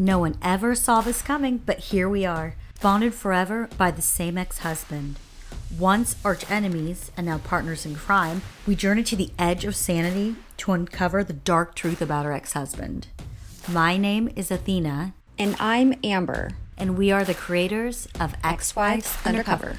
No 0.00 0.18
one 0.18 0.38
ever 0.40 0.74
saw 0.74 1.02
this 1.02 1.20
coming, 1.20 1.58
but 1.58 1.78
here 1.78 2.08
we 2.08 2.24
are, 2.24 2.54
bonded 2.80 3.12
forever 3.12 3.68
by 3.76 3.90
the 3.90 4.00
same 4.00 4.38
ex 4.38 4.60
husband. 4.60 5.18
Once 5.78 6.16
arch 6.24 6.50
enemies 6.50 7.10
and 7.18 7.26
now 7.26 7.36
partners 7.36 7.84
in 7.84 7.94
crime, 7.94 8.40
we 8.66 8.74
journey 8.74 9.02
to 9.02 9.14
the 9.14 9.30
edge 9.38 9.66
of 9.66 9.76
sanity 9.76 10.36
to 10.56 10.72
uncover 10.72 11.22
the 11.22 11.34
dark 11.34 11.74
truth 11.74 12.00
about 12.00 12.24
our 12.24 12.32
ex 12.32 12.54
husband. 12.54 13.08
My 13.68 13.98
name 13.98 14.30
is 14.36 14.50
Athena, 14.50 15.12
And 15.38 15.54
I'm 15.60 15.92
Amber. 16.02 16.52
and 16.78 16.96
we 16.96 17.12
are 17.12 17.24
the 17.24 17.34
creators 17.34 18.08
of 18.18 18.34
Ex 18.42 18.74
Wives 18.74 19.18
Undercover. 19.26 19.76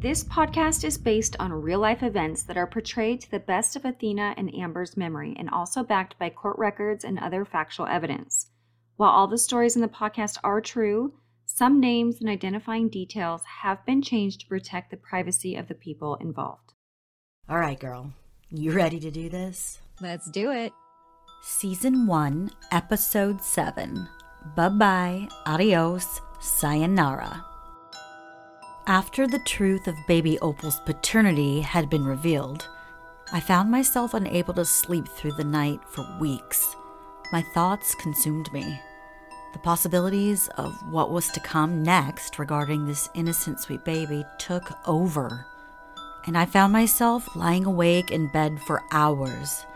This 0.00 0.22
podcast 0.22 0.84
is 0.84 0.96
based 0.96 1.34
on 1.40 1.50
real 1.52 1.80
life 1.80 2.04
events 2.04 2.44
that 2.44 2.56
are 2.56 2.68
portrayed 2.68 3.20
to 3.22 3.30
the 3.32 3.40
best 3.40 3.74
of 3.74 3.84
Athena 3.84 4.32
and 4.36 4.54
Amber's 4.54 4.96
memory 4.96 5.34
and 5.36 5.50
also 5.50 5.82
backed 5.82 6.16
by 6.20 6.30
court 6.30 6.56
records 6.56 7.02
and 7.02 7.18
other 7.18 7.44
factual 7.44 7.88
evidence. 7.88 8.46
While 8.94 9.10
all 9.10 9.26
the 9.26 9.36
stories 9.36 9.74
in 9.74 9.82
the 9.82 9.88
podcast 9.88 10.38
are 10.44 10.60
true, 10.60 11.14
some 11.46 11.80
names 11.80 12.20
and 12.20 12.28
identifying 12.28 12.88
details 12.88 13.42
have 13.62 13.84
been 13.86 14.00
changed 14.00 14.42
to 14.42 14.46
protect 14.46 14.92
the 14.92 14.96
privacy 14.96 15.56
of 15.56 15.66
the 15.66 15.74
people 15.74 16.14
involved. 16.20 16.74
All 17.48 17.58
right, 17.58 17.80
girl, 17.80 18.12
you 18.50 18.70
ready 18.70 19.00
to 19.00 19.10
do 19.10 19.28
this? 19.28 19.80
Let's 20.00 20.30
do 20.30 20.52
it. 20.52 20.72
Season 21.42 22.06
1, 22.06 22.52
Episode 22.70 23.42
7 23.42 24.08
Bye 24.54 24.68
bye, 24.68 25.28
adios, 25.44 26.20
sayonara. 26.38 27.47
After 28.88 29.26
the 29.26 29.40
truth 29.40 29.86
of 29.86 30.06
baby 30.06 30.38
Opal's 30.38 30.80
paternity 30.80 31.60
had 31.60 31.90
been 31.90 32.06
revealed, 32.06 32.66
I 33.30 33.38
found 33.38 33.70
myself 33.70 34.14
unable 34.14 34.54
to 34.54 34.64
sleep 34.64 35.06
through 35.06 35.32
the 35.32 35.44
night 35.44 35.80
for 35.90 36.06
weeks. 36.18 36.74
My 37.30 37.42
thoughts 37.52 37.94
consumed 37.96 38.50
me. 38.50 38.80
The 39.52 39.58
possibilities 39.58 40.48
of 40.56 40.72
what 40.90 41.10
was 41.10 41.28
to 41.32 41.40
come 41.40 41.82
next 41.82 42.38
regarding 42.38 42.86
this 42.86 43.10
innocent 43.12 43.60
sweet 43.60 43.84
baby 43.84 44.24
took 44.38 44.72
over. 44.88 45.44
And 46.26 46.38
I 46.38 46.46
found 46.46 46.72
myself 46.72 47.28
lying 47.36 47.66
awake 47.66 48.10
in 48.10 48.32
bed 48.32 48.58
for 48.58 48.82
hours. 48.90 49.66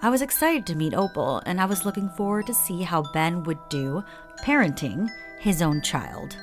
I 0.00 0.08
was 0.08 0.22
excited 0.22 0.64
to 0.68 0.74
meet 0.74 0.94
Opal, 0.94 1.42
and 1.44 1.60
I 1.60 1.66
was 1.66 1.84
looking 1.84 2.08
forward 2.08 2.46
to 2.46 2.54
see 2.54 2.80
how 2.80 3.02
Ben 3.12 3.42
would 3.42 3.68
do 3.68 4.02
parenting 4.42 5.10
his 5.38 5.60
own 5.60 5.82
child. 5.82 6.38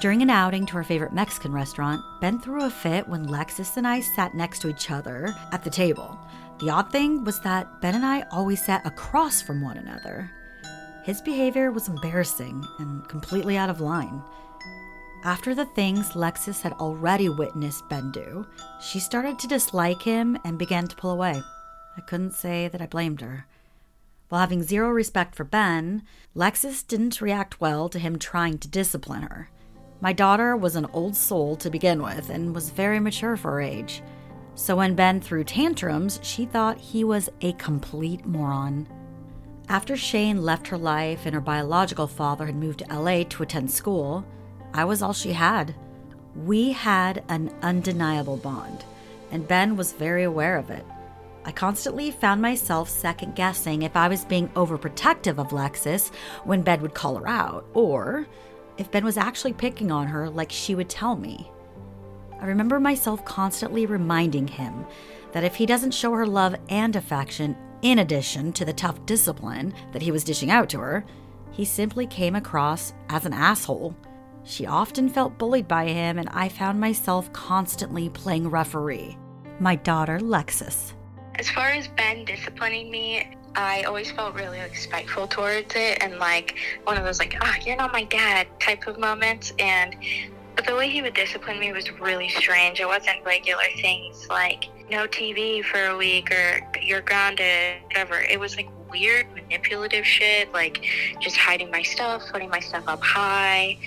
During 0.00 0.20
an 0.20 0.28
outing 0.28 0.66
to 0.66 0.76
our 0.76 0.84
favorite 0.84 1.14
Mexican 1.14 1.52
restaurant, 1.52 2.02
Ben 2.20 2.38
threw 2.38 2.64
a 2.64 2.70
fit 2.70 3.08
when 3.08 3.26
Lexus 3.26 3.76
and 3.76 3.86
I 3.86 4.00
sat 4.00 4.34
next 4.34 4.58
to 4.60 4.68
each 4.68 4.90
other 4.90 5.34
at 5.50 5.64
the 5.64 5.70
table. 5.70 6.18
The 6.60 6.68
odd 6.70 6.92
thing 6.92 7.24
was 7.24 7.40
that 7.40 7.80
Ben 7.80 7.94
and 7.94 8.04
I 8.04 8.22
always 8.30 8.62
sat 8.62 8.86
across 8.86 9.40
from 9.40 9.62
one 9.62 9.78
another. 9.78 10.30
His 11.04 11.22
behavior 11.22 11.70
was 11.70 11.88
embarrassing 11.88 12.64
and 12.78 13.08
completely 13.08 13.56
out 13.56 13.70
of 13.70 13.80
line. 13.80 14.22
After 15.24 15.54
the 15.54 15.64
things 15.64 16.10
Lexus 16.10 16.60
had 16.60 16.72
already 16.74 17.30
witnessed 17.30 17.88
Ben 17.88 18.12
do, 18.12 18.46
she 18.80 19.00
started 19.00 19.38
to 19.38 19.48
dislike 19.48 20.02
him 20.02 20.38
and 20.44 20.58
began 20.58 20.86
to 20.86 20.96
pull 20.96 21.12
away. 21.12 21.40
I 21.96 22.00
couldn't 22.02 22.34
say 22.34 22.68
that 22.68 22.82
I 22.82 22.86
blamed 22.86 23.22
her. 23.22 23.46
While 24.28 24.40
having 24.40 24.62
zero 24.62 24.90
respect 24.90 25.34
for 25.34 25.44
Ben, 25.44 26.02
Lexus 26.36 26.86
didn't 26.86 27.22
react 27.22 27.60
well 27.60 27.88
to 27.88 27.98
him 27.98 28.18
trying 28.18 28.58
to 28.58 28.68
discipline 28.68 29.22
her. 29.22 29.48
My 30.04 30.12
daughter 30.12 30.54
was 30.54 30.76
an 30.76 30.86
old 30.92 31.16
soul 31.16 31.56
to 31.56 31.70
begin 31.70 32.02
with 32.02 32.28
and 32.28 32.54
was 32.54 32.68
very 32.68 33.00
mature 33.00 33.38
for 33.38 33.52
her 33.52 33.62
age. 33.62 34.02
So 34.54 34.76
when 34.76 34.94
Ben 34.94 35.18
threw 35.18 35.44
tantrums, 35.44 36.20
she 36.22 36.44
thought 36.44 36.76
he 36.76 37.04
was 37.04 37.30
a 37.40 37.54
complete 37.54 38.26
moron. 38.26 38.86
After 39.70 39.96
Shane 39.96 40.42
left 40.42 40.68
her 40.68 40.76
life 40.76 41.24
and 41.24 41.34
her 41.34 41.40
biological 41.40 42.06
father 42.06 42.44
had 42.44 42.54
moved 42.54 42.80
to 42.80 42.94
LA 42.94 43.22
to 43.30 43.44
attend 43.44 43.70
school, 43.70 44.26
I 44.74 44.84
was 44.84 45.00
all 45.00 45.14
she 45.14 45.32
had. 45.32 45.74
We 46.36 46.72
had 46.72 47.24
an 47.30 47.54
undeniable 47.62 48.36
bond, 48.36 48.84
and 49.30 49.48
Ben 49.48 49.74
was 49.74 49.92
very 49.94 50.24
aware 50.24 50.58
of 50.58 50.68
it. 50.68 50.84
I 51.46 51.52
constantly 51.52 52.10
found 52.10 52.42
myself 52.42 52.90
second 52.90 53.36
guessing 53.36 53.80
if 53.80 53.96
I 53.96 54.08
was 54.08 54.26
being 54.26 54.50
overprotective 54.50 55.38
of 55.38 55.48
Lexus 55.48 56.12
when 56.44 56.60
Ben 56.60 56.82
would 56.82 56.92
call 56.92 57.16
her 57.16 57.26
out, 57.26 57.64
or 57.72 58.26
if 58.78 58.90
Ben 58.90 59.04
was 59.04 59.16
actually 59.16 59.52
picking 59.52 59.90
on 59.90 60.06
her 60.06 60.28
like 60.28 60.50
she 60.50 60.74
would 60.74 60.88
tell 60.88 61.16
me. 61.16 61.50
I 62.40 62.46
remember 62.46 62.78
myself 62.80 63.24
constantly 63.24 63.86
reminding 63.86 64.48
him 64.48 64.84
that 65.32 65.44
if 65.44 65.54
he 65.54 65.66
doesn't 65.66 65.92
show 65.92 66.12
her 66.12 66.26
love 66.26 66.54
and 66.68 66.94
affection, 66.94 67.56
in 67.82 67.98
addition 67.98 68.52
to 68.54 68.64
the 68.64 68.72
tough 68.72 69.04
discipline 69.06 69.74
that 69.92 70.02
he 70.02 70.10
was 70.10 70.24
dishing 70.24 70.50
out 70.50 70.68
to 70.70 70.80
her, 70.80 71.04
he 71.52 71.64
simply 71.64 72.06
came 72.06 72.34
across 72.34 72.94
as 73.08 73.26
an 73.26 73.32
asshole. 73.32 73.94
She 74.44 74.66
often 74.66 75.08
felt 75.08 75.38
bullied 75.38 75.68
by 75.68 75.86
him, 75.86 76.18
and 76.18 76.28
I 76.30 76.48
found 76.48 76.80
myself 76.80 77.32
constantly 77.32 78.08
playing 78.10 78.48
referee. 78.48 79.16
My 79.60 79.76
daughter, 79.76 80.18
Lexus. 80.18 80.92
As 81.36 81.48
far 81.50 81.68
as 81.68 81.88
Ben 81.88 82.24
disciplining 82.24 82.90
me, 82.90 83.36
I 83.56 83.82
always 83.82 84.10
felt 84.10 84.34
really 84.34 84.58
like, 84.58 84.76
spiteful 84.76 85.26
towards 85.26 85.74
it 85.76 86.02
and 86.02 86.18
like 86.18 86.56
one 86.84 86.96
of 86.96 87.04
those 87.04 87.18
like, 87.18 87.36
ah, 87.40 87.56
you're 87.64 87.76
not 87.76 87.92
my 87.92 88.04
dad 88.04 88.48
type 88.60 88.86
of 88.86 88.98
moments. 88.98 89.52
And 89.58 89.96
the 90.66 90.74
way 90.74 90.88
he 90.88 91.02
would 91.02 91.14
discipline 91.14 91.58
me 91.58 91.72
was 91.72 91.90
really 92.00 92.28
strange. 92.28 92.80
It 92.80 92.86
wasn't 92.86 93.24
regular 93.24 93.64
things 93.80 94.28
like 94.28 94.64
no 94.90 95.06
TV 95.06 95.64
for 95.64 95.84
a 95.86 95.96
week 95.96 96.30
or 96.30 96.60
you're 96.82 97.00
grounded, 97.00 97.82
whatever. 97.84 98.20
It 98.20 98.38
was 98.38 98.56
like 98.56 98.68
weird 98.90 99.26
manipulative 99.34 100.06
shit, 100.06 100.52
like 100.52 100.84
just 101.20 101.36
hiding 101.36 101.70
my 101.70 101.82
stuff, 101.82 102.22
putting 102.32 102.48
my 102.48 102.60
stuff 102.60 102.84
up 102.86 103.02
high. 103.02 103.78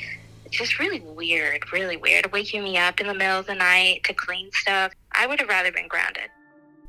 Just 0.50 0.80
really 0.80 1.02
weird, 1.02 1.72
really 1.74 1.98
weird. 1.98 2.32
Waking 2.32 2.64
me 2.64 2.78
up 2.78 3.02
in 3.02 3.08
the 3.08 3.14
middle 3.14 3.40
of 3.40 3.48
the 3.48 3.56
night 3.56 4.04
to 4.06 4.14
clean 4.14 4.50
stuff. 4.54 4.94
I 5.12 5.28
would 5.28 5.40
have 5.40 5.50
rather 5.50 5.72
been 5.72 5.88
grounded. 5.88 6.30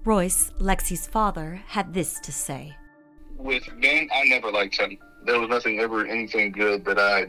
Royce, 0.09 0.53
Lexi's 0.59 1.07
father, 1.07 1.63
had 1.67 1.93
this 1.93 2.19
to 2.21 2.33
say. 2.33 2.75
with 3.37 3.69
Ben, 3.79 4.09
I 4.11 4.25
never 4.25 4.51
liked 4.51 4.81
him. 4.81 4.97
There 5.27 5.39
was 5.39 5.51
nothing 5.51 5.81
ever 5.81 6.07
anything 6.07 6.51
good 6.51 6.83
that 6.87 6.99
I 6.99 7.27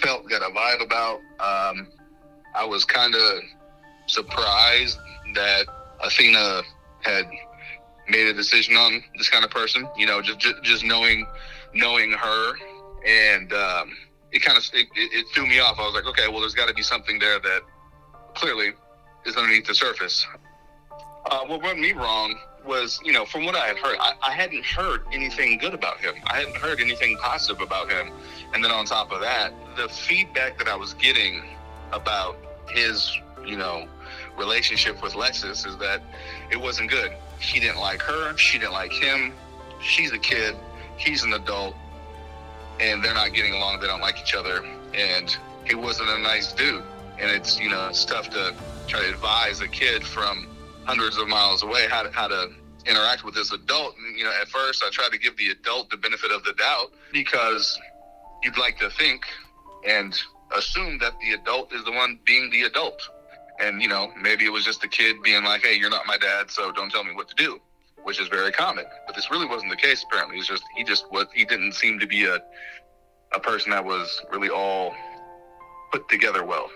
felt 0.00 0.30
got 0.30 0.40
a 0.40 0.50
vibe 0.54 0.82
about. 0.82 1.16
Um, 1.40 1.88
I 2.56 2.64
was 2.64 2.86
kind 2.86 3.14
of 3.14 3.42
surprised 4.06 4.96
that 5.34 5.66
Athena 6.02 6.62
had 7.02 7.26
made 8.08 8.28
a 8.28 8.32
decision 8.32 8.76
on 8.76 9.04
this 9.18 9.28
kind 9.28 9.44
of 9.44 9.50
person. 9.50 9.86
You 9.94 10.06
know, 10.06 10.22
just 10.22 10.38
just, 10.38 10.62
just 10.62 10.84
knowing 10.86 11.26
knowing 11.74 12.12
her, 12.12 12.54
and 13.06 13.52
um, 13.52 13.94
it 14.32 14.40
kind 14.40 14.56
of 14.56 14.64
it, 14.72 14.86
it, 14.94 15.26
threw 15.34 15.46
me 15.46 15.60
off. 15.60 15.78
I 15.78 15.82
was 15.82 15.92
like, 15.94 16.06
okay, 16.06 16.28
well, 16.28 16.40
there's 16.40 16.54
got 16.54 16.68
to 16.68 16.74
be 16.74 16.80
something 16.82 17.18
there 17.18 17.38
that 17.38 17.60
clearly 18.36 18.70
is 19.26 19.36
underneath 19.36 19.66
the 19.66 19.74
surface. 19.74 20.26
Uh, 21.26 21.44
what 21.46 21.62
rubbed 21.62 21.78
me 21.78 21.92
wrong 21.92 22.38
was, 22.66 23.00
you 23.04 23.12
know, 23.12 23.24
from 23.24 23.44
what 23.44 23.54
I 23.54 23.66
had 23.66 23.76
heard, 23.78 23.96
I, 24.00 24.12
I 24.22 24.32
hadn't 24.32 24.64
heard 24.64 25.02
anything 25.12 25.58
good 25.58 25.74
about 25.74 25.98
him. 25.98 26.14
I 26.26 26.38
hadn't 26.38 26.56
heard 26.56 26.80
anything 26.80 27.16
positive 27.18 27.60
about 27.60 27.90
him. 27.90 28.12
And 28.54 28.64
then 28.64 28.70
on 28.70 28.84
top 28.84 29.12
of 29.12 29.20
that, 29.20 29.52
the 29.76 29.88
feedback 29.88 30.58
that 30.58 30.68
I 30.68 30.76
was 30.76 30.94
getting 30.94 31.42
about 31.92 32.36
his, 32.70 33.16
you 33.44 33.56
know, 33.56 33.86
relationship 34.38 35.02
with 35.02 35.14
Lexus 35.14 35.66
is 35.66 35.76
that 35.78 36.02
it 36.50 36.60
wasn't 36.60 36.90
good. 36.90 37.12
He 37.38 37.60
didn't 37.60 37.80
like 37.80 38.00
her. 38.02 38.36
She 38.36 38.58
didn't 38.58 38.72
like 38.72 38.92
him. 38.92 39.32
She's 39.80 40.12
a 40.12 40.18
kid. 40.18 40.56
He's 40.96 41.24
an 41.24 41.32
adult. 41.32 41.74
And 42.80 43.04
they're 43.04 43.14
not 43.14 43.32
getting 43.32 43.54
along. 43.54 43.80
They 43.80 43.86
don't 43.86 44.00
like 44.00 44.20
each 44.20 44.34
other. 44.34 44.64
And 44.94 45.36
he 45.64 45.74
wasn't 45.74 46.08
a 46.10 46.18
nice 46.18 46.52
dude. 46.52 46.84
And 47.18 47.30
it's, 47.30 47.58
you 47.58 47.68
know, 47.68 47.88
it's 47.88 48.04
tough 48.04 48.30
to 48.30 48.54
try 48.86 49.00
to 49.00 49.08
advise 49.10 49.60
a 49.60 49.68
kid 49.68 50.04
from 50.04 50.48
hundreds 50.84 51.16
of 51.16 51.28
miles 51.28 51.62
away 51.62 51.86
how 51.88 52.02
to, 52.02 52.10
how 52.10 52.28
to 52.28 52.50
interact 52.86 53.24
with 53.24 53.34
this 53.34 53.52
adult. 53.52 53.94
And, 53.96 54.18
you 54.18 54.24
know, 54.24 54.32
at 54.40 54.48
first 54.48 54.82
I 54.84 54.90
tried 54.90 55.10
to 55.10 55.18
give 55.18 55.36
the 55.36 55.50
adult 55.50 55.90
the 55.90 55.96
benefit 55.96 56.30
of 56.30 56.44
the 56.44 56.52
doubt 56.54 56.92
because 57.12 57.78
you'd 58.42 58.58
like 58.58 58.78
to 58.78 58.90
think 58.90 59.24
and 59.86 60.18
assume 60.56 60.98
that 60.98 61.12
the 61.20 61.32
adult 61.32 61.72
is 61.72 61.84
the 61.84 61.92
one 61.92 62.18
being 62.24 62.50
the 62.50 62.62
adult. 62.62 63.00
And, 63.60 63.80
you 63.80 63.88
know, 63.88 64.12
maybe 64.20 64.44
it 64.44 64.52
was 64.52 64.64
just 64.64 64.80
the 64.80 64.88
kid 64.88 65.16
being 65.22 65.44
like, 65.44 65.62
hey, 65.62 65.74
you're 65.74 65.90
not 65.90 66.06
my 66.06 66.16
dad, 66.16 66.50
so 66.50 66.72
don't 66.72 66.90
tell 66.90 67.04
me 67.04 67.14
what 67.14 67.28
to 67.28 67.34
do, 67.34 67.60
which 68.02 68.20
is 68.20 68.28
very 68.28 68.50
common. 68.50 68.84
But 69.06 69.14
this 69.14 69.30
really 69.30 69.46
wasn't 69.46 69.70
the 69.70 69.76
case, 69.76 70.04
apparently. 70.08 70.38
It's 70.38 70.48
just, 70.48 70.64
he 70.76 70.84
just 70.84 71.10
was, 71.12 71.26
he 71.34 71.44
didn't 71.44 71.72
seem 71.72 71.98
to 72.00 72.06
be 72.06 72.24
a, 72.24 72.38
a 73.34 73.40
person 73.40 73.70
that 73.70 73.84
was 73.84 74.20
really 74.32 74.48
all 74.48 74.94
put 75.92 76.08
together 76.08 76.44
well. 76.44 76.70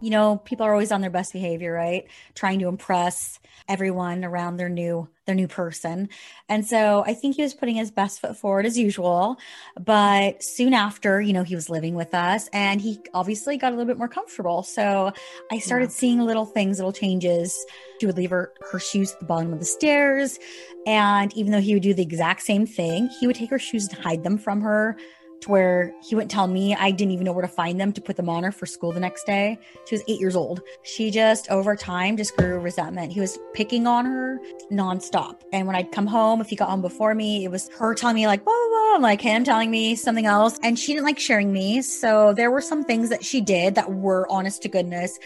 You 0.00 0.10
know, 0.10 0.36
people 0.44 0.66
are 0.66 0.72
always 0.72 0.92
on 0.92 1.00
their 1.00 1.10
best 1.10 1.32
behavior, 1.32 1.72
right? 1.72 2.06
Trying 2.34 2.58
to 2.60 2.68
impress 2.68 3.38
everyone 3.68 4.24
around 4.24 4.56
their 4.56 4.68
new 4.68 5.08
their 5.26 5.34
new 5.34 5.48
person. 5.48 6.08
And 6.48 6.64
so 6.64 7.02
I 7.04 7.12
think 7.12 7.34
he 7.34 7.42
was 7.42 7.52
putting 7.52 7.74
his 7.74 7.90
best 7.90 8.20
foot 8.20 8.36
forward 8.36 8.64
as 8.64 8.78
usual. 8.78 9.38
But 9.78 10.42
soon 10.42 10.72
after, 10.72 11.20
you 11.20 11.32
know, 11.32 11.42
he 11.42 11.56
was 11.56 11.68
living 11.68 11.94
with 11.94 12.14
us 12.14 12.48
and 12.52 12.80
he 12.80 13.00
obviously 13.12 13.56
got 13.56 13.72
a 13.72 13.76
little 13.76 13.86
bit 13.86 13.98
more 13.98 14.08
comfortable. 14.08 14.62
So 14.62 15.12
I 15.50 15.58
started 15.58 15.86
yeah. 15.86 15.96
seeing 15.96 16.20
little 16.20 16.46
things, 16.46 16.78
little 16.78 16.92
changes. 16.92 17.66
She 18.00 18.06
would 18.06 18.16
leave 18.16 18.30
her, 18.30 18.52
her 18.70 18.78
shoes 18.78 19.12
at 19.12 19.18
the 19.18 19.26
bottom 19.26 19.52
of 19.52 19.58
the 19.58 19.64
stairs. 19.64 20.38
And 20.86 21.36
even 21.36 21.50
though 21.50 21.60
he 21.60 21.74
would 21.74 21.82
do 21.82 21.92
the 21.92 22.02
exact 22.02 22.42
same 22.42 22.64
thing, 22.64 23.10
he 23.18 23.26
would 23.26 23.34
take 23.34 23.50
her 23.50 23.58
shoes 23.58 23.88
and 23.88 23.98
hide 23.98 24.22
them 24.22 24.38
from 24.38 24.60
her 24.60 24.96
to 25.40 25.50
where 25.50 25.94
he 26.06 26.14
wouldn't 26.14 26.30
tell 26.30 26.46
me 26.46 26.74
I 26.74 26.90
didn't 26.90 27.12
even 27.12 27.24
know 27.24 27.32
where 27.32 27.42
to 27.42 27.48
find 27.48 27.80
them 27.80 27.92
to 27.92 28.00
put 28.00 28.16
them 28.16 28.28
on 28.28 28.44
her 28.44 28.52
for 28.52 28.66
school 28.66 28.92
the 28.92 29.00
next 29.00 29.24
day. 29.24 29.58
She 29.86 29.94
was 29.94 30.02
eight 30.08 30.20
years 30.20 30.36
old. 30.36 30.60
She 30.82 31.10
just 31.10 31.50
over 31.50 31.76
time 31.76 32.16
just 32.16 32.36
grew 32.36 32.58
resentment. 32.58 33.12
He 33.12 33.20
was 33.20 33.38
picking 33.54 33.86
on 33.86 34.04
her 34.06 34.38
nonstop. 34.72 35.40
And 35.52 35.66
when 35.66 35.76
I'd 35.76 35.92
come 35.92 36.06
home, 36.06 36.40
if 36.40 36.48
he 36.48 36.56
got 36.56 36.70
home 36.70 36.82
before 36.82 37.14
me, 37.14 37.44
it 37.44 37.50
was 37.50 37.68
her 37.78 37.94
telling 37.94 38.16
me 38.16 38.26
like 38.26 38.44
blah 38.44 38.52
blah, 38.52 38.98
blah 38.98 39.02
like 39.02 39.20
him 39.20 39.44
telling 39.44 39.70
me 39.70 39.94
something 39.94 40.26
else. 40.26 40.58
And 40.62 40.78
she 40.78 40.92
didn't 40.92 41.06
like 41.06 41.18
sharing 41.18 41.52
me. 41.52 41.82
So 41.82 42.32
there 42.32 42.50
were 42.50 42.60
some 42.60 42.84
things 42.84 43.08
that 43.10 43.24
she 43.24 43.40
did 43.40 43.74
that 43.74 43.92
were 43.92 44.26
honest 44.30 44.62
to 44.62 44.68
goodness 44.68 45.18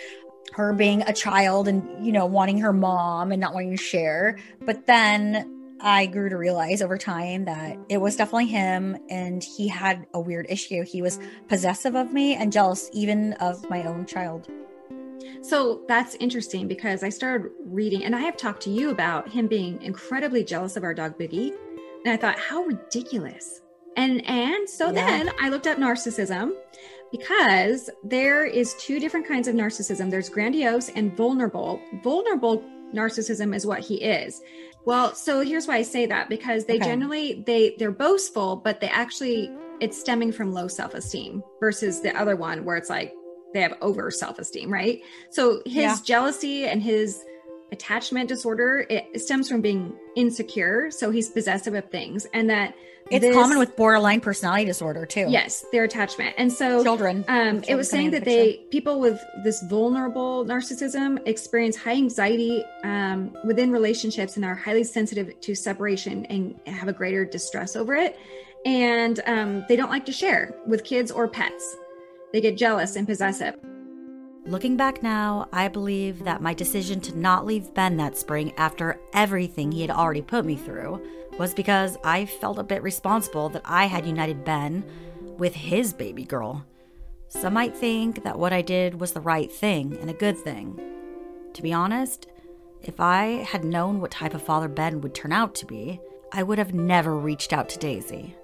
her 0.52 0.72
being 0.72 1.02
a 1.02 1.12
child 1.12 1.68
and 1.68 2.04
you 2.04 2.10
know 2.10 2.26
wanting 2.26 2.58
her 2.58 2.72
mom 2.72 3.30
and 3.30 3.40
not 3.40 3.54
wanting 3.54 3.70
to 3.70 3.76
share 3.76 4.36
but 4.66 4.86
then 4.86 5.59
I 5.82 6.06
grew 6.06 6.28
to 6.28 6.36
realize 6.36 6.82
over 6.82 6.98
time 6.98 7.44
that 7.46 7.78
it 7.88 7.98
was 7.98 8.16
definitely 8.16 8.46
him 8.46 8.96
and 9.08 9.42
he 9.42 9.68
had 9.68 10.06
a 10.14 10.20
weird 10.20 10.46
issue. 10.48 10.84
He 10.84 11.02
was 11.02 11.18
possessive 11.48 11.94
of 11.94 12.12
me 12.12 12.34
and 12.34 12.52
jealous 12.52 12.90
even 12.92 13.32
of 13.34 13.68
my 13.70 13.84
own 13.84 14.06
child. 14.06 14.48
So 15.42 15.82
that's 15.88 16.14
interesting 16.16 16.68
because 16.68 17.02
I 17.02 17.08
started 17.08 17.50
reading 17.64 18.04
and 18.04 18.14
I 18.14 18.20
have 18.20 18.36
talked 18.36 18.62
to 18.64 18.70
you 18.70 18.90
about 18.90 19.28
him 19.28 19.46
being 19.46 19.80
incredibly 19.82 20.44
jealous 20.44 20.76
of 20.76 20.84
our 20.84 20.94
dog 20.94 21.18
Biggie. 21.18 21.54
And 22.04 22.12
I 22.12 22.16
thought, 22.16 22.38
how 22.38 22.62
ridiculous. 22.62 23.62
And 23.96 24.24
and 24.26 24.68
so 24.68 24.86
yeah. 24.86 24.92
then 24.92 25.30
I 25.40 25.48
looked 25.48 25.66
up 25.66 25.78
narcissism 25.78 26.52
because 27.10 27.90
there 28.04 28.44
is 28.44 28.74
two 28.74 29.00
different 29.00 29.26
kinds 29.26 29.48
of 29.48 29.54
narcissism. 29.54 30.10
There's 30.10 30.28
grandiose 30.28 30.90
and 30.90 31.16
vulnerable. 31.16 31.80
Vulnerable 32.02 32.62
narcissism 32.94 33.54
is 33.54 33.66
what 33.66 33.80
he 33.80 33.96
is. 33.96 34.42
Well, 34.84 35.14
so 35.14 35.40
here's 35.40 35.66
why 35.66 35.76
I 35.76 35.82
say 35.82 36.06
that 36.06 36.28
because 36.28 36.64
they 36.64 36.76
okay. 36.76 36.84
generally 36.84 37.42
they 37.46 37.76
they're 37.78 37.92
boastful, 37.92 38.56
but 38.56 38.80
they 38.80 38.88
actually 38.88 39.50
it's 39.80 39.98
stemming 39.98 40.32
from 40.32 40.52
low 40.52 40.68
self-esteem 40.68 41.42
versus 41.58 42.00
the 42.00 42.14
other 42.16 42.36
one 42.36 42.64
where 42.64 42.76
it's 42.76 42.90
like 42.90 43.14
they 43.52 43.60
have 43.60 43.74
over 43.80 44.10
self-esteem, 44.10 44.72
right? 44.72 45.00
So 45.30 45.62
his 45.64 45.74
yeah. 45.74 45.96
jealousy 46.04 46.66
and 46.66 46.82
his 46.82 47.24
attachment 47.72 48.28
disorder 48.28 48.86
it 48.88 49.20
stems 49.20 49.48
from 49.48 49.60
being 49.60 49.94
insecure, 50.16 50.90
so 50.90 51.10
he's 51.10 51.30
possessive 51.30 51.74
of 51.74 51.90
things 51.90 52.26
and 52.32 52.50
that 52.50 52.74
it's 53.10 53.24
this, 53.24 53.34
common 53.34 53.58
with 53.58 53.74
borderline 53.76 54.20
personality 54.20 54.64
disorder 54.64 55.04
too. 55.04 55.26
Yes, 55.28 55.64
their 55.72 55.84
attachment. 55.84 56.34
And 56.38 56.52
so 56.52 56.82
children. 56.84 57.24
Um, 57.26 57.62
it 57.66 57.74
was 57.74 57.90
saying 57.90 58.12
that 58.12 58.24
they 58.24 58.58
people 58.70 59.00
with 59.00 59.20
this 59.42 59.62
vulnerable 59.64 60.44
narcissism 60.44 61.26
experience 61.26 61.76
high 61.76 61.94
anxiety 61.94 62.64
um, 62.84 63.36
within 63.44 63.72
relationships 63.72 64.36
and 64.36 64.44
are 64.44 64.54
highly 64.54 64.84
sensitive 64.84 65.40
to 65.40 65.54
separation 65.54 66.24
and 66.26 66.60
have 66.66 66.88
a 66.88 66.92
greater 66.92 67.24
distress 67.24 67.74
over 67.74 67.96
it. 67.96 68.16
And 68.64 69.20
um, 69.26 69.64
they 69.68 69.74
don't 69.74 69.90
like 69.90 70.04
to 70.06 70.12
share 70.12 70.54
with 70.66 70.84
kids 70.84 71.10
or 71.10 71.26
pets. 71.26 71.76
They 72.32 72.40
get 72.40 72.56
jealous 72.56 72.94
and 72.94 73.08
possessive. 73.08 73.56
Looking 74.46 74.76
back 74.76 75.02
now, 75.02 75.48
I 75.52 75.68
believe 75.68 76.24
that 76.24 76.40
my 76.40 76.54
decision 76.54 77.00
to 77.02 77.16
not 77.16 77.44
leave 77.44 77.74
Ben 77.74 77.98
that 77.98 78.16
spring 78.16 78.52
after 78.56 78.98
everything 79.12 79.70
he 79.70 79.82
had 79.82 79.90
already 79.90 80.22
put 80.22 80.46
me 80.46 80.56
through 80.56 81.06
was 81.38 81.52
because 81.52 81.98
I 82.04 82.24
felt 82.24 82.58
a 82.58 82.64
bit 82.64 82.82
responsible 82.82 83.50
that 83.50 83.62
I 83.64 83.84
had 83.84 84.06
united 84.06 84.44
Ben 84.44 84.84
with 85.38 85.54
his 85.54 85.92
baby 85.92 86.24
girl. 86.24 86.64
Some 87.28 87.54
might 87.54 87.76
think 87.76 88.24
that 88.24 88.38
what 88.38 88.52
I 88.52 88.62
did 88.62 88.98
was 88.98 89.12
the 89.12 89.20
right 89.20 89.52
thing 89.52 89.96
and 90.00 90.10
a 90.10 90.14
good 90.14 90.38
thing. 90.38 90.80
To 91.52 91.62
be 91.62 91.72
honest, 91.72 92.26
if 92.82 92.98
I 92.98 93.44
had 93.44 93.64
known 93.64 94.00
what 94.00 94.10
type 94.10 94.34
of 94.34 94.42
father 94.42 94.68
Ben 94.68 95.02
would 95.02 95.14
turn 95.14 95.32
out 95.32 95.54
to 95.56 95.66
be, 95.66 96.00
I 96.32 96.42
would 96.42 96.58
have 96.58 96.74
never 96.74 97.16
reached 97.16 97.52
out 97.52 97.68
to 97.70 97.78
Daisy. 97.78 98.34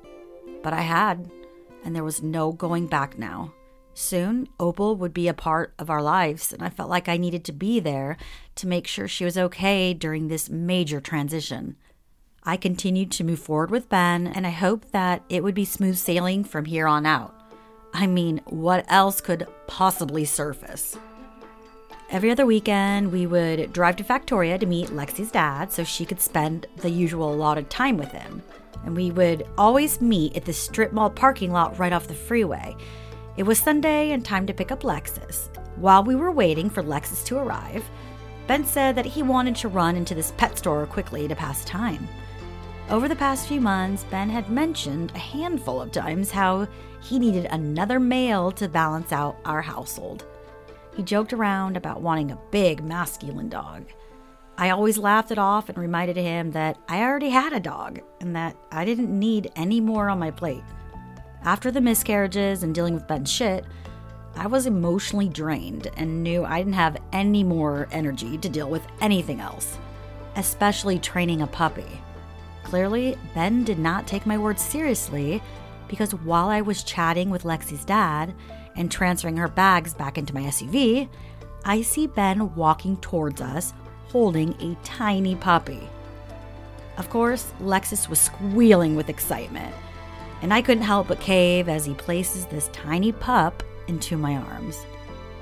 But 0.63 0.75
I 0.75 0.83
had, 0.83 1.31
and 1.85 1.97
there 1.97 2.05
was 2.05 2.23
no 2.23 2.53
going 2.53 2.87
back 2.87 3.19
now. 3.19 3.55
Soon, 3.99 4.47
Opal 4.61 4.95
would 4.97 5.15
be 5.15 5.27
a 5.27 5.33
part 5.33 5.73
of 5.79 5.89
our 5.89 6.03
lives, 6.03 6.53
and 6.53 6.63
I 6.63 6.69
felt 6.69 6.91
like 6.91 7.09
I 7.09 7.17
needed 7.17 7.45
to 7.47 7.53
be 7.53 7.81
there 7.81 8.19
to 8.57 8.67
make 8.67 8.87
sure 8.87 9.09
she 9.09 9.25
was 9.25 9.39
okay 9.39 9.95
during 9.95 10.29
this 10.29 10.51
major 10.51 11.01
transition. 11.01 11.77
I 12.45 12.59
continued 12.59 13.11
to 13.13 13.25
move 13.25 13.39
forward 13.39 13.71
with 13.71 13.89
Ben, 13.89 14.27
and 14.27 14.47
I 14.47 14.51
hoped 14.51 14.93
that 14.93 15.23
it 15.31 15.43
would 15.43 15.55
be 15.55 15.65
smooth 15.65 15.97
sailing 15.97 16.45
from 16.45 16.67
here 16.67 16.87
on 16.87 17.07
out. 17.07 17.35
I 17.95 18.07
mean, 18.07 18.43
what 18.45 18.85
else 18.89 19.23
could 19.23 19.47
possibly 19.67 20.27
surface? 20.27 20.99
Every 22.11 22.31
other 22.31 22.45
weekend, 22.45 23.11
we 23.11 23.27
would 23.27 23.73
drive 23.73 23.97
to 23.97 24.05
Factoria 24.05 24.61
to 24.61 24.67
meet 24.67 24.91
Lexi's 24.91 25.31
dad 25.31 25.73
so 25.73 25.85
she 25.85 26.05
could 26.05 26.21
spend 26.21 26.67
the 26.77 26.91
usual 26.91 27.33
allotted 27.33 27.71
time 27.71 27.97
with 27.97 28.13
him. 28.13 28.43
And 28.85 28.95
we 28.95 29.11
would 29.11 29.47
always 29.57 30.03
meet 30.03 30.37
at 30.37 30.45
the 30.45 30.53
strip 30.53 30.93
mall 30.93 31.09
parking 31.09 31.51
lot 31.51 31.79
right 31.79 31.95
off 31.95 32.09
the 32.09 32.15
freeway. 32.15 32.77
It 33.37 33.43
was 33.43 33.59
Sunday 33.59 34.13
and 34.13 34.25
time 34.25 34.47
to 34.47 34.55
pick 34.55 34.73
up 34.73 34.81
Lexus. 34.81 35.51
While 35.77 36.03
we 36.05 36.15
were 36.15 36.33
waiting 36.33 36.71
for 36.71 36.83
Lexus 36.83 37.23
to 37.27 37.37
arrive, 37.37 37.85
Ben 38.47 38.65
said 38.65 38.95
that 38.95 39.05
he 39.05 39.23
wanted 39.23 39.55
to 39.57 39.69
run 39.69 39.95
into 39.95 40.15
this 40.15 40.33
pet 40.39 40.57
store 40.57 40.87
quickly 40.87 41.29
to 41.29 41.37
pass 41.37 41.63
time. 41.67 42.09
Over 42.89 43.09
the 43.09 43.17
past 43.17 43.47
few 43.47 43.61
months, 43.61 44.05
Ben 44.05 44.31
had 44.31 44.49
mentioned 44.49 45.13
a 45.15 45.19
handful 45.19 45.83
of 45.83 45.93
times 45.93 46.31
how 46.31 46.67
he 47.03 47.19
needed 47.19 47.45
another 47.47 48.01
male 48.01 48.51
to 48.53 48.71
balance 48.71 49.13
out 49.13 49.37
our 49.45 49.61
household. 49.61 50.25
He 50.97 51.03
joked 51.03 51.35
around 51.35 51.77
about 51.77 52.01
wanting 52.01 52.31
a 52.31 52.39
big 52.51 52.83
masculine 52.83 53.51
dog. 53.51 53.85
I 54.57 54.71
always 54.71 54.97
laughed 54.97 55.31
it 55.31 55.37
off 55.37 55.69
and 55.69 55.77
reminded 55.77 56.17
him 56.17 56.53
that 56.53 56.79
I 56.89 57.03
already 57.03 57.29
had 57.29 57.53
a 57.53 57.61
dog 57.61 58.01
and 58.19 58.35
that 58.35 58.57
I 58.73 58.87
didn't 58.87 59.11
need 59.11 59.53
any 59.57 59.79
more 59.79 60.09
on 60.09 60.19
my 60.19 60.31
plate. 60.31 60.65
After 61.47 61.71
the 61.71 61.81
miscarriages 61.81 62.65
and 62.65 62.75
dealing 62.75 62.95
with 62.95 63.07
Ben's 63.07 63.31
shit, 63.31 63.65
I 64.35 64.49
was 64.49 64.67
emotionally 64.67 65.29
drained 65.29 65.89
and 65.97 66.25
knew 66.25 66.45
I 66.45 66.59
didn't 66.59 66.73
have 66.73 67.01
any 67.13 67.45
more 67.45 67.87
energy 67.93 68.37
to 68.39 68.49
deal 68.49 68.69
with 68.69 68.85
anything 69.01 69.41
else, 69.41 69.79
especially 70.35 70.99
training 70.99 71.43
a 71.43 71.47
puppy. 71.47 72.03
Clearly, 72.65 73.17
Ben 73.33 73.63
did 73.63 73.79
not 73.79 74.09
take 74.09 74.27
my 74.27 74.37
words 74.37 74.61
seriously 74.61 75.41
because 75.87 76.13
while 76.13 76.49
I 76.49 76.63
was 76.63 76.83
chatting 76.83 77.31
with 77.31 77.45
Lexi's 77.45 77.85
dad 77.85 78.35
and 78.75 78.91
transferring 78.91 79.37
her 79.37 79.47
bags 79.47 79.95
back 79.95 80.19
into 80.19 80.35
my 80.35 80.43
SUV, 80.43 81.09
I 81.65 81.81
see 81.83 82.09
Ben 82.09 82.57
walking 82.57 82.97
towards 82.97 83.41
us 83.41 83.73
holding 84.09 84.51
a 84.61 84.77
tiny 84.83 85.37
puppy. 85.37 85.89
Of 86.99 87.09
course, 87.09 87.53
Lexus 87.61 88.09
was 88.09 88.21
squealing 88.21 88.97
with 88.97 89.09
excitement, 89.09 89.73
and 90.43 90.53
I 90.53 90.63
couldn't 90.63 90.85
help 90.85 91.09
but 91.09 91.21
cave 91.21 91.69
as 91.69 91.85
he 91.85 91.95
places 91.95 92.47
this 92.47 92.69
tiny 92.73 93.13
pup 93.13 93.63
into 93.89 94.17
my 94.17 94.37
arms. 94.37 94.85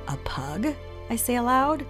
A 0.08 0.16
pug? 0.18 0.74
I 1.10 1.16
say 1.16 1.36
aloud. 1.36 1.84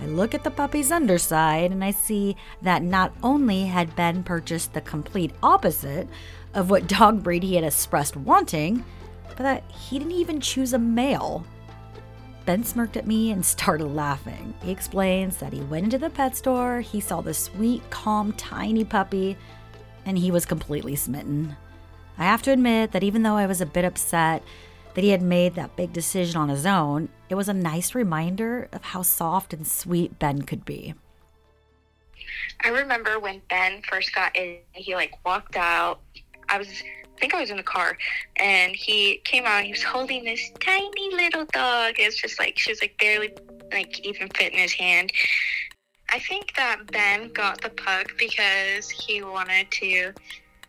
I 0.00 0.06
look 0.06 0.34
at 0.34 0.42
the 0.42 0.50
puppy's 0.50 0.90
underside 0.90 1.70
and 1.70 1.84
I 1.84 1.92
see 1.92 2.36
that 2.62 2.82
not 2.82 3.12
only 3.22 3.64
had 3.64 3.96
Ben 3.96 4.22
purchased 4.22 4.72
the 4.72 4.80
complete 4.80 5.32
opposite 5.42 6.08
of 6.52 6.70
what 6.70 6.86
dog 6.86 7.22
breed 7.22 7.42
he 7.42 7.54
had 7.54 7.64
expressed 7.64 8.16
wanting, 8.16 8.84
but 9.28 9.38
that 9.38 9.70
he 9.70 9.98
didn't 9.98 10.12
even 10.12 10.40
choose 10.40 10.72
a 10.72 10.78
male. 10.78 11.44
Ben 12.44 12.64
smirked 12.64 12.96
at 12.96 13.06
me 13.06 13.30
and 13.30 13.44
started 13.46 13.86
laughing. 13.86 14.54
He 14.62 14.70
explains 14.70 15.36
that 15.38 15.52
he 15.52 15.60
went 15.60 15.84
into 15.84 15.98
the 15.98 16.10
pet 16.10 16.36
store, 16.36 16.80
he 16.80 17.00
saw 17.00 17.20
the 17.20 17.34
sweet, 17.34 17.88
calm, 17.90 18.32
tiny 18.32 18.84
puppy, 18.84 19.36
and 20.04 20.18
he 20.18 20.30
was 20.30 20.44
completely 20.44 20.96
smitten. 20.96 21.56
I 22.16 22.24
have 22.24 22.42
to 22.42 22.52
admit 22.52 22.92
that 22.92 23.02
even 23.02 23.22
though 23.22 23.36
I 23.36 23.46
was 23.46 23.60
a 23.60 23.66
bit 23.66 23.84
upset 23.84 24.42
that 24.94 25.02
he 25.02 25.10
had 25.10 25.22
made 25.22 25.54
that 25.54 25.76
big 25.76 25.92
decision 25.92 26.40
on 26.40 26.48
his 26.48 26.64
own, 26.64 27.08
it 27.28 27.34
was 27.34 27.48
a 27.48 27.54
nice 27.54 27.94
reminder 27.94 28.68
of 28.72 28.82
how 28.82 29.02
soft 29.02 29.52
and 29.52 29.66
sweet 29.66 30.18
Ben 30.18 30.42
could 30.42 30.64
be. 30.64 30.94
I 32.62 32.68
remember 32.68 33.18
when 33.18 33.42
Ben 33.50 33.82
first 33.82 34.14
got 34.14 34.36
in, 34.36 34.58
he 34.72 34.94
like 34.94 35.12
walked 35.24 35.56
out. 35.56 36.00
I 36.48 36.58
was, 36.58 36.68
I 36.68 37.20
think 37.20 37.34
I 37.34 37.40
was 37.40 37.50
in 37.50 37.56
the 37.56 37.62
car, 37.62 37.98
and 38.36 38.74
he 38.74 39.20
came 39.24 39.44
out. 39.44 39.58
and 39.58 39.66
He 39.66 39.72
was 39.72 39.82
holding 39.82 40.24
this 40.24 40.50
tiny 40.60 41.14
little 41.14 41.46
dog. 41.46 41.94
It's 41.98 42.20
just 42.20 42.38
like 42.38 42.58
she 42.58 42.70
was 42.70 42.80
like 42.80 42.96
barely 42.98 43.34
like 43.72 43.98
even 44.06 44.28
fit 44.28 44.52
in 44.52 44.58
his 44.58 44.72
hand. 44.72 45.12
I 46.10 46.18
think 46.20 46.54
that 46.54 46.86
Ben 46.92 47.30
got 47.32 47.60
the 47.60 47.70
pug 47.70 48.12
because 48.18 48.88
he 48.88 49.22
wanted 49.22 49.70
to 49.72 50.12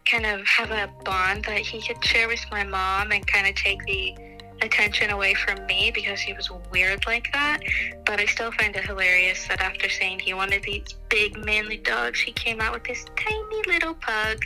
kind 0.06 0.26
of 0.26 0.46
have 0.48 0.72
a 0.72 0.90
bond 1.04 1.46
that 1.46 1.60
he 1.60 1.82
could 1.82 2.04
share 2.04 2.28
with 2.28 2.46
my 2.52 2.64
mom 2.64 3.12
and 3.12 3.26
kind 3.26 3.48
of 3.48 3.56
take 3.56 3.84
the 3.86 4.16
attention 4.62 5.10
away 5.10 5.34
from 5.34 5.66
me 5.66 5.92
because 5.94 6.20
he 6.20 6.34
was 6.34 6.50
weird 6.72 7.06
like 7.06 7.32
that. 7.34 7.60
But 8.06 8.20
I 8.20 8.26
still 8.26 8.52
find 8.52 8.76
it 8.76 8.86
hilarious 8.86 9.48
that 9.48 9.62
after 9.62 9.90
saying 9.90 10.20
he 10.20 10.34
wanted 10.34 10.64
these 10.64 10.94
big 11.10 11.38
manly 11.44 11.78
dogs, 11.78 12.20
he 12.20 12.32
came 12.32 12.62
out 12.62 12.74
with 12.74 12.84
this 12.84 13.06
tiny 13.16 13.62
little 13.68 13.96
pug. 13.96 14.46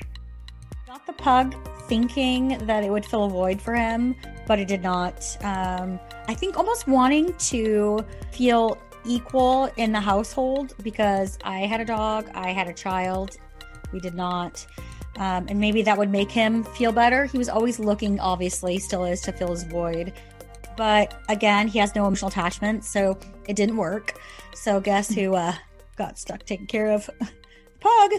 Got 0.88 1.06
the 1.06 1.13
pug 1.13 1.56
thinking 1.88 2.58
that 2.66 2.84
it 2.84 2.89
would 2.92 3.06
fill 3.06 3.25
a 3.25 3.30
void 3.30 3.62
for 3.62 3.75
him, 3.75 4.16
but 4.48 4.60
it 4.60 4.68
did 4.68 4.82
not. 4.82 5.24
Um, 5.42 6.00
I 6.28 6.34
think 6.34 6.58
almost 6.58 6.88
wanting 6.88 7.34
to 7.50 8.06
feel 8.32 8.78
equal 9.06 9.70
in 9.78 9.92
the 9.92 10.00
household 10.00 10.75
because 10.84 11.38
I 11.44 11.62
had 11.62 11.82
a 11.82 11.86
dog, 11.86 12.30
I 12.34 12.51
had 12.51 12.68
a 12.68 12.74
child. 12.74 13.38
We 13.92 14.00
did 14.00 14.13
not. 14.13 14.66
Um, 15.20 15.48
and 15.50 15.60
maybe 15.60 15.82
that 15.82 15.98
would 15.98 16.10
make 16.10 16.32
him 16.32 16.64
feel 16.64 16.92
better. 16.94 17.26
He 17.26 17.38
was 17.38 17.50
always 17.50 17.78
looking, 17.78 18.20
obviously, 18.20 18.80
still 18.80 19.04
is 19.04 19.22
to 19.22 19.34
fill 19.34 19.50
his 19.50 19.64
void. 19.64 20.14
But 20.78 21.20
again, 21.28 21.68
he 21.68 21.78
has 21.80 21.94
no 21.94 22.06
emotional 22.06 22.30
attachment, 22.30 22.86
so 22.86 23.18
it 23.48 23.58
didn't 23.58 23.76
work. 23.76 24.18
So 24.56 24.80
guess 24.80 25.14
who 25.14 25.36
uh, 25.36 25.54
got 25.98 26.18
stuck 26.18 26.46
taking 26.46 26.68
care 26.68 26.88
of? 26.92 27.10
Pug. 27.82 28.12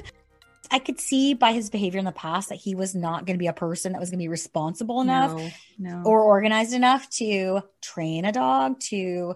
I 0.71 0.78
could 0.78 1.00
see 1.00 1.35
by 1.35 1.52
his 1.52 1.69
behavior 1.69 1.99
in 1.99 2.04
the 2.04 2.12
past 2.12 2.50
that 2.50 2.57
he 2.57 2.75
was 2.76 2.95
not 2.95 3.26
going 3.26 3.35
to 3.37 3.40
be 3.40 3.49
a 3.49 3.52
person 3.52 3.92
that 3.92 3.99
was 3.99 4.11
going 4.11 4.19
to 4.19 4.23
be 4.23 4.28
responsible 4.28 5.00
enough 5.00 5.35
No, 5.35 5.50
no. 5.78 6.02
or 6.04 6.23
organized 6.23 6.75
enough 6.75 7.11
to 7.16 7.62
train 7.80 8.25
a 8.25 8.30
dog 8.30 8.78
to 8.90 9.35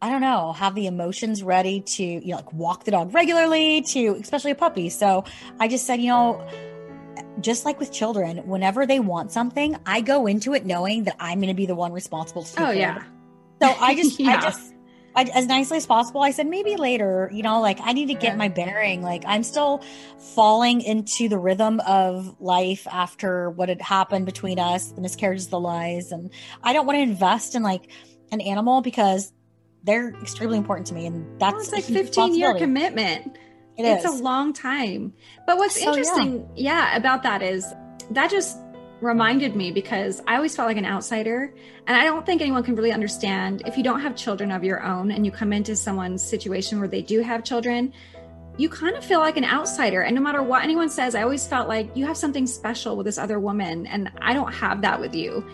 I 0.00 0.10
don't 0.10 0.20
know, 0.20 0.52
have 0.52 0.74
the 0.74 0.88
emotions 0.88 1.44
ready 1.44 1.80
to, 1.80 2.02
you 2.02 2.26
know, 2.26 2.36
like 2.36 2.52
walk 2.52 2.84
the 2.84 2.90
dog 2.90 3.14
regularly 3.14 3.82
to 3.82 4.16
especially 4.20 4.50
a 4.50 4.56
puppy. 4.56 4.88
So 4.88 5.24
I 5.60 5.68
just 5.68 5.86
said, 5.86 6.00
you 6.00 6.08
know, 6.08 6.44
just 7.40 7.64
like 7.64 7.78
with 7.78 7.92
children, 7.92 8.38
whenever 8.46 8.86
they 8.86 9.00
want 9.00 9.32
something, 9.32 9.76
I 9.86 10.00
go 10.00 10.26
into 10.26 10.54
it 10.54 10.64
knowing 10.66 11.04
that 11.04 11.16
I'm 11.18 11.38
going 11.40 11.48
to 11.48 11.54
be 11.54 11.66
the 11.66 11.74
one 11.74 11.92
responsible 11.92 12.44
to 12.44 12.66
oh 12.66 12.70
yeah. 12.70 13.02
So 13.60 13.68
I 13.80 13.94
just, 14.00 14.20
I 14.20 14.24
Yeah. 14.24 14.40
just, 14.40 14.74
I, 15.14 15.24
as 15.24 15.46
nicely 15.46 15.76
as 15.76 15.84
possible, 15.86 16.22
I 16.22 16.30
said 16.30 16.46
maybe 16.46 16.76
later. 16.76 17.30
You 17.32 17.42
know, 17.42 17.60
like 17.60 17.78
I 17.82 17.92
need 17.92 18.06
to 18.06 18.14
get 18.14 18.32
Yeah. 18.32 18.36
my 18.36 18.48
bearing. 18.48 19.02
Like 19.02 19.24
I'm 19.26 19.42
still 19.42 19.82
falling 20.34 20.80
into 20.80 21.28
the 21.28 21.38
rhythm 21.38 21.80
of 21.80 22.34
life 22.40 22.86
after 22.90 23.50
what 23.50 23.68
had 23.68 23.82
happened 23.82 24.24
between 24.26 24.58
us, 24.58 24.92
the 24.92 25.00
miscarriages, 25.02 25.48
the 25.48 25.60
lies, 25.60 26.12
and 26.12 26.30
I 26.62 26.72
don't 26.72 26.86
want 26.86 26.96
to 26.96 27.02
invest 27.02 27.54
in 27.54 27.62
like 27.62 27.90
an 28.30 28.40
animal 28.40 28.80
because 28.80 29.32
they're 29.84 30.14
extremely 30.22 30.56
important 30.58 30.86
to 30.86 30.94
me, 30.94 31.06
and 31.06 31.26
that's 31.40 31.70
Well, 31.70 31.76
like 31.76 31.84
huge 31.84 32.06
15 32.06 32.34
year 32.34 32.54
commitment. 32.54 33.36
It 33.76 33.84
it's 33.84 34.04
is. 34.04 34.20
a 34.20 34.22
long 34.22 34.52
time. 34.52 35.12
But 35.46 35.58
what's 35.58 35.74
So, 35.74 35.80
yeah. 35.80 35.88
interesting, 35.88 36.48
yeah. 36.54 36.96
about 36.96 37.22
that 37.22 37.42
is 37.42 37.66
that 38.10 38.30
just 38.30 38.58
reminded 39.00 39.56
me 39.56 39.72
because 39.72 40.22
I 40.26 40.36
always 40.36 40.54
felt 40.54 40.68
like 40.68 40.76
an 40.76 40.86
outsider. 40.86 41.52
And 41.86 41.96
I 41.96 42.04
don't 42.04 42.24
think 42.24 42.40
anyone 42.40 42.62
can 42.62 42.76
really 42.76 42.92
understand 42.92 43.62
if 43.66 43.76
you 43.76 43.82
don't 43.82 44.00
have 44.00 44.14
children 44.14 44.52
of 44.52 44.62
your 44.62 44.82
own 44.82 45.10
and 45.10 45.26
you 45.26 45.32
come 45.32 45.52
into 45.52 45.74
someone's 45.74 46.22
situation 46.22 46.78
where 46.78 46.88
they 46.88 47.02
do 47.02 47.20
have 47.20 47.42
children, 47.42 47.92
you 48.58 48.68
kind 48.68 48.96
of 48.96 49.04
feel 49.04 49.18
like 49.18 49.36
an 49.36 49.44
outsider. 49.44 50.02
And 50.02 50.14
no 50.14 50.22
matter 50.22 50.42
what 50.42 50.62
anyone 50.62 50.88
says, 50.88 51.14
I 51.14 51.22
always 51.22 51.46
felt 51.46 51.68
like 51.68 51.96
you 51.96 52.06
have 52.06 52.16
something 52.16 52.46
special 52.46 52.96
with 52.96 53.06
this 53.06 53.18
other 53.18 53.40
woman, 53.40 53.86
and 53.86 54.12
I 54.20 54.34
don't 54.34 54.52
have 54.52 54.82
that 54.82 55.00
with 55.00 55.14
you. 55.14 55.44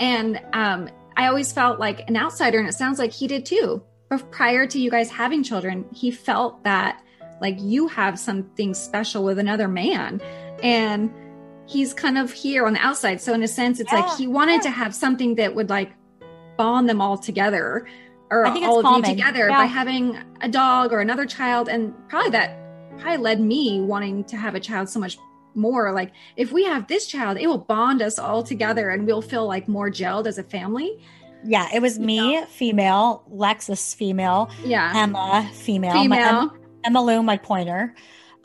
And 0.00 0.40
um, 0.52 0.90
I 1.16 1.28
always 1.28 1.52
felt 1.52 1.78
like 1.78 2.08
an 2.08 2.16
outsider, 2.16 2.58
and 2.58 2.68
it 2.68 2.74
sounds 2.74 2.98
like 2.98 3.12
he 3.12 3.26
did 3.26 3.46
too. 3.46 3.82
But 4.10 4.30
prior 4.32 4.66
to 4.66 4.78
you 4.78 4.90
guys 4.90 5.08
having 5.10 5.42
children, 5.42 5.86
he 5.94 6.10
felt 6.10 6.64
that 6.64 7.02
like 7.40 7.56
you 7.60 7.88
have 7.88 8.18
something 8.18 8.74
special 8.74 9.24
with 9.24 9.38
another 9.38 9.68
man. 9.68 10.20
And 10.62 11.10
he's 11.66 11.92
kind 11.94 12.18
of 12.18 12.32
here 12.32 12.66
on 12.66 12.72
the 12.72 12.80
outside. 12.80 13.20
So 13.20 13.32
in 13.34 13.42
a 13.42 13.48
sense, 13.48 13.78
it's 13.80 13.92
Yeah, 13.92 14.00
like 14.00 14.16
he 14.18 14.26
wanted 14.26 14.54
yeah. 14.56 14.60
to 14.62 14.70
have 14.70 14.94
something 14.94 15.34
that 15.36 15.54
would 15.54 15.70
like 15.70 15.92
bond 16.56 16.88
them 16.88 17.00
all 17.00 17.16
together 17.18 17.86
or 18.30 18.44
I 18.44 18.50
think 18.52 18.64
it's 18.64 18.68
all 18.68 18.84
of 18.84 18.96
you 18.96 19.14
together 19.14 19.48
Yeah. 19.48 19.56
by 19.58 19.64
having 19.66 20.18
a 20.40 20.48
dog 20.48 20.92
or 20.92 21.00
another 21.00 21.24
child. 21.26 21.68
And 21.68 21.94
probably 22.08 22.30
that 22.30 22.58
probably 22.98 23.18
led 23.18 23.40
me 23.40 23.80
wanting 23.80 24.24
to 24.24 24.36
have 24.36 24.54
a 24.54 24.60
child 24.60 24.88
so 24.88 24.98
much 24.98 25.16
more. 25.54 25.92
Like 25.92 26.12
if 26.36 26.52
we 26.52 26.64
have 26.64 26.88
this 26.88 27.06
child, 27.06 27.38
it 27.38 27.46
will 27.46 27.58
bond 27.58 28.02
us 28.02 28.18
all 28.18 28.42
together 28.42 28.90
and 28.90 29.06
we'll 29.06 29.22
feel 29.22 29.46
like 29.46 29.68
more 29.68 29.90
gelled 29.90 30.26
as 30.26 30.38
a 30.38 30.42
family. 30.42 30.98
yeah, 31.44 31.68
it 31.72 31.80
was 31.80 31.98
me, 32.00 32.42
female, 32.48 33.22
Lexus, 33.32 33.94
female, 33.94 34.50
Yeah. 34.64 34.92
Emma, 34.94 35.48
female, 35.54 35.92
Female. 35.92 36.52
Emma, 36.88 37.00
Emma 37.00 37.02
Lou, 37.06 37.22
my 37.22 37.36
pointer. 37.36 37.94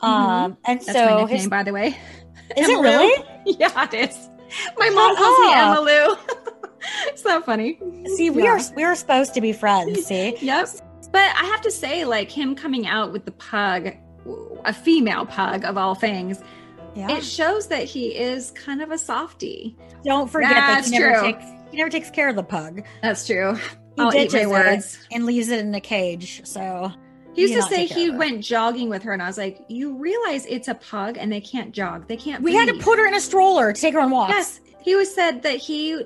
Um, 0.00 0.56
and 0.64 0.80
That's 0.80 0.86
so 0.86 1.04
my 1.04 1.20
nickname, 1.22 1.28
his, 1.38 1.48
by 1.48 1.62
the 1.62 1.72
way. 1.72 1.88
is 2.56 2.68
it 2.68 2.78
really? 2.78 3.24
Yeah, 3.46 3.84
it 3.92 3.94
is. 4.10 4.30
My 4.78 4.88
mom 4.90 5.16
calls 5.16 5.38
me 5.40 5.52
Emma 5.52 5.80
Lou. 5.80 6.16
it's 7.08 7.22
that 7.22 7.44
funny. 7.44 7.78
See, 8.16 8.30
we 8.30 8.44
Yeah. 8.44 8.52
are 8.52 8.60
we 8.74 8.84
are 8.84 8.94
supposed 8.94 9.34
to 9.34 9.40
be 9.40 9.52
friends. 9.52 10.06
See, 10.06 10.36
Yep. 10.40 10.68
But 11.12 11.20
I 11.36 11.44
have 11.44 11.60
to 11.62 11.70
say, 11.70 12.04
like 12.04 12.30
him 12.30 12.54
coming 12.54 12.86
out 12.86 13.12
with 13.12 13.24
the 13.24 13.32
pug, 13.32 13.90
a 14.64 14.72
female 14.72 15.26
pug 15.26 15.64
of 15.64 15.76
all 15.76 15.94
things, 15.94 16.42
yeah. 16.94 17.10
it 17.16 17.22
shows 17.22 17.68
that 17.68 17.84
he 17.84 18.16
is 18.16 18.50
kind 18.52 18.80
of 18.82 18.90
a 18.90 18.98
softie. 18.98 19.76
Don't 20.04 20.30
forget 20.30 20.50
that 20.50 20.74
That's 20.76 20.90
he 20.90 20.98
never 20.98 21.14
true. 21.18 21.32
takes 21.32 21.44
he 21.70 21.76
never 21.76 21.90
takes 21.90 22.10
care 22.10 22.28
of 22.28 22.36
the 22.36 22.42
pug. 22.42 22.82
That's 23.02 23.26
true. 23.26 23.54
He 23.56 23.62
I'll 23.98 24.14
eat 24.14 24.32
my 24.32 24.40
it 24.40 24.48
words. 24.48 25.06
and 25.12 25.24
leaves 25.26 25.50
it 25.50 25.60
in 25.60 25.74
a 25.74 25.80
cage. 25.80 26.42
So 26.44 26.90
He 27.34 27.42
used 27.42 27.54
to 27.54 27.62
say 27.62 27.86
he 27.86 28.10
went 28.10 28.42
jogging 28.42 28.88
with 28.88 29.02
her, 29.02 29.12
and 29.12 29.22
I 29.22 29.26
was 29.26 29.38
like, 29.38 29.60
"You 29.68 29.94
realize 29.96 30.46
it's 30.46 30.68
a 30.68 30.74
pug, 30.74 31.16
and 31.18 31.30
they 31.32 31.40
can't 31.40 31.72
jog. 31.72 32.06
They 32.08 32.16
can't." 32.16 32.42
we 32.42 32.54
had 32.54 32.68
to 32.68 32.74
put 32.78 32.98
her 32.98 33.06
in 33.06 33.14
a 33.14 33.20
stroller 33.20 33.72
to 33.72 33.80
take 33.80 33.94
her 33.94 34.00
on 34.00 34.10
walks. 34.10 34.30
Yes, 34.32 34.60
he 34.80 34.94
was 34.94 35.12
said 35.14 35.42
that 35.42 35.56
he 35.56 36.02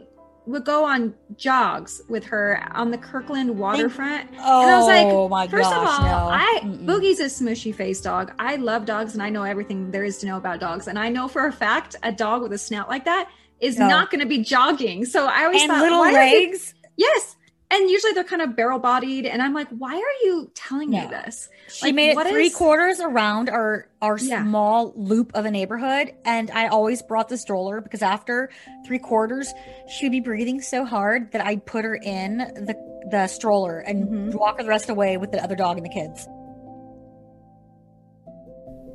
would 0.47 0.65
go 0.65 0.83
on 0.87 1.13
jogs 1.37 2.01
with 2.09 2.25
her 2.25 2.67
on 2.73 2.91
the 2.91 2.97
Kirkland 2.97 3.51
waterfront. 3.59 4.31
Oh 4.41 4.63
And 4.63 4.71
I 4.71 4.79
was 4.79 4.87
like, 4.87 5.05
oh 5.07 5.29
my 5.29 5.47
First 5.47 5.69
gosh, 5.69 6.01
of 6.01 6.05
all, 6.07 6.31
no. 6.31 6.31
I 6.33 6.61
Mm-mm. 6.63 6.87
Boogie's 6.87 7.21
a 7.21 7.25
smushy 7.27 7.75
face 7.75 8.01
dog. 8.01 8.33
I 8.39 8.57
love 8.57 8.87
dogs 8.87 9.13
and 9.13 9.23
I 9.23 9.29
know 9.29 9.43
everything 9.43 9.91
there 9.91 10.05
is 10.05 10.17
to 10.21 10.27
know 10.27 10.39
about 10.39 10.59
dogs. 10.59 10.89
And 10.89 10.99
I 10.99 11.11
know 11.11 11.29
for 11.29 11.47
a 11.47 11.53
fact 11.53 11.97
a 12.03 12.11
dog 12.13 12.41
with 12.41 12.55
a 12.55 12.57
snout 12.59 12.89
like 12.89 13.05
that 13.05 13.29
is 13.61 13.77
No. 13.79 13.89
not 13.89 14.11
going 14.11 14.21
to 14.21 14.27
be 14.27 14.39
jogging. 14.39 15.05
So 15.05 15.27
I 15.27 15.45
always 15.45 15.61
and 15.61 15.71
thought, 15.71 15.83
little 15.83 15.99
why 15.99 16.15
are 16.15 16.25
you- 16.29 16.47
legs. 16.49 16.73
yes. 16.97 17.37
And 17.71 17.91
usually 17.91 18.15
they're 18.15 18.25
kind 18.25 18.41
of 18.41 18.57
barrel 18.57 18.79
bodied. 18.79 19.27
And 19.27 19.43
I'm 19.43 19.53
like, 19.53 19.69
why 19.69 19.95
are 19.95 20.25
you 20.27 20.51
telling 20.55 20.89
me 20.89 21.07
this? 21.11 21.51
She 21.69 21.87
Like, 21.87 21.95
made 21.95 22.17
what 22.17 22.27
three 22.27 22.47
is- 22.47 22.55
quarters 22.55 22.99
around 22.99 23.51
our 23.51 23.89
our 24.01 24.17
Yeah. 24.19 24.43
small 24.43 24.93
loop 24.97 25.33
of 25.35 25.45
a 25.45 25.51
neighborhood, 25.51 26.15
and 26.25 26.51
I 26.51 26.69
always 26.69 27.03
brought 27.03 27.29
the 27.29 27.37
stroller 27.37 27.81
because 27.83 28.01
after 28.01 28.49
three 28.87 28.99
quarters, 28.99 29.53
she 29.89 30.07
would 30.07 30.13
be 30.13 30.21
breathing 30.21 30.61
so 30.63 30.85
hard 30.87 31.33
that 31.33 31.45
I'd 31.45 31.67
put 31.67 31.85
her 31.85 31.95
in 31.97 32.39
the 32.39 32.75
the 33.11 33.27
stroller 33.27 33.79
and 33.81 34.09
Mhm. 34.33 34.35
walk 34.39 34.57
her 34.59 34.63
the 34.63 34.69
rest 34.69 34.89
away 34.91 35.17
with 35.19 35.31
the 35.33 35.43
other 35.43 35.55
dog 35.57 35.77
and 35.77 35.85
the 35.85 35.91
kids. 35.91 36.27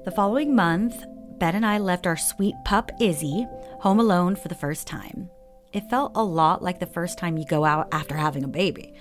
The 0.06 0.12
following 0.12 0.56
month, 0.56 1.06
Ben 1.40 1.56
and 1.56 1.66
I 1.66 1.78
left 1.78 2.06
our 2.08 2.18
sweet 2.18 2.56
pup 2.66 2.92
Izzy 3.00 3.46
home 3.80 4.00
alone 4.00 4.36
for 4.36 4.48
the 4.50 4.56
first 4.56 4.88
time. 4.88 5.30
It 5.74 5.90
felt 5.90 6.12
a 6.14 6.24
lot 6.24 6.62
like 6.62 6.80
the 6.80 6.86
first 6.86 7.18
time 7.18 7.38
you 7.38 7.46
go 7.46 7.66
out 7.66 7.88
after 7.92 8.16
having 8.16 8.44
a 8.44 8.48
baby. 8.48 8.94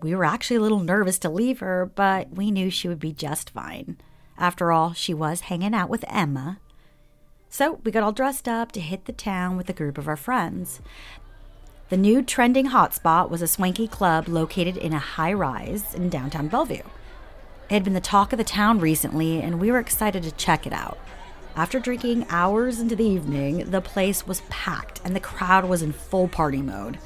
We 0.00 0.14
were 0.14 0.24
actually 0.24 0.58
a 0.58 0.60
little 0.60 0.78
nervous 0.78 1.18
to 1.20 1.28
leave 1.28 1.58
her, 1.58 1.90
but 1.94 2.30
we 2.30 2.52
knew 2.52 2.70
she 2.70 2.86
would 2.86 3.00
be 3.00 3.12
just 3.12 3.50
fine. 3.50 3.98
After 4.38 4.70
all, 4.70 4.92
she 4.92 5.12
was 5.12 5.40
hanging 5.40 5.74
out 5.74 5.88
with 5.88 6.04
Emma. 6.08 6.60
So 7.48 7.80
we 7.82 7.90
got 7.90 8.04
all 8.04 8.12
dressed 8.12 8.46
up 8.46 8.70
to 8.72 8.80
hit 8.80 9.06
the 9.06 9.12
town 9.12 9.56
with 9.56 9.68
a 9.68 9.72
group 9.72 9.98
of 9.98 10.06
our 10.06 10.16
friends. 10.16 10.80
The 11.88 11.96
new 11.96 12.22
trending 12.22 12.66
hotspot 12.66 13.30
was 13.30 13.42
a 13.42 13.48
swanky 13.48 13.88
club 13.88 14.28
located 14.28 14.76
in 14.76 14.92
a 14.92 14.98
high 14.98 15.32
rise 15.32 15.94
in 15.94 16.08
downtown 16.08 16.48
Bellevue. 16.48 16.82
It 17.68 17.74
had 17.74 17.84
been 17.84 17.94
the 17.94 18.00
talk 18.00 18.32
of 18.32 18.38
the 18.38 18.44
town 18.44 18.78
recently, 18.78 19.40
and 19.40 19.58
we 19.58 19.72
were 19.72 19.78
excited 19.78 20.22
to 20.22 20.32
check 20.32 20.66
it 20.66 20.72
out. 20.72 20.98
After 21.56 21.80
drinking 21.80 22.26
hours 22.28 22.80
into 22.80 22.94
the 22.94 23.06
evening, 23.06 23.70
the 23.70 23.80
place 23.80 24.26
was 24.26 24.42
packed 24.50 25.00
and 25.02 25.16
the 25.16 25.20
crowd 25.20 25.64
was 25.64 25.80
in 25.80 25.90
full 25.90 26.28
party 26.28 26.60
mode. 26.60 26.98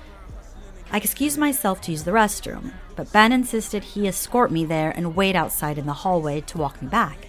I 0.90 0.97
excused 0.97 1.38
myself 1.38 1.80
to 1.83 1.92
use 1.92 2.02
the 2.02 2.11
restroom, 2.11 2.73
but 2.97 3.12
Ben 3.12 3.30
insisted 3.30 3.85
he 3.85 4.09
escort 4.09 4.50
me 4.50 4.64
there 4.64 4.90
and 4.90 5.14
wait 5.14 5.37
outside 5.37 5.78
in 5.78 5.87
the 5.87 5.92
hallway 5.92 6.40
to 6.40 6.59
walk 6.59 6.83
me 6.83 6.88
back. 6.88 7.28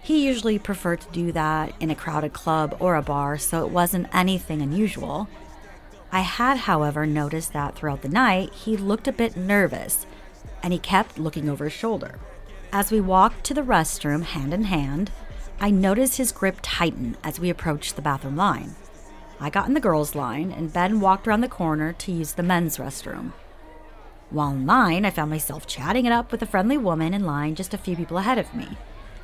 He 0.00 0.24
usually 0.24 0.60
preferred 0.60 1.00
to 1.00 1.10
do 1.10 1.32
that 1.32 1.74
in 1.80 1.90
a 1.90 1.96
crowded 1.96 2.34
club 2.34 2.76
or 2.78 2.94
a 2.94 3.02
bar, 3.02 3.36
so 3.36 3.66
it 3.66 3.72
wasn't 3.72 4.06
anything 4.14 4.62
unusual. 4.62 5.28
I 6.12 6.20
had, 6.20 6.58
however, 6.58 7.04
noticed 7.04 7.52
that 7.52 7.74
throughout 7.74 8.02
the 8.02 8.08
night 8.08 8.52
he 8.52 8.76
looked 8.76 9.08
a 9.08 9.12
bit 9.12 9.36
nervous 9.36 10.06
and 10.62 10.72
he 10.72 10.78
kept 10.78 11.18
looking 11.18 11.48
over 11.48 11.64
his 11.64 11.72
shoulder. 11.72 12.20
As 12.72 12.92
we 12.92 13.00
walked 13.00 13.42
to 13.46 13.54
the 13.54 13.62
restroom 13.62 14.22
hand 14.22 14.54
in 14.54 14.64
hand, 14.64 15.10
I 15.60 15.70
noticed 15.70 16.18
his 16.18 16.30
grip 16.30 16.58
tighten 16.62 17.16
as 17.24 17.40
we 17.40 17.50
approached 17.50 17.96
the 17.96 18.02
bathroom 18.02 18.36
line. 18.36 18.76
I 19.40 19.50
got 19.50 19.66
in 19.66 19.74
the 19.74 19.80
girls' 19.80 20.14
line, 20.14 20.52
and 20.52 20.72
Ben 20.72 21.00
walked 21.00 21.26
around 21.26 21.40
the 21.40 21.48
corner 21.48 21.92
to 21.94 22.12
use 22.12 22.32
the 22.34 22.44
men's 22.44 22.76
restroom. 22.76 23.32
While 24.30 24.50
in 24.50 24.66
line, 24.66 25.04
I 25.04 25.10
found 25.10 25.30
myself 25.30 25.66
chatting 25.66 26.06
it 26.06 26.12
up 26.12 26.30
with 26.30 26.42
a 26.42 26.46
friendly 26.46 26.76
woman 26.76 27.12
in 27.12 27.24
line 27.24 27.56
just 27.56 27.74
a 27.74 27.78
few 27.78 27.96
people 27.96 28.18
ahead 28.18 28.38
of 28.38 28.54
me. 28.54 28.76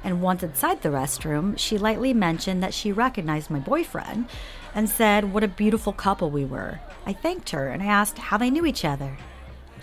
And 0.02 0.22
once 0.22 0.42
inside 0.42 0.82
the 0.82 0.88
restroom, 0.88 1.56
she 1.56 1.78
lightly 1.78 2.12
mentioned 2.12 2.62
that 2.62 2.74
she 2.74 2.90
recognized 2.90 3.48
my 3.48 3.60
boyfriend 3.60 4.26
and 4.74 4.90
said 4.90 5.32
what 5.32 5.44
a 5.44 5.48
beautiful 5.48 5.92
couple 5.92 6.30
we 6.30 6.44
were. 6.44 6.80
I 7.06 7.12
thanked 7.12 7.50
her 7.50 7.68
and 7.68 7.82
I 7.82 7.86
asked 7.86 8.18
how 8.18 8.38
they 8.38 8.50
knew 8.50 8.66
each 8.66 8.84
other. 8.84 9.16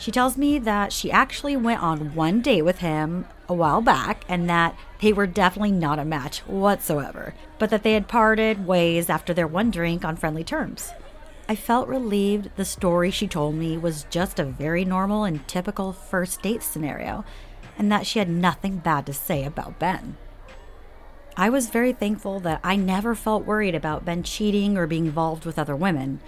She 0.01 0.09
tells 0.09 0.35
me 0.35 0.57
that 0.57 0.91
she 0.91 1.11
actually 1.11 1.55
went 1.55 1.83
on 1.83 2.15
one 2.15 2.41
date 2.41 2.63
with 2.63 2.79
him 2.79 3.25
a 3.47 3.53
while 3.53 3.81
back 3.81 4.25
and 4.27 4.49
that 4.49 4.75
they 4.99 5.13
were 5.13 5.27
definitely 5.27 5.73
not 5.73 5.99
a 5.99 6.05
match 6.05 6.39
whatsoever, 6.39 7.35
but 7.59 7.69
that 7.69 7.83
they 7.83 7.93
had 7.93 8.07
parted 8.07 8.65
ways 8.65 9.11
after 9.11 9.31
their 9.31 9.45
one 9.45 9.69
drink 9.69 10.03
on 10.03 10.15
friendly 10.15 10.43
terms. 10.43 10.91
I 11.47 11.55
felt 11.55 11.87
relieved 11.87 12.49
the 12.55 12.65
story 12.65 13.11
she 13.11 13.27
told 13.27 13.53
me 13.53 13.77
was 13.77 14.07
just 14.09 14.39
a 14.39 14.43
very 14.43 14.83
normal 14.83 15.23
and 15.23 15.47
typical 15.47 15.93
first 15.93 16.41
date 16.41 16.63
scenario, 16.63 17.23
and 17.77 17.91
that 17.91 18.07
she 18.07 18.17
had 18.17 18.29
nothing 18.29 18.77
bad 18.77 19.05
to 19.05 19.13
say 19.13 19.43
about 19.43 19.77
Ben. 19.77 20.17
I 21.37 21.51
was 21.51 21.69
very 21.69 21.93
thankful 21.93 22.39
that 22.39 22.59
I 22.63 22.75
never 22.75 23.13
felt 23.13 23.45
worried 23.45 23.75
about 23.75 24.03
Ben 24.03 24.23
cheating 24.23 24.79
or 24.79 24.87
being 24.87 25.05
involved 25.05 25.45
with 25.45 25.59
other 25.59 25.75
women. 25.75 26.21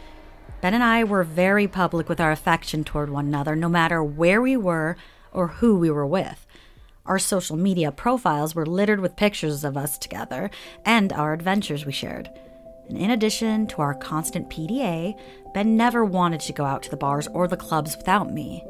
Ben 0.64 0.74
and 0.74 0.82
I 0.82 1.04
were 1.04 1.26
very 1.26 1.68
public 1.68 2.08
with 2.08 2.22
our 2.22 2.32
affection 2.32 2.86
toward 2.86 3.10
one 3.10 3.26
another, 3.26 3.54
no 3.54 3.68
matter 3.68 4.02
where 4.02 4.42
we 4.42 4.56
were 4.56 4.96
or 5.34 5.50
who 5.50 5.78
we 5.78 5.92
were 5.92 6.06
with. 6.08 6.48
Our 7.06 7.20
social 7.20 7.58
media 7.58 7.92
profiles 7.92 8.56
were 8.56 8.66
littered 8.66 9.02
with 9.02 9.18
pictures 9.18 9.66
of 9.66 9.76
us 9.76 9.98
together 9.98 10.50
and 10.86 11.12
our 11.12 11.34
adventures 11.34 11.86
we 11.86 11.92
shared. 11.92 12.30
And 12.88 12.98
in 12.98 13.12
addition 13.12 13.68
to 13.68 13.82
our 13.82 13.94
constant 13.94 14.50
PDA, 14.50 15.20
Ben 15.54 15.76
never 15.76 16.06
wanted 16.06 16.40
to 16.40 16.54
go 16.54 16.64
out 16.64 16.82
to 16.84 16.90
the 16.90 16.96
bars 16.96 17.28
or 17.28 17.46
the 17.50 17.58
clubs 17.58 17.98
without 17.98 18.32
me. 18.32 18.64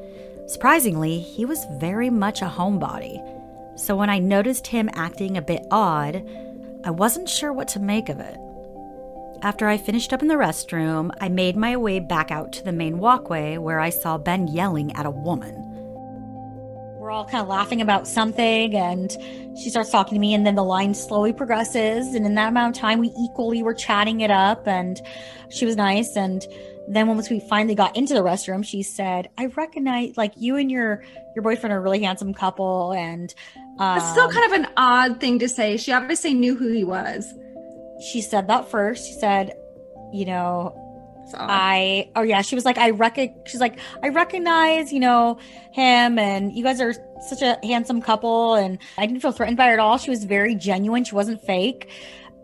Surprisingly, 0.48 1.20
he 1.20 1.46
was 1.46 1.68
very 1.74 2.10
much 2.10 2.42
a 2.42 2.46
homebody. 2.46 3.22
So 3.78 3.96
when 3.96 4.10
I 4.10 4.18
noticed 4.18 4.66
him 4.66 4.90
acting 4.94 5.38
a 5.38 5.44
bit 5.44 5.68
odd, 5.70 6.28
I 6.84 6.90
wasn't 6.90 7.30
sure 7.30 7.54
what 7.54 7.68
to 7.68 7.80
make 7.80 8.10
of 8.10 8.20
it. 8.20 8.40
After 9.44 9.68
I 9.68 9.76
finished 9.76 10.14
up 10.14 10.22
in 10.22 10.30
the 10.30 10.36
restroom, 10.36 11.12
I 11.20 11.28
made 11.28 11.58
my 11.58 11.76
way 11.76 12.00
back 12.00 12.32
out 12.32 12.54
to 12.54 12.64
the 12.64 12.72
main 12.72 12.98
walkway 12.98 13.58
where 13.58 13.82
I 13.82 13.90
saw 13.90 14.18
Ben 14.18 14.48
yelling 14.48 14.96
at 14.96 15.06
a 15.06 15.10
woman. 15.10 15.54
We're 16.98 17.12
all 17.12 17.26
kind 17.26 17.42
of 17.42 17.50
laughing 17.50 17.82
about 17.82 18.08
something, 18.08 18.74
and 18.74 19.12
she 19.62 19.70
starts 19.70 19.90
talking 19.90 20.16
to 20.16 20.20
me, 20.22 20.34
and 20.34 20.48
then 20.48 20.56
the 20.56 20.64
line 20.64 20.94
slowly 20.94 21.34
progresses. 21.34 22.16
And 22.16 22.26
in 22.26 22.36
that 22.36 22.48
amount 22.48 22.78
of 22.78 22.82
time, 22.82 23.00
we 23.00 23.12
equally 23.20 23.62
were 23.62 23.74
chatting 23.74 24.22
it 24.22 24.32
up, 24.32 24.66
and 24.66 25.02
she 25.50 25.66
was 25.66 25.76
nice. 25.76 26.16
And 26.16 26.42
then 26.88 27.10
once 27.10 27.30
we 27.30 27.42
finally 27.42 27.76
got 27.76 27.98
into 27.98 28.14
the 28.14 28.22
restroom, 28.22 28.64
she 28.64 28.82
said, 28.82 29.30
"I 29.38 29.48
recognize 29.48 30.16
like 30.16 30.32
you 30.38 30.56
and 30.56 30.72
your 30.72 31.04
your 31.36 31.44
boyfriend 31.44 31.74
are 31.74 31.80
a 31.80 31.82
really 31.82 32.02
handsome 32.02 32.34
couple." 32.34 32.94
And 32.94 33.36
um, 33.78 33.98
it's 33.98 34.10
still 34.10 34.32
kind 34.32 34.54
of 34.54 34.60
an 34.62 34.72
odd 34.78 35.20
thing 35.20 35.38
to 35.40 35.50
say. 35.50 35.76
She 35.76 35.92
obviously 35.92 36.34
knew 36.34 36.56
who 36.56 36.72
he 36.72 36.86
was 36.86 37.34
she 38.04 38.22
said 38.22 38.48
that 38.48 38.70
first. 38.70 39.08
She 39.08 39.14
said, 39.14 39.54
you 40.12 40.26
know, 40.26 40.80
I 41.34 42.12
oh 42.16 42.22
yeah, 42.22 42.42
she 42.42 42.56
was 42.56 42.66
like 42.66 42.78
I 42.78 42.92
reckon 42.92 43.34
she's 43.46 43.62
like 43.62 43.80
I 44.02 44.10
recognize, 44.10 44.92
you 44.92 45.00
know, 45.00 45.40
him 45.72 46.20
and 46.20 46.54
you 46.54 46.64
guys 46.64 46.82
are 46.82 46.94
such 47.22 47.42
a 47.42 47.58
handsome 47.64 48.02
couple 48.02 48.56
and 48.56 48.78
I 48.98 49.06
didn't 49.06 49.22
feel 49.22 49.32
threatened 49.32 49.58
by 49.58 49.68
her 49.68 49.74
at 49.74 49.80
all. 49.80 49.98
She 49.98 50.10
was 50.10 50.24
very 50.26 50.56
genuine. 50.56 51.04
She 51.04 51.16
wasn't 51.16 51.42
fake 51.42 51.90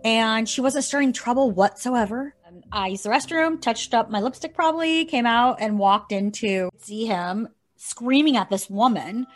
and 0.04 0.48
she 0.48 0.62
wasn't 0.62 0.86
stirring 0.86 1.14
trouble 1.14 1.52
whatsoever. 1.52 2.36
I 2.72 2.88
used 2.88 3.04
the 3.04 3.10
restroom, 3.10 3.62
touched 3.62 3.94
up 3.94 4.10
my 4.10 4.20
lipstick 4.20 4.54
probably, 4.54 5.06
came 5.06 5.26
out 5.26 5.58
and 5.60 5.80
walked 5.80 6.12
into 6.12 6.70
see 6.78 7.06
him 7.06 7.50
screaming 7.78 8.38
at 8.38 8.50
this 8.50 8.70
woman. 8.70 9.28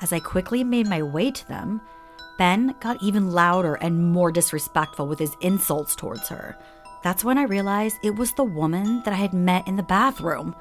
As 0.00 0.12
I 0.12 0.20
quickly 0.20 0.64
made 0.64 0.86
my 0.86 1.02
way 1.02 1.30
to 1.30 1.48
them, 1.48 1.80
Ben 2.36 2.74
got 2.80 3.02
even 3.02 3.30
louder 3.30 3.74
and 3.74 4.12
more 4.12 4.32
disrespectful 4.32 5.06
with 5.06 5.18
his 5.18 5.36
insults 5.40 5.94
towards 5.94 6.28
her. 6.28 6.56
That's 7.02 7.24
when 7.24 7.38
I 7.38 7.44
realized 7.44 7.98
it 8.02 8.16
was 8.16 8.32
the 8.32 8.44
woman 8.44 9.02
that 9.04 9.12
I 9.12 9.16
had 9.16 9.34
met 9.34 9.68
in 9.68 9.76
the 9.76 9.82
bathroom. 9.82 10.54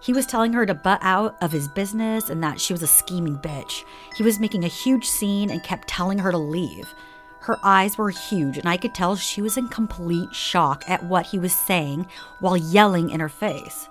He 0.00 0.12
was 0.12 0.26
telling 0.26 0.52
her 0.52 0.64
to 0.64 0.74
butt 0.74 1.00
out 1.02 1.36
of 1.42 1.52
his 1.52 1.68
business 1.68 2.30
and 2.30 2.42
that 2.42 2.60
she 2.60 2.72
was 2.72 2.82
a 2.82 2.86
scheming 2.86 3.36
bitch. 3.36 3.84
He 4.16 4.22
was 4.22 4.40
making 4.40 4.64
a 4.64 4.68
huge 4.68 5.04
scene 5.04 5.50
and 5.50 5.62
kept 5.62 5.88
telling 5.88 6.18
her 6.18 6.30
to 6.30 6.38
leave. 6.38 6.92
Her 7.40 7.58
eyes 7.62 7.98
were 7.98 8.10
huge, 8.10 8.58
and 8.58 8.68
I 8.68 8.76
could 8.76 8.94
tell 8.94 9.16
she 9.16 9.42
was 9.42 9.56
in 9.56 9.68
complete 9.68 10.34
shock 10.34 10.84
at 10.88 11.04
what 11.04 11.26
he 11.26 11.38
was 11.38 11.54
saying 11.54 12.06
while 12.40 12.56
yelling 12.56 13.10
in 13.10 13.20
her 13.20 13.28
face. 13.28 13.88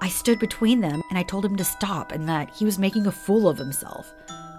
I 0.00 0.08
stood 0.08 0.38
between 0.38 0.80
them 0.80 1.02
and 1.08 1.18
I 1.18 1.22
told 1.22 1.44
him 1.44 1.56
to 1.56 1.64
stop 1.64 2.12
and 2.12 2.28
that 2.28 2.50
he 2.50 2.64
was 2.64 2.78
making 2.78 3.06
a 3.06 3.12
fool 3.12 3.48
of 3.48 3.56
himself. 3.56 4.12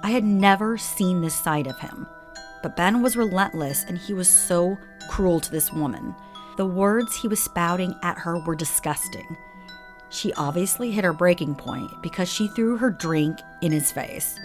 I 0.06 0.10
had 0.10 0.24
never 0.24 0.78
seen 0.78 1.22
this 1.22 1.34
side 1.34 1.66
of 1.66 1.80
him. 1.80 2.06
But 2.62 2.76
Ben 2.76 3.02
was 3.02 3.18
relentless 3.18 3.84
and 3.86 3.98
he 3.98 4.14
was 4.14 4.30
so 4.30 4.78
cruel 5.10 5.40
to 5.40 5.50
this 5.50 5.74
woman. 5.74 6.14
The 6.58 6.66
words 6.68 7.16
he 7.16 7.28
was 7.28 7.44
spouting 7.44 7.96
at 8.04 8.20
her 8.20 8.38
were 8.38 8.54
disgusting. 8.54 9.36
She 10.10 10.32
obviously 10.34 10.92
hit 10.92 11.06
her 11.06 11.12
breaking 11.12 11.56
point 11.56 11.90
because 12.04 12.30
she 12.32 12.50
threw 12.50 12.78
her 12.78 12.92
drink 12.92 13.40
in 13.64 13.72
his 13.72 13.92
face. 13.92 14.40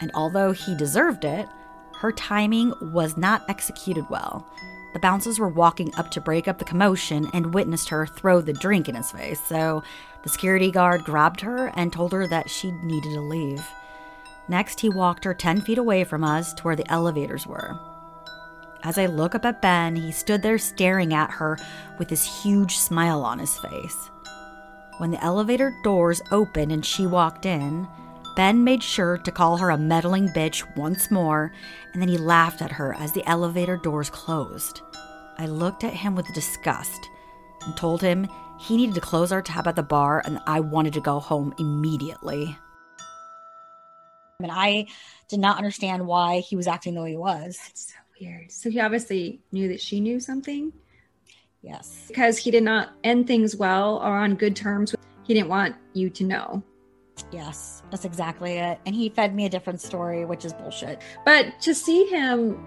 And 0.00 0.12
although 0.14 0.52
he 0.52 0.76
deserved 0.76 1.24
it, 1.24 1.48
her 1.98 2.12
timing 2.12 2.72
was 2.80 3.16
not 3.16 3.42
executed 3.48 4.08
well. 4.08 4.48
The 4.92 5.00
bouncers 5.00 5.40
were 5.40 5.48
walking 5.48 5.92
up 5.96 6.12
to 6.12 6.20
break 6.20 6.46
up 6.46 6.58
the 6.60 6.64
commotion 6.64 7.28
and 7.34 7.52
witnessed 7.52 7.88
her 7.88 8.06
throw 8.06 8.40
the 8.40 8.52
drink 8.52 8.88
in 8.88 8.94
his 8.94 9.10
face, 9.10 9.40
so 9.40 9.82
the 10.22 10.28
security 10.28 10.70
guard 10.70 11.02
grabbed 11.02 11.40
her 11.40 11.72
and 11.74 11.92
told 11.92 12.12
her 12.12 12.28
that 12.28 12.48
she 12.48 12.70
needed 12.70 13.12
to 13.14 13.20
leave. 13.20 13.66
Next, 14.48 14.80
he 14.80 14.88
walked 14.88 15.24
her 15.24 15.34
10 15.34 15.62
feet 15.62 15.78
away 15.78 16.04
from 16.04 16.22
us 16.22 16.52
to 16.54 16.62
where 16.62 16.76
the 16.76 16.90
elevators 16.90 17.46
were. 17.46 17.78
As 18.82 18.98
I 18.98 19.06
look 19.06 19.34
up 19.34 19.46
at 19.46 19.62
Ben, 19.62 19.96
he 19.96 20.12
stood 20.12 20.42
there 20.42 20.58
staring 20.58 21.14
at 21.14 21.30
her 21.30 21.58
with 21.98 22.08
this 22.08 22.42
huge 22.42 22.76
smile 22.76 23.22
on 23.22 23.38
his 23.38 23.58
face. 23.58 24.10
When 24.98 25.10
the 25.10 25.24
elevator 25.24 25.74
doors 25.82 26.20
opened 26.30 26.70
and 26.70 26.84
she 26.84 27.06
walked 27.06 27.46
in, 27.46 27.88
Ben 28.36 28.62
made 28.62 28.82
sure 28.82 29.16
to 29.18 29.32
call 29.32 29.56
her 29.56 29.70
a 29.70 29.78
meddling 29.78 30.28
bitch 30.28 30.64
once 30.76 31.10
more, 31.10 31.52
and 31.92 32.02
then 32.02 32.08
he 32.08 32.18
laughed 32.18 32.60
at 32.60 32.72
her 32.72 32.94
as 32.94 33.12
the 33.12 33.26
elevator 33.28 33.76
doors 33.76 34.10
closed. 34.10 34.82
I 35.38 35.46
looked 35.46 35.82
at 35.82 35.94
him 35.94 36.14
with 36.14 36.32
disgust 36.34 37.08
and 37.64 37.76
told 37.76 38.02
him 38.02 38.28
he 38.58 38.76
needed 38.76 38.94
to 38.96 39.00
close 39.00 39.32
our 39.32 39.42
tab 39.42 39.66
at 39.66 39.76
the 39.76 39.82
bar 39.82 40.22
and 40.24 40.38
I 40.46 40.60
wanted 40.60 40.92
to 40.94 41.00
go 41.00 41.18
home 41.18 41.54
immediately. 41.58 42.58
And 44.40 44.50
I 44.50 44.86
did 45.28 45.38
not 45.38 45.58
understand 45.58 46.06
why 46.06 46.40
he 46.40 46.56
was 46.56 46.66
acting 46.66 46.94
the 46.94 47.02
way 47.02 47.10
he 47.10 47.16
was. 47.16 47.58
That's 47.62 47.92
so 47.92 47.98
weird. 48.20 48.50
So 48.50 48.68
he 48.68 48.80
obviously 48.80 49.40
knew 49.52 49.68
that 49.68 49.80
she 49.80 50.00
knew 50.00 50.18
something. 50.18 50.72
Yes. 51.62 52.04
Because 52.08 52.36
he 52.36 52.50
did 52.50 52.64
not 52.64 52.90
end 53.04 53.26
things 53.26 53.56
well 53.56 53.98
or 53.98 54.16
on 54.16 54.34
good 54.34 54.56
terms. 54.56 54.94
He 55.22 55.34
didn't 55.34 55.48
want 55.48 55.76
you 55.92 56.10
to 56.10 56.24
know. 56.24 56.62
Yes, 57.30 57.82
that's 57.90 58.04
exactly 58.04 58.54
it. 58.54 58.80
And 58.86 58.94
he 58.94 59.08
fed 59.08 59.34
me 59.34 59.46
a 59.46 59.48
different 59.48 59.80
story, 59.80 60.24
which 60.24 60.44
is 60.44 60.52
bullshit. 60.52 61.00
But 61.24 61.60
to 61.60 61.74
see 61.74 62.04
him 62.06 62.60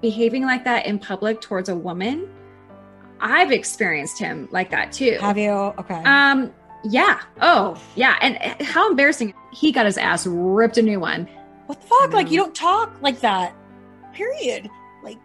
behaving 0.00 0.44
like 0.44 0.64
that 0.64 0.86
in 0.86 0.98
public 0.98 1.42
towards 1.42 1.68
a 1.68 1.76
woman, 1.76 2.28
I've 3.20 3.52
experienced 3.52 4.18
him 4.18 4.48
like 4.50 4.70
that 4.70 4.90
too. 4.90 5.18
Have 5.20 5.36
you? 5.36 5.50
Okay. 5.50 6.02
Um, 6.04 6.52
yeah. 6.84 7.20
Oh, 7.40 7.80
yeah. 7.94 8.16
And 8.20 8.38
uh, 8.38 8.64
how 8.64 8.88
embarrassing. 8.90 9.34
He 9.52 9.72
got 9.72 9.86
his 9.86 9.98
ass 9.98 10.26
ripped 10.26 10.78
a 10.78 10.82
new 10.82 11.00
one. 11.00 11.28
What 11.66 11.80
the 11.80 11.86
fuck? 11.86 12.12
Like, 12.12 12.30
you 12.30 12.36
don't 12.36 12.54
talk 12.54 12.96
like 13.02 13.20
that. 13.20 13.54
Period. 14.12 14.70
Like, 15.02 15.18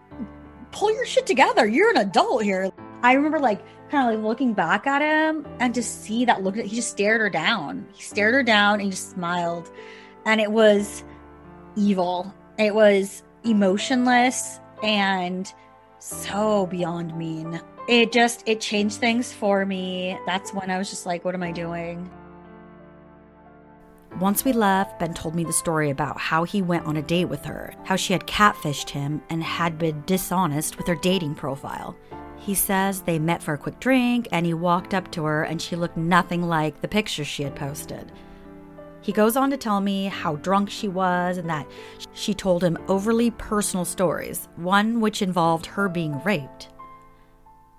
pull 0.71 0.93
your 0.93 1.05
shit 1.05 1.25
together. 1.25 1.67
You're 1.67 1.91
an 1.91 1.97
adult 1.97 2.43
here. 2.43 2.71
I 3.01 3.13
remember, 3.13 3.39
like, 3.39 3.61
kind 3.89 4.09
of 4.09 4.15
like 4.15 4.27
looking 4.27 4.53
back 4.53 4.87
at 4.87 5.01
him 5.01 5.45
and 5.59 5.73
to 5.75 5.83
see 5.83 6.25
that 6.25 6.43
look, 6.43 6.55
he 6.55 6.75
just 6.75 6.89
stared 6.89 7.21
her 7.21 7.29
down. 7.29 7.87
He 7.93 8.01
stared 8.01 8.33
her 8.33 8.43
down 8.43 8.75
and 8.75 8.83
he 8.83 8.89
just 8.89 9.11
smiled. 9.11 9.71
And 10.25 10.41
it 10.41 10.51
was 10.51 11.03
evil. 11.75 12.33
It 12.57 12.73
was 12.73 13.23
emotionless 13.43 14.59
and 14.83 15.51
so 15.99 16.65
beyond 16.67 17.17
mean 17.17 17.61
it 17.87 18.11
just 18.11 18.43
it 18.47 18.59
changed 18.59 18.99
things 18.99 19.31
for 19.31 19.65
me. 19.65 20.17
That's 20.25 20.53
when 20.53 20.69
i 20.69 20.77
was 20.77 20.89
just 20.89 21.05
like 21.05 21.23
what 21.23 21.35
am 21.35 21.43
i 21.43 21.51
doing? 21.51 22.09
Once 24.19 24.45
we 24.45 24.53
left 24.53 24.97
ben 24.99 25.13
told 25.13 25.35
me 25.35 25.43
the 25.43 25.53
story 25.53 25.89
about 25.89 26.17
how 26.17 26.43
he 26.43 26.61
went 26.61 26.85
on 26.85 26.97
a 26.97 27.01
date 27.01 27.25
with 27.25 27.43
her 27.45 27.73
how 27.83 27.95
she 27.95 28.13
had 28.13 28.25
catfished 28.25 28.89
him 28.89 29.21
and 29.29 29.43
had 29.43 29.77
been 29.77 30.03
dishonest 30.05 30.77
with 30.77 30.87
her 30.87 30.95
dating 30.95 31.35
profile. 31.35 31.95
He 32.37 32.55
says 32.55 33.01
they 33.01 33.19
met 33.19 33.41
for 33.41 33.53
a 33.53 33.57
quick 33.57 33.79
drink 33.79 34.27
and 34.31 34.45
he 34.45 34.53
walked 34.53 34.93
up 34.93 35.11
to 35.11 35.25
her 35.25 35.43
and 35.43 35.61
she 35.61 35.75
looked 35.75 35.97
nothing 35.97 36.43
like 36.43 36.81
the 36.81 36.87
pictures 36.87 37.27
she 37.27 37.43
had 37.43 37.55
posted. 37.55 38.11
He 39.01 39.11
goes 39.11 39.35
on 39.35 39.51
to 39.51 39.57
tell 39.57 39.81
me 39.81 40.05
how 40.05 40.37
drunk 40.37 40.69
she 40.69 40.87
was 40.87 41.37
and 41.37 41.47
that 41.47 41.67
she 42.13 42.33
told 42.33 42.63
him 42.63 42.77
overly 42.87 43.29
personal 43.29 43.85
stories, 43.85 44.47
one 44.55 44.99
which 44.99 45.21
involved 45.21 45.67
her 45.67 45.87
being 45.87 46.19
raped. 46.23 46.69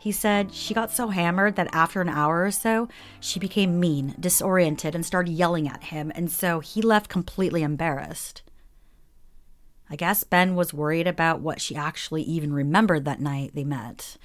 He 0.07 0.13
said 0.13 0.55
she 0.55 0.73
got 0.73 0.93
so 0.93 1.09
hammered 1.09 1.57
that 1.57 1.75
after 1.75 2.01
an 2.01 2.09
hour 2.09 2.45
or 2.45 2.53
so, 2.53 2.89
she 3.19 3.41
became 3.41 3.81
mean, 3.81 4.15
disoriented, 4.21 4.95
and 4.95 5.05
started 5.05 5.33
yelling 5.33 5.67
at 5.67 5.83
him, 5.83 6.13
and 6.15 6.31
so 6.31 6.61
he 6.61 6.81
left 6.81 7.11
completely 7.11 7.65
embarrassed. 7.65 8.43
I 9.91 9.97
guess 9.97 10.23
Ben 10.23 10.55
was 10.55 10.73
worried 10.73 11.09
about 11.09 11.41
what 11.41 11.61
she 11.61 11.75
actually 11.75 12.23
even 12.23 12.53
remembered 12.53 13.05
that 13.05 13.21
night 13.21 13.51
they 13.53 13.65
met. 13.65 14.17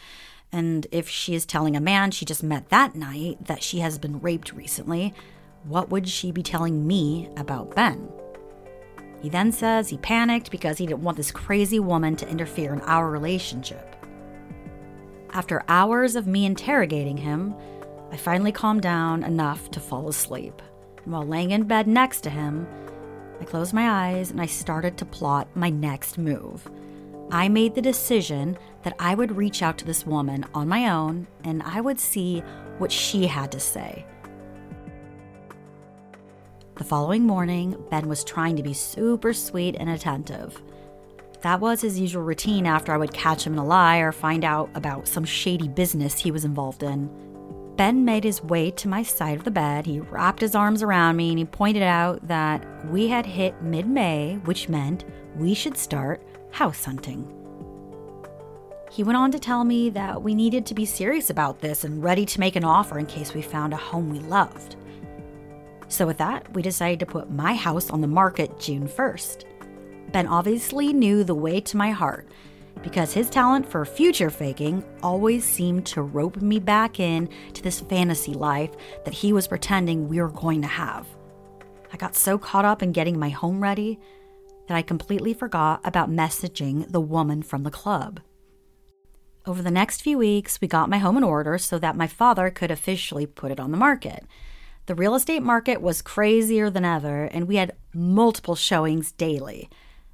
And 0.52 0.86
if 0.92 1.10
she 1.10 1.34
is 1.34 1.48
telling 1.48 1.76
a 1.76 1.82
man 1.82 2.12
she 2.12 2.26
just 2.26 2.44
met 2.44 2.70
that 2.70 2.94
night 2.94 3.44
that 3.48 3.64
she 3.64 3.80
has 3.80 3.98
been 3.98 4.22
raped 4.22 4.54
recently, 4.54 5.16
what 5.64 5.90
would 5.90 6.08
she 6.08 6.32
be 6.32 6.44
telling 6.44 6.86
me 6.86 7.28
about 7.36 7.74
Ben? 7.74 8.08
He 9.20 9.30
then 9.30 9.52
says 9.52 9.90
he 9.90 9.98
panicked 9.98 10.52
because 10.52 10.78
he 10.78 10.86
didn't 10.86 11.02
want 11.02 11.18
this 11.18 11.32
crazy 11.32 11.80
woman 11.80 12.16
to 12.18 12.30
interfere 12.30 12.72
in 12.72 12.82
our 12.82 13.10
relationship. 13.10 13.92
After 15.34 15.64
hours 15.70 16.18
of 16.18 16.28
me 16.28 16.46
interrogating 16.46 17.16
him, 17.16 17.56
I 18.12 18.18
finally 18.18 18.52
calmed 18.52 18.82
down 18.82 19.24
enough 19.24 19.72
to 19.72 19.80
fall 19.80 20.10
asleep. 20.10 20.62
And 21.04 21.14
while 21.14 21.26
laying 21.26 21.52
in 21.52 21.64
bed 21.64 21.88
next 21.88 22.22
to 22.22 22.30
him, 22.30 22.68
I 23.40 23.46
closed 23.46 23.74
my 23.74 23.90
eyes 23.90 24.30
and 24.32 24.42
I 24.42 24.46
started 24.46 24.98
to 24.98 25.06
plot 25.06 25.48
my 25.56 25.70
next 25.70 26.18
move. 26.18 26.70
I 27.32 27.48
made 27.48 27.76
the 27.76 27.82
decision 27.82 28.58
that 28.84 28.96
I 29.00 29.16
would 29.16 29.38
reach 29.38 29.64
out 29.64 29.78
to 29.78 29.86
this 29.86 30.06
woman 30.06 30.46
on 30.54 30.68
my 30.68 30.90
own 30.90 31.28
and 31.46 31.64
I 31.64 31.80
would 31.80 32.00
see 32.00 32.42
what 32.78 32.92
she 32.92 33.26
had 33.26 33.54
to 33.54 33.60
say. 33.60 34.06
The 36.76 36.84
following 36.84 37.24
morning, 37.24 37.82
Ben 37.90 38.10
was 38.10 38.26
trying 38.26 38.58
to 38.58 38.64
be 38.64 38.74
super 38.74 39.32
sweet 39.32 39.78
and 39.80 39.90
attentive. 39.90 40.62
That 41.42 41.60
was 41.60 41.82
his 41.82 42.00
usual 42.00 42.24
routine 42.24 42.68
after 42.68 42.94
I 42.94 42.98
would 42.98 43.14
catch 43.14 43.46
him 43.46 43.54
in 43.54 43.60
a 43.60 43.66
lie 43.66 43.98
or 43.98 44.12
find 44.12 44.46
out 44.46 44.70
about 44.76 45.08
some 45.08 45.26
shady 45.26 45.68
business 45.68 46.20
he 46.20 46.32
was 46.32 46.46
involved 46.46 46.84
in. 46.84 47.10
Ben 47.78 48.06
made 48.06 48.24
his 48.24 48.44
way 48.44 48.70
to 48.72 48.88
my 48.88 49.02
side 49.02 49.38
of 49.38 49.44
the 49.44 49.50
bed. 49.50 49.88
He 49.88 50.00
wrapped 50.00 50.42
his 50.42 50.54
arms 50.54 50.84
around 50.84 51.16
me 51.16 51.30
and 51.30 51.40
he 51.40 51.46
pointed 51.46 51.82
out 51.82 52.28
that 52.28 52.64
we 52.92 53.08
had 53.08 53.26
hit 53.26 53.60
mid 53.64 53.88
May, 53.88 54.40
which 54.46 54.70
meant 54.70 55.06
we 55.36 55.56
should 55.56 55.78
start 55.78 56.22
house 56.52 56.86
hunting. 56.86 57.26
He 58.92 59.04
went 59.04 59.18
on 59.18 59.32
to 59.32 59.40
tell 59.40 59.64
me 59.64 59.90
that 59.92 60.22
we 60.22 60.36
needed 60.36 60.66
to 60.68 60.76
be 60.76 60.86
serious 60.86 61.30
about 61.30 61.62
this 61.62 61.84
and 61.84 62.04
ready 62.04 62.26
to 62.26 62.40
make 62.40 62.56
an 62.56 62.66
offer 62.66 63.00
in 63.00 63.06
case 63.08 63.34
we 63.34 63.42
found 63.42 63.74
a 63.74 63.78
home 63.78 64.12
we 64.12 64.20
loved. 64.20 64.76
So, 65.88 66.06
with 66.06 66.18
that, 66.20 66.54
we 66.54 66.62
decided 66.62 67.00
to 67.00 67.06
put 67.06 67.32
my 67.32 67.54
house 67.56 67.90
on 67.90 68.02
the 68.02 68.08
market 68.08 68.60
June 68.60 68.88
1st. 68.88 69.46
Ben 70.12 70.28
obviously 70.28 70.92
knew 70.94 71.24
the 71.24 71.36
way 71.36 71.62
to 71.62 71.78
my 71.78 71.92
heart 71.92 72.28
because 72.84 73.14
his 73.14 73.30
talent 73.30 73.70
for 73.70 73.86
future 73.86 74.30
faking 74.30 74.84
always 75.04 75.46
seemed 75.46 75.86
to 75.86 76.02
rope 76.02 76.38
me 76.38 76.60
back 76.60 77.00
in 77.00 77.30
to 77.54 77.62
this 77.62 77.80
fantasy 77.82 78.34
life 78.34 78.72
that 79.06 79.14
he 79.14 79.34
was 79.34 79.48
pretending 79.48 80.08
we 80.08 80.20
were 80.22 80.30
going 80.30 80.62
to 80.62 80.68
have. 80.68 81.08
I 81.94 81.98
got 81.98 82.16
so 82.16 82.38
caught 82.38 82.66
up 82.66 82.82
in 82.82 82.92
getting 82.92 83.20
my 83.20 83.30
home 83.30 83.62
ready 83.62 84.00
that 84.68 84.76
I 84.76 84.82
completely 84.82 85.34
forgot 85.34 85.82
about 85.84 86.10
messaging 86.10 86.92
the 86.92 87.02
woman 87.02 87.44
from 87.44 87.64
the 87.64 87.72
club. 87.72 88.22
Over 89.46 89.62
the 89.62 89.72
next 89.72 90.02
few 90.02 90.18
weeks, 90.18 90.62
we 90.62 90.68
got 90.68 90.90
my 90.90 91.00
home 91.00 91.18
in 91.18 91.24
order 91.24 91.58
so 91.58 91.80
that 91.80 91.98
my 91.98 92.08
father 92.08 92.50
could 92.50 92.72
officially 92.72 93.26
put 93.26 93.52
it 93.52 93.60
on 93.60 93.72
the 93.72 93.78
market. 93.78 94.26
The 94.86 94.96
real 94.96 95.16
estate 95.16 95.42
market 95.42 95.82
was 95.82 96.02
crazier 96.02 96.70
than 96.70 96.86
ever, 96.86 97.26
and 97.26 97.48
we 97.48 97.56
had 97.56 97.76
multiple 97.94 98.56
showings 98.56 99.12
daily. 99.12 99.70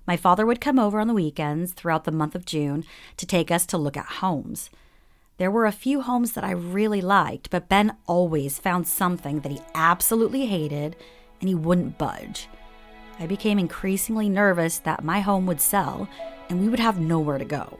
My 0.07 0.15
father 0.15 0.45
would 0.45 0.61
come 0.61 0.79
over 0.79 1.01
on 1.01 1.07
the 1.07 1.13
weekends 1.13 1.73
throughout 1.73 2.05
the 2.05 2.11
month 2.11 2.33
of 2.33 2.45
June 2.45 2.85
to 3.17 3.25
take 3.25 3.51
us 3.51 3.65
to 3.67 3.77
look 3.77 3.97
at 3.97 4.05
homes. 4.05 4.69
There 5.37 5.51
were 5.51 5.65
a 5.65 5.71
few 5.71 6.01
homes 6.01 6.31
that 6.31 6.45
I 6.45 6.51
really 6.51 7.01
liked, 7.01 7.49
but 7.49 7.69
Ben 7.69 7.95
always 8.07 8.57
found 8.57 8.87
something 8.87 9.41
that 9.41 9.51
he 9.51 9.59
absolutely 9.75 10.45
hated 10.45 10.95
and 11.41 11.49
he 11.49 11.55
wouldn't 11.55 11.97
budge. 11.97 12.47
I 13.19 13.27
became 13.27 13.59
increasingly 13.59 14.29
nervous 14.29 14.79
that 14.79 15.03
my 15.03 15.19
home 15.19 15.45
would 15.45 15.61
sell 15.61 16.07
and 16.49 16.61
we 16.61 16.69
would 16.69 16.79
have 16.79 16.99
nowhere 16.99 17.37
to 17.37 17.45
go 17.45 17.77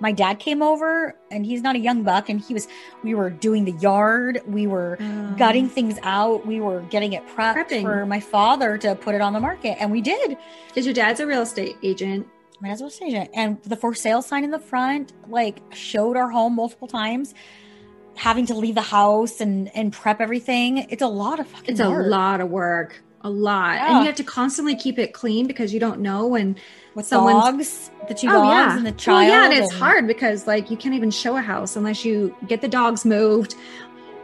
my 0.00 0.12
dad 0.12 0.38
came 0.38 0.62
over 0.62 1.14
and 1.30 1.46
he's 1.46 1.62
not 1.62 1.76
a 1.76 1.78
young 1.78 2.02
buck 2.02 2.28
and 2.28 2.40
he 2.40 2.54
was 2.54 2.66
we 3.04 3.14
were 3.14 3.30
doing 3.30 3.64
the 3.64 3.72
yard 3.72 4.40
we 4.46 4.66
were 4.66 4.96
um, 5.00 5.36
gutting 5.36 5.68
things 5.68 5.98
out 6.02 6.46
we 6.46 6.60
were 6.60 6.80
getting 6.90 7.12
it 7.12 7.26
prepped 7.28 7.54
prepping. 7.54 7.82
for 7.82 8.06
my 8.06 8.18
father 8.18 8.76
to 8.78 8.94
put 8.96 9.14
it 9.14 9.20
on 9.20 9.32
the 9.32 9.40
market 9.40 9.76
and 9.80 9.90
we 9.90 10.00
did 10.00 10.36
because 10.68 10.84
your 10.84 10.94
dad's 10.94 11.20
a 11.20 11.26
real 11.26 11.42
estate 11.42 11.76
agent 11.82 12.26
my 12.60 12.68
dad's 12.68 12.80
a 12.80 12.84
real 12.84 12.88
estate 12.88 13.06
agent 13.08 13.30
and 13.34 13.62
the 13.64 13.76
for 13.76 13.94
sale 13.94 14.22
sign 14.22 14.42
in 14.42 14.50
the 14.50 14.58
front 14.58 15.12
like 15.28 15.62
showed 15.72 16.16
our 16.16 16.30
home 16.30 16.56
multiple 16.56 16.88
times 16.88 17.34
having 18.16 18.46
to 18.46 18.54
leave 18.54 18.74
the 18.74 18.80
house 18.80 19.40
and 19.40 19.74
and 19.76 19.92
prep 19.92 20.20
everything 20.20 20.78
it's 20.90 21.02
a 21.02 21.08
lot 21.08 21.38
of 21.38 21.46
fucking 21.46 21.70
it's 21.70 21.80
work. 21.80 22.06
a 22.06 22.08
lot 22.08 22.40
of 22.40 22.48
work 22.48 23.02
a 23.22 23.30
lot 23.30 23.74
yeah. 23.74 23.88
and 23.88 23.98
you 24.00 24.06
have 24.06 24.14
to 24.14 24.24
constantly 24.24 24.74
keep 24.74 24.98
it 24.98 25.12
clean 25.12 25.46
because 25.46 25.74
you 25.74 25.80
don't 25.80 26.00
know 26.00 26.26
when 26.26 26.56
with 26.94 27.08
dogs, 27.10 27.90
the 28.08 28.14
two 28.14 28.28
oh, 28.28 28.32
dogs 28.32 28.46
yeah. 28.48 28.76
and 28.76 28.86
the 28.86 28.92
child. 28.92 29.16
Well, 29.16 29.28
yeah, 29.28 29.44
and 29.44 29.54
it's 29.54 29.72
hard 29.74 30.06
because 30.06 30.46
like 30.46 30.70
you 30.70 30.76
can't 30.76 30.94
even 30.94 31.10
show 31.10 31.36
a 31.36 31.40
house 31.40 31.76
unless 31.76 32.04
you 32.04 32.34
get 32.46 32.60
the 32.60 32.68
dogs 32.68 33.04
moved. 33.04 33.54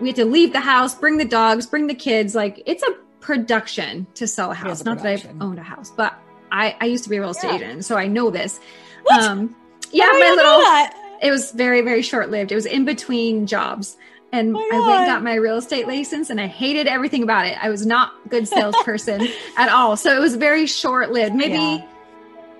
We 0.00 0.08
had 0.08 0.16
to 0.16 0.24
leave 0.24 0.52
the 0.52 0.60
house, 0.60 0.94
bring 0.94 1.16
the 1.16 1.24
dogs, 1.24 1.66
bring 1.66 1.86
the 1.86 1.94
kids. 1.94 2.34
Like 2.34 2.62
it's 2.66 2.82
a 2.82 2.92
production 3.20 4.06
to 4.14 4.26
sell 4.26 4.50
a 4.50 4.54
house. 4.54 4.80
A 4.80 4.84
Not 4.84 4.98
production. 4.98 5.38
that 5.38 5.44
I've 5.44 5.48
owned 5.48 5.58
a 5.58 5.62
house, 5.62 5.90
but 5.90 6.18
I, 6.52 6.76
I 6.80 6.86
used 6.86 7.04
to 7.04 7.10
be 7.10 7.16
a 7.16 7.20
real 7.20 7.30
estate 7.30 7.48
yeah. 7.48 7.56
agent, 7.56 7.84
so 7.84 7.96
I 7.96 8.06
know 8.06 8.30
this. 8.30 8.60
What? 9.04 9.24
Um, 9.24 9.54
yeah, 9.92 10.06
my 10.06 10.34
little. 10.36 11.26
It 11.26 11.30
was 11.30 11.52
very 11.52 11.80
very 11.80 12.02
short 12.02 12.30
lived. 12.30 12.52
It 12.52 12.56
was 12.56 12.66
in 12.66 12.84
between 12.84 13.46
jobs 13.46 13.96
and 14.32 14.54
oh 14.56 14.58
I 14.58 14.80
went 14.80 15.00
and 15.00 15.06
got 15.06 15.22
my 15.22 15.34
real 15.34 15.56
estate 15.56 15.86
license 15.86 16.30
and 16.30 16.40
I 16.40 16.46
hated 16.46 16.86
everything 16.86 17.22
about 17.22 17.46
it. 17.46 17.56
I 17.62 17.70
was 17.70 17.86
not 17.86 18.12
a 18.24 18.28
good 18.28 18.46
salesperson 18.48 19.26
at 19.56 19.70
all. 19.70 19.96
So 19.96 20.14
it 20.14 20.20
was 20.20 20.36
very 20.36 20.66
short 20.66 21.10
lived. 21.10 21.34
Maybe 21.34 21.54
yeah. 21.54 21.86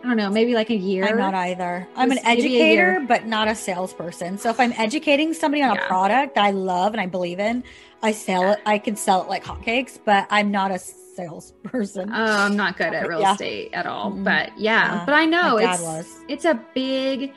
I 0.06 0.10
don't 0.10 0.18
know, 0.18 0.30
maybe 0.30 0.54
like 0.54 0.70
a 0.70 0.76
year. 0.76 1.04
I'm 1.04 1.16
not 1.16 1.34
either. 1.34 1.88
I'm 1.96 2.12
an 2.12 2.24
educator, 2.24 3.04
but 3.08 3.26
not 3.26 3.48
a 3.48 3.56
salesperson. 3.56 4.38
So 4.38 4.50
if 4.50 4.60
I'm 4.60 4.72
educating 4.74 5.34
somebody 5.34 5.64
on 5.64 5.74
yeah. 5.74 5.84
a 5.84 5.86
product 5.88 6.36
that 6.36 6.44
I 6.44 6.52
love 6.52 6.94
and 6.94 7.00
I 7.00 7.06
believe 7.06 7.40
in, 7.40 7.64
I 8.04 8.12
sell 8.12 8.42
yeah. 8.42 8.52
it. 8.52 8.60
I 8.66 8.78
can 8.78 8.94
sell 8.94 9.20
it 9.24 9.28
like 9.28 9.42
hotcakes, 9.42 9.98
but 10.04 10.28
I'm 10.30 10.52
not 10.52 10.70
a 10.70 10.78
salesperson. 10.78 12.12
Uh, 12.12 12.36
I'm 12.38 12.56
not 12.56 12.76
good 12.76 12.94
at 12.94 13.08
real 13.08 13.20
yeah. 13.20 13.32
estate 13.32 13.72
at 13.72 13.86
all. 13.86 14.12
Mm-hmm. 14.12 14.22
But 14.22 14.56
yeah, 14.56 15.02
but 15.04 15.14
I 15.16 15.24
know 15.24 15.56
it's 15.56 15.82
was. 15.82 16.08
it's 16.28 16.44
a 16.44 16.54
big 16.72 17.32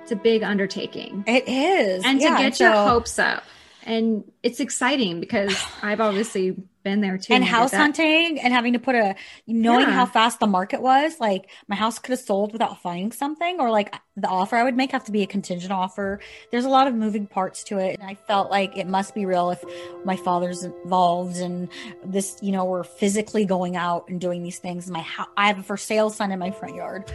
it's 0.00 0.12
a 0.12 0.16
big 0.16 0.42
undertaking. 0.42 1.24
It 1.26 1.46
is. 1.46 2.06
And 2.06 2.20
to 2.20 2.28
get 2.28 2.56
so, 2.56 2.64
your 2.64 2.88
hopes 2.88 3.18
up. 3.18 3.44
And 3.86 4.24
it's 4.42 4.58
exciting 4.58 5.20
because 5.20 5.56
I've 5.82 6.00
obviously 6.00 6.56
been 6.82 7.00
there 7.00 7.18
too. 7.18 7.32
And 7.32 7.44
house 7.44 7.72
hunting 7.72 8.38
and 8.40 8.52
having 8.52 8.74
to 8.74 8.78
put 8.80 8.96
a 8.96 9.14
knowing 9.46 9.86
yeah. 9.86 9.92
how 9.92 10.06
fast 10.06 10.40
the 10.40 10.46
market 10.46 10.82
was. 10.82 11.18
Like 11.20 11.48
my 11.68 11.76
house 11.76 11.98
could 11.98 12.10
have 12.10 12.20
sold 12.20 12.52
without 12.52 12.82
finding 12.82 13.12
something, 13.12 13.60
or 13.60 13.70
like 13.70 13.94
the 14.16 14.28
offer 14.28 14.56
I 14.56 14.64
would 14.64 14.76
make 14.76 14.90
have 14.90 15.04
to 15.04 15.12
be 15.12 15.22
a 15.22 15.26
contingent 15.26 15.72
offer. 15.72 16.20
There's 16.50 16.64
a 16.64 16.68
lot 16.68 16.88
of 16.88 16.94
moving 16.94 17.26
parts 17.28 17.62
to 17.64 17.78
it. 17.78 17.98
And 17.98 18.08
I 18.08 18.14
felt 18.14 18.50
like 18.50 18.76
it 18.76 18.88
must 18.88 19.14
be 19.14 19.24
real 19.24 19.50
if 19.50 19.64
my 20.04 20.16
father's 20.16 20.64
involved 20.64 21.36
and 21.36 21.68
this, 22.04 22.38
you 22.42 22.50
know, 22.50 22.64
we're 22.64 22.84
physically 22.84 23.44
going 23.44 23.76
out 23.76 24.08
and 24.08 24.20
doing 24.20 24.42
these 24.42 24.58
things. 24.58 24.90
My 24.90 25.00
house, 25.00 25.28
I 25.36 25.46
have 25.46 25.60
a 25.60 25.62
for 25.62 25.76
sale 25.76 26.10
sign 26.10 26.32
in 26.32 26.40
my 26.40 26.50
front 26.50 26.74
yard. 26.74 27.12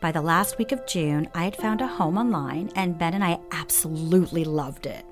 By 0.00 0.10
the 0.10 0.20
last 0.20 0.58
week 0.58 0.72
of 0.72 0.84
June, 0.84 1.28
I 1.32 1.44
had 1.44 1.54
found 1.54 1.80
a 1.80 1.86
home 1.86 2.18
online, 2.18 2.72
and 2.74 2.98
Ben 2.98 3.14
and 3.14 3.22
I 3.22 3.38
absolutely 3.52 4.42
loved 4.42 4.86
it. 4.86 5.04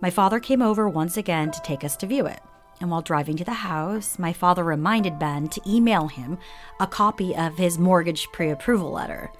My 0.00 0.08
father 0.08 0.40
came 0.40 0.62
over 0.62 0.88
once 0.88 1.18
again 1.18 1.50
to 1.50 1.60
take 1.62 1.84
us 1.84 1.96
to 1.98 2.06
view 2.06 2.26
it. 2.26 2.40
And 2.80 2.90
while 2.90 3.02
driving 3.02 3.36
to 3.36 3.44
the 3.44 3.52
house, 3.52 4.18
my 4.18 4.32
father 4.32 4.64
reminded 4.64 5.18
Ben 5.18 5.48
to 5.48 5.60
email 5.68 6.08
him 6.08 6.38
a 6.80 6.86
copy 6.86 7.36
of 7.36 7.58
his 7.58 7.78
mortgage 7.78 8.26
pre 8.32 8.48
approval 8.48 8.90
letter. 8.90 9.30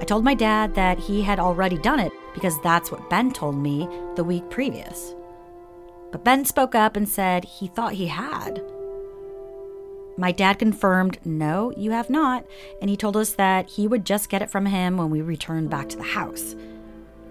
I 0.00 0.04
told 0.04 0.24
my 0.24 0.32
dad 0.32 0.74
that 0.76 0.98
he 0.98 1.20
had 1.20 1.38
already 1.38 1.76
done 1.76 2.00
it 2.00 2.12
because 2.32 2.58
that's 2.62 2.90
what 2.90 3.10
Ben 3.10 3.30
told 3.30 3.56
me 3.56 3.86
the 4.16 4.24
week 4.24 4.48
previous. 4.48 5.14
But 6.10 6.24
Ben 6.24 6.46
spoke 6.46 6.74
up 6.74 6.96
and 6.96 7.06
said 7.06 7.44
he 7.44 7.68
thought 7.68 7.92
he 7.92 8.06
had. 8.06 8.62
My 10.16 10.32
dad 10.32 10.58
confirmed, 10.58 11.18
no, 11.24 11.72
you 11.76 11.90
have 11.90 12.08
not, 12.08 12.46
and 12.80 12.88
he 12.88 12.96
told 12.96 13.16
us 13.16 13.34
that 13.34 13.68
he 13.68 13.86
would 13.86 14.06
just 14.06 14.30
get 14.30 14.42
it 14.42 14.50
from 14.50 14.66
him 14.66 14.96
when 14.96 15.10
we 15.10 15.20
returned 15.20 15.68
back 15.68 15.90
to 15.90 15.96
the 15.96 16.02
house. 16.02 16.54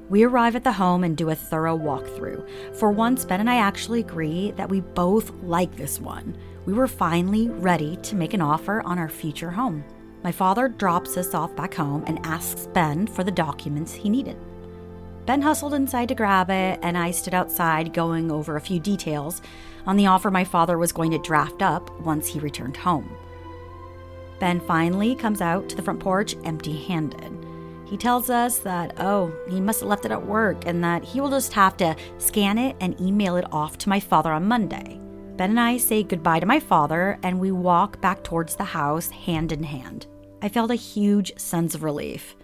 We 0.09 0.23
arrive 0.23 0.55
at 0.55 0.63
the 0.63 0.71
home 0.71 1.03
and 1.03 1.15
do 1.15 1.29
a 1.29 1.35
thorough 1.35 1.77
walkthrough. 1.77 2.75
For 2.75 2.91
once, 2.91 3.25
Ben 3.25 3.41
and 3.41 3.49
I 3.49 3.57
actually 3.57 3.99
agree 3.99 4.51
that 4.51 4.69
we 4.69 4.81
both 4.81 5.31
like 5.43 5.75
this 5.75 5.99
one. 5.99 6.35
We 6.65 6.73
were 6.73 6.87
finally 6.87 7.47
ready 7.47 7.95
to 7.97 8.15
make 8.15 8.33
an 8.33 8.41
offer 8.41 8.81
on 8.81 8.97
our 8.97 9.09
future 9.09 9.51
home. 9.51 9.83
My 10.23 10.31
father 10.31 10.67
drops 10.67 11.15
us 11.15 11.35
off 11.35 11.55
back 11.55 11.75
home 11.75 12.03
and 12.07 12.25
asks 12.25 12.65
Ben 12.67 13.05
for 13.05 13.23
the 13.23 13.31
documents 13.31 13.93
he 13.93 14.09
needed. 14.09 14.37
Ben 15.27 15.43
hustled 15.43 15.75
inside 15.75 16.07
to 16.07 16.15
grab 16.15 16.49
it, 16.49 16.79
and 16.81 16.97
I 16.97 17.11
stood 17.11 17.35
outside 17.35 17.93
going 17.93 18.31
over 18.31 18.55
a 18.55 18.61
few 18.61 18.79
details 18.79 19.43
on 19.85 19.95
the 19.95 20.07
offer 20.07 20.31
my 20.31 20.43
father 20.43 20.79
was 20.79 20.91
going 20.91 21.11
to 21.11 21.19
draft 21.19 21.61
up 21.61 22.01
once 22.01 22.27
he 22.27 22.39
returned 22.39 22.77
home. 22.77 23.15
Ben 24.39 24.59
finally 24.59 25.15
comes 25.15 25.39
out 25.39 25.69
to 25.69 25.75
the 25.75 25.83
front 25.83 25.99
porch 25.99 26.35
empty 26.45 26.75
handed. 26.75 27.45
He 27.89 27.97
tells 27.97 28.29
us 28.29 28.59
that, 28.59 28.93
oh, 28.99 29.33
he 29.49 29.59
must 29.59 29.79
have 29.79 29.89
left 29.89 30.05
it 30.05 30.11
at 30.11 30.25
work 30.27 30.67
and 30.67 30.83
that 30.83 31.03
he 31.03 31.19
will 31.19 31.31
just 31.31 31.53
have 31.53 31.75
to 31.77 31.95
scan 32.19 32.59
it 32.59 32.75
and 32.79 32.99
email 33.01 33.35
it 33.35 33.51
off 33.51 33.79
to 33.79 33.89
my 33.89 33.99
father 33.99 34.31
on 34.31 34.47
Monday. 34.47 34.99
Ben 35.37 35.49
and 35.49 35.59
I 35.59 35.77
say 35.77 36.03
goodbye 36.03 36.39
to 36.39 36.45
my 36.45 36.59
father 36.59 37.17
and 37.23 37.39
we 37.39 37.51
walk 37.51 37.99
back 37.99 38.23
towards 38.23 38.55
the 38.55 38.63
house 38.63 39.09
hand 39.09 39.51
in 39.51 39.63
hand. 39.63 40.05
I 40.41 40.49
felt 40.49 40.69
a 40.69 40.75
huge 40.75 41.37
sense 41.39 41.73
of 41.73 41.81
relief. 41.81 42.35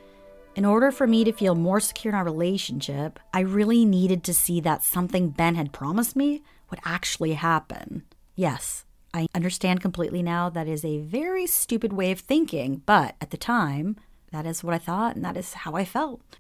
In 0.56 0.66
order 0.66 0.92
for 0.92 1.06
me 1.06 1.24
to 1.24 1.32
feel 1.32 1.54
more 1.54 1.80
secure 1.80 2.14
in 2.14 2.18
our 2.18 2.24
relationship, 2.24 3.20
I 3.32 3.42
really 3.42 3.86
needed 3.86 4.24
to 4.24 4.34
see 4.34 4.62
that 4.62 4.84
something 4.84 5.30
Ben 5.30 5.54
had 5.54 5.74
promised 5.74 6.16
me 6.16 6.42
would 6.72 6.80
actually 6.86 7.34
happen. 7.34 8.04
Yes, 8.36 8.86
I 9.14 9.28
understand 9.36 9.80
completely 9.82 10.24
now 10.24 10.50
that 10.50 10.68
is 10.68 10.84
a 10.84 11.00
very 11.00 11.46
stupid 11.46 11.94
way 11.94 12.12
of 12.12 12.20
thinking, 12.20 12.82
but 12.86 13.16
at 13.22 13.30
the 13.30 13.38
time, 13.38 13.98
that 14.32 14.46
is 14.46 14.64
what 14.64 14.74
I 14.74 14.80
thought 14.80 15.16
and 15.16 15.24
that 15.26 15.38
is 15.38 15.54
how 15.54 15.74
I 15.74 15.86
felt. 15.86 16.40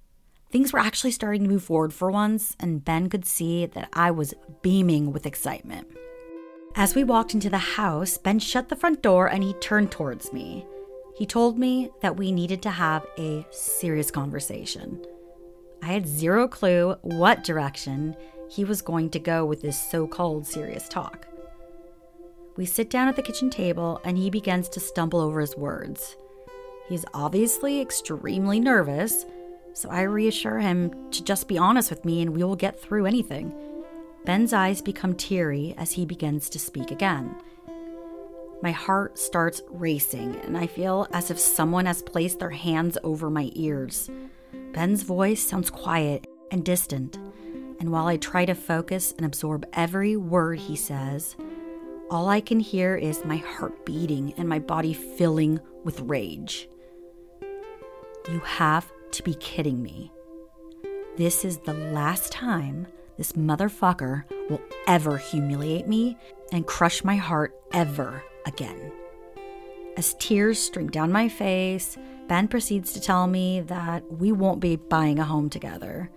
Things 0.49 0.71
were 0.71 0.79
actually 0.79 1.11
starting 1.11 1.43
to 1.43 1.49
move 1.49 1.63
forward 1.63 1.93
for 1.93 2.09
once, 2.09 2.55
and 2.59 2.85
Ben 2.85 3.09
could 3.09 3.25
see 3.25 3.65
that 3.65 3.89
I 3.93 4.11
was 4.11 4.33
beaming 4.61 5.11
with 5.11 5.25
excitement. 5.25 5.87
As 6.75 6.93
we 6.93 7.03
walked 7.03 7.33
into 7.33 7.49
the 7.49 7.57
house, 7.57 8.17
Ben 8.17 8.39
shut 8.39 8.69
the 8.69 8.75
front 8.75 9.01
door 9.01 9.27
and 9.27 9.43
he 9.43 9.53
turned 9.53 9.91
towards 9.91 10.31
me. 10.33 10.65
He 11.17 11.25
told 11.25 11.57
me 11.57 11.89
that 12.01 12.17
we 12.17 12.31
needed 12.31 12.61
to 12.63 12.69
have 12.69 13.05
a 13.17 13.45
serious 13.49 14.11
conversation. 14.11 15.01
I 15.81 15.87
had 15.87 16.07
zero 16.07 16.47
clue 16.47 16.95
what 17.01 17.43
direction 17.43 18.15
he 18.49 18.65
was 18.65 18.81
going 18.81 19.09
to 19.11 19.19
go 19.19 19.45
with 19.45 19.61
this 19.61 19.79
so 19.89 20.07
called 20.07 20.45
serious 20.45 20.89
talk. 20.89 21.27
We 22.57 22.65
sit 22.65 22.89
down 22.89 23.07
at 23.07 23.15
the 23.15 23.21
kitchen 23.21 23.49
table 23.49 24.01
and 24.03 24.17
he 24.17 24.29
begins 24.29 24.69
to 24.69 24.79
stumble 24.79 25.19
over 25.19 25.41
his 25.41 25.55
words. 25.55 26.15
He's 26.87 27.05
obviously 27.13 27.81
extremely 27.81 28.59
nervous, 28.59 29.25
so 29.73 29.89
I 29.89 30.03
reassure 30.03 30.59
him 30.59 31.09
to 31.11 31.23
just 31.23 31.47
be 31.47 31.57
honest 31.57 31.89
with 31.89 32.05
me 32.05 32.21
and 32.21 32.35
we 32.35 32.43
will 32.43 32.55
get 32.55 32.79
through 32.79 33.05
anything. 33.05 33.53
Ben's 34.23 34.53
eyes 34.53 34.81
become 34.81 35.15
teary 35.15 35.73
as 35.77 35.91
he 35.91 36.05
begins 36.05 36.49
to 36.49 36.59
speak 36.59 36.91
again. 36.91 37.35
My 38.61 38.71
heart 38.71 39.19
starts 39.19 39.61
racing, 39.69 40.35
and 40.37 40.57
I 40.57 40.65
feel 40.65 41.07
as 41.11 41.29
if 41.29 41.37
someone 41.37 41.85
has 41.85 42.01
placed 42.01 42.39
their 42.39 42.49
hands 42.49 42.97
over 43.03 43.29
my 43.29 43.51
ears. 43.53 44.09
Ben's 44.73 45.03
voice 45.03 45.43
sounds 45.43 45.69
quiet 45.69 46.25
and 46.51 46.63
distant, 46.63 47.17
and 47.79 47.91
while 47.91 48.07
I 48.07 48.17
try 48.17 48.45
to 48.45 48.55
focus 48.55 49.13
and 49.17 49.25
absorb 49.25 49.67
every 49.73 50.15
word 50.15 50.59
he 50.59 50.75
says, 50.75 51.35
all 52.09 52.29
I 52.29 52.39
can 52.39 52.59
hear 52.59 52.95
is 52.95 53.25
my 53.25 53.37
heart 53.37 53.83
beating 53.85 54.33
and 54.37 54.47
my 54.47 54.59
body 54.59 54.93
filling 54.93 55.59
with 55.83 56.01
rage. 56.01 56.69
You 58.31 58.39
have 58.39 58.91
to 59.11 59.23
be 59.23 59.35
kidding 59.35 59.83
me. 59.83 60.11
This 61.15 61.45
is 61.45 61.59
the 61.59 61.73
last 61.73 62.31
time 62.31 62.87
this 63.17 63.33
motherfucker 63.33 64.23
will 64.49 64.61
ever 64.87 65.17
humiliate 65.17 65.87
me 65.87 66.17
and 66.51 66.65
crush 66.65 67.03
my 67.03 67.17
heart 67.17 67.55
ever 67.71 68.23
again. 68.47 68.91
As 69.95 70.15
tears 70.15 70.57
stream 70.59 70.89
down 70.89 71.11
my 71.11 71.29
face, 71.29 71.97
Ben 72.27 72.47
proceeds 72.47 72.93
to 72.93 72.99
tell 72.99 73.27
me 73.27 73.61
that 73.61 74.11
we 74.11 74.31
won't 74.31 74.59
be 74.59 74.75
buying 74.75 75.19
a 75.19 75.23
home 75.23 75.49
together. 75.49 76.09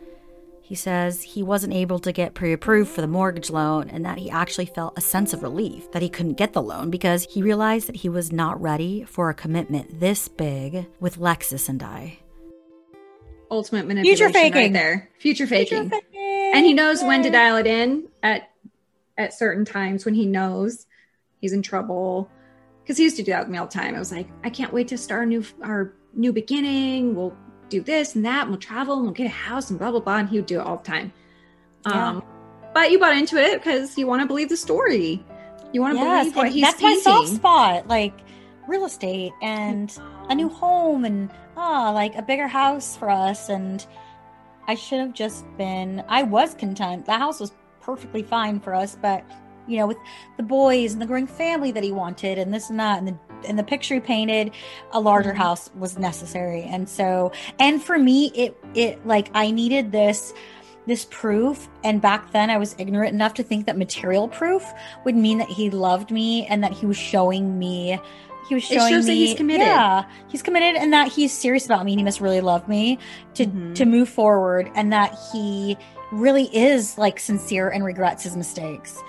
He 0.68 0.74
says 0.74 1.22
he 1.22 1.42
wasn't 1.42 1.72
able 1.72 1.98
to 2.00 2.12
get 2.12 2.35
pre 2.35 2.52
approved 2.52 2.90
for 2.90 3.00
the 3.00 3.07
mortgage 3.07 3.48
loan 3.48 3.88
and 3.88 4.04
that 4.04 4.18
he 4.18 4.28
actually 4.28 4.66
felt 4.66 4.98
a 4.98 5.00
sense 5.00 5.33
of 5.33 5.42
relief 5.42 5.90
that 5.92 6.02
he 6.02 6.11
couldn't 6.11 6.35
get 6.35 6.52
the 6.52 6.61
loan 6.61 6.90
because 6.90 7.26
he 7.31 7.40
realized 7.42 7.88
that 7.88 7.96
he 7.96 8.11
was 8.11 8.33
not 8.33 8.61
ready 8.61 9.02
for 9.04 9.31
a 9.31 9.35
commitment 9.35 9.98
this 9.98 10.28
big 10.28 10.87
with 11.00 11.16
Lexus 11.18 11.70
and 11.70 11.83
I. 11.83 12.18
Ultimate 13.50 13.87
manipulation 13.87 14.26
Future 14.26 14.31
faking. 14.31 14.61
right 14.61 14.72
there. 14.74 15.09
Future 15.18 15.46
faking. 15.46 15.88
Future 15.88 16.02
faking. 16.12 16.52
And 16.54 16.66
he 16.66 16.74
knows 16.74 17.02
when 17.02 17.22
to 17.22 17.31
dial 17.31 17.57
it 17.57 17.66
in 17.66 18.07
at 18.22 18.50
at 19.16 19.33
certain 19.33 19.64
times 19.64 20.04
when 20.04 20.12
he 20.12 20.26
knows 20.26 20.87
he's 21.40 21.54
in 21.54 21.62
trouble. 21.62 22.31
Because 22.83 22.98
he 22.98 23.04
used 23.04 23.16
to 23.16 23.22
do 23.22 23.31
that 23.31 23.40
with 23.40 23.48
me 23.48 23.57
all 23.57 23.64
the 23.64 23.72
time. 23.72 23.94
I 23.94 23.98
was 23.98 24.12
like, 24.12 24.28
I 24.44 24.50
can't 24.50 24.74
wait 24.74 24.88
to 24.88 24.98
start 24.98 25.22
a 25.22 25.26
new 25.26 25.46
our 25.62 25.94
new 26.12 26.35
beginning. 26.35 27.14
We'll 27.14 27.35
do 27.68 27.81
this 27.81 28.14
and 28.14 28.24
that. 28.24 28.42
And 28.42 28.50
we'll 28.50 28.61
travel 28.61 28.94
and 28.94 29.04
we'll 29.04 29.14
get 29.14 29.26
a 29.26 29.31
house 29.31 29.70
and 29.70 29.78
blah 29.78 29.90
blah 29.90 30.00
blah. 30.00 30.18
And 30.18 30.28
he 30.28 30.37
would 30.37 30.46
do 30.46 30.61
it 30.61 30.66
all 30.66 30.76
the 30.76 30.85
time. 30.85 31.12
Yeah. 31.87 32.09
Um, 32.09 32.24
but 32.74 32.90
you 32.90 32.98
bought 32.98 33.16
into 33.16 33.37
it 33.37 33.59
because 33.59 33.96
you 33.96 34.07
want 34.07 34.22
to 34.22 34.26
believe 34.26 34.48
the 34.48 34.57
story. 34.57 35.24
You 35.72 35.81
want 35.81 35.98
to 35.98 36.04
yes, 36.04 36.24
believe 36.24 36.37
what 36.37 36.48
he's 36.50 36.62
That's 36.62 36.81
painting. 36.81 37.02
my 37.04 37.24
soft 37.24 37.28
spot, 37.28 37.88
like 37.88 38.14
real 38.66 38.85
estate 38.85 39.33
and 39.42 39.96
a 40.28 40.35
new 40.35 40.48
home 40.48 41.04
and 41.04 41.31
ah, 41.57 41.90
like 41.90 42.14
a 42.16 42.22
bigger 42.22 42.46
house 42.46 42.96
for 42.96 43.11
us. 43.11 43.48
And 43.48 43.85
I 44.66 44.74
should 44.74 45.00
have 45.00 45.12
just 45.12 45.44
been. 45.57 46.04
I 46.09 46.22
was 46.22 46.54
content. 46.54 47.07
The 47.07 47.16
house 47.16 47.40
was 47.40 47.52
perfectly 47.81 48.22
fine 48.22 48.61
for 48.61 48.74
us, 48.74 48.96
but 49.00 49.24
you 49.66 49.76
know, 49.76 49.87
with 49.87 49.98
the 50.37 50.42
boys 50.42 50.92
and 50.92 51.02
the 51.02 51.07
growing 51.07 51.26
family 51.26 51.70
that 51.72 51.83
he 51.83 51.92
wanted 51.92 52.38
and 52.38 52.52
this 52.52 52.70
and 52.70 52.81
that 52.81 52.98
and 52.98 53.09
the 53.09 53.18
and 53.46 53.59
the 53.59 53.62
picture 53.62 53.94
he 53.94 54.01
painted, 54.01 54.53
a 54.92 55.01
larger 55.01 55.31
mm-hmm. 55.31 55.38
house 55.38 55.70
was 55.77 55.98
necessary. 55.98 56.62
And 56.62 56.88
so 56.88 57.33
and 57.59 57.83
for 57.83 57.98
me 57.98 58.33
it 58.35 58.57
it 58.74 59.07
like 59.07 59.31
I 59.35 59.51
needed 59.51 59.92
this 59.92 60.33
this 60.87 61.05
proof 61.11 61.68
and 61.85 62.01
back 62.01 62.33
then 62.33 62.48
I 62.48 62.57
was 62.57 62.74
ignorant 62.79 63.12
enough 63.12 63.35
to 63.35 63.42
think 63.42 63.66
that 63.66 63.77
material 63.77 64.27
proof 64.27 64.64
would 65.05 65.16
mean 65.16 65.38
that 65.38 65.48
he 65.48 65.68
loved 65.68 66.11
me 66.11 66.46
and 66.46 66.64
that 66.64 66.72
he 66.72 66.87
was 66.87 66.96
showing 66.96 67.59
me 67.59 68.01
he 68.48 68.55
was 68.55 68.64
showing 68.64 69.05
me 69.05 69.14
he's 69.14 69.37
committed. 69.37 69.66
Yeah, 69.66 70.05
he's 70.29 70.42
committed, 70.42 70.81
and 70.81 70.90
that 70.94 71.09
he's 71.09 71.33
serious 71.33 71.66
about 71.66 71.85
me. 71.85 71.92
And 71.92 72.01
he 72.01 72.05
must 72.05 72.20
really 72.20 72.40
love 72.40 72.66
me 72.66 72.98
to 73.35 73.44
mm-hmm. 73.44 73.74
to 73.74 73.85
move 73.85 74.09
forward, 74.09 74.70
and 74.74 74.90
that 74.92 75.14
he 75.33 75.77
really 76.11 76.44
is 76.57 76.96
like 76.96 77.20
sincere 77.20 77.68
and 77.68 77.85
regrets 77.85 78.22
his 78.22 78.37
mistakes. 78.37 79.03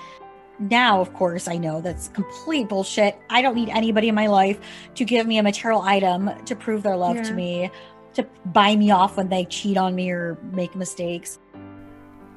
Now, 0.59 0.99
of 0.99 1.13
course, 1.13 1.47
I 1.47 1.57
know 1.57 1.79
that's 1.79 2.09
complete 2.09 2.67
bullshit. 2.67 3.17
I 3.29 3.41
don't 3.41 3.55
need 3.55 3.69
anybody 3.69 4.09
in 4.09 4.15
my 4.15 4.27
life 4.27 4.59
to 4.95 5.05
give 5.05 5.25
me 5.25 5.37
a 5.37 5.43
material 5.43 5.81
item 5.81 6.29
to 6.45 6.55
prove 6.55 6.83
their 6.83 6.97
love 6.97 7.15
yeah. 7.15 7.23
to 7.23 7.33
me, 7.33 7.71
to 8.13 8.23
buy 8.47 8.75
me 8.75 8.91
off 8.91 9.15
when 9.15 9.29
they 9.29 9.45
cheat 9.45 9.77
on 9.77 9.95
me 9.95 10.11
or 10.11 10.37
make 10.51 10.75
mistakes. 10.75 11.39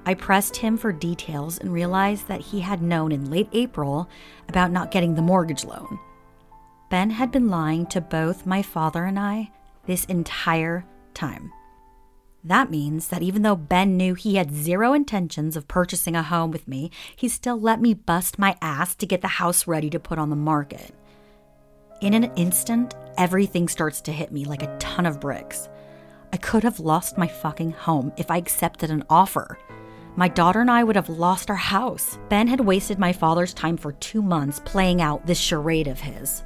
I 0.05 0.15
pressed 0.15 0.57
him 0.57 0.77
for 0.77 0.93
details 0.93 1.59
and 1.59 1.73
realized 1.73 2.29
that 2.29 2.41
he 2.41 2.61
had 2.61 2.83
known 2.83 3.13
in 3.13 3.31
late 3.31 3.49
April 3.53 4.09
about 4.49 4.73
not 4.73 4.91
getting 4.91 5.15
the 5.15 5.23
mortgage 5.23 5.65
loan. 5.65 5.99
Ben 6.91 7.11
had 7.11 7.33
been 7.33 7.49
lying 7.49 7.87
to 7.87 8.01
both 8.01 8.47
my 8.47 8.63
father 8.63 9.05
and 9.05 9.19
I 9.19 9.51
this 9.87 10.05
entire 10.07 10.85
time. 11.15 11.53
That 12.45 12.71
means 12.71 13.09
that 13.09 13.23
even 13.23 13.43
though 13.43 13.55
Ben 13.55 13.97
knew 13.97 14.15
he 14.15 14.35
had 14.35 14.51
zero 14.51 14.93
intentions 14.95 15.57
of 15.57 15.69
purchasing 15.69 16.17
a 16.17 16.25
home 16.25 16.51
with 16.51 16.67
me, 16.67 16.91
he 17.15 17.29
still 17.29 17.61
let 17.61 17.81
me 17.81 17.95
bust 17.95 18.39
my 18.39 18.57
ass 18.61 18.97
to 18.97 19.07
get 19.07 19.21
the 19.21 19.29
house 19.29 19.69
ready 19.69 19.89
to 19.91 20.01
put 20.01 20.19
on 20.19 20.29
the 20.31 20.37
market. 20.37 20.93
In 22.01 22.15
an 22.15 22.33
instant, 22.35 22.97
everything 23.17 23.69
starts 23.69 24.01
to 24.03 24.13
hit 24.13 24.33
me 24.33 24.45
like 24.45 24.65
a 24.65 24.77
ton 24.79 25.07
of 25.07 25.21
bricks. 25.21 25.69
I 26.33 26.37
could 26.37 26.65
have 26.65 26.81
lost 26.81 27.17
my 27.17 27.29
fucking 27.29 27.73
home 27.73 28.13
if 28.17 28.29
I 28.29 28.39
accepted 28.39 28.91
an 28.91 29.05
offer. 29.09 29.57
My 30.17 30.27
daughter 30.27 30.61
and 30.61 30.71
I 30.71 30.83
would 30.83 30.97
have 30.97 31.09
lost 31.09 31.49
our 31.49 31.57
house. 31.57 32.19
Ben 32.29 32.49
had 32.49 32.61
wasted 32.61 32.99
my 32.99 33.13
father's 33.13 33.55
time 33.55 33.77
for 33.77 33.93
two 33.93 34.21
months 34.21 34.61
playing 34.65 35.01
out 35.01 35.27
this 35.27 35.39
charade 35.39 35.87
of 35.87 36.01
his. 36.01 36.43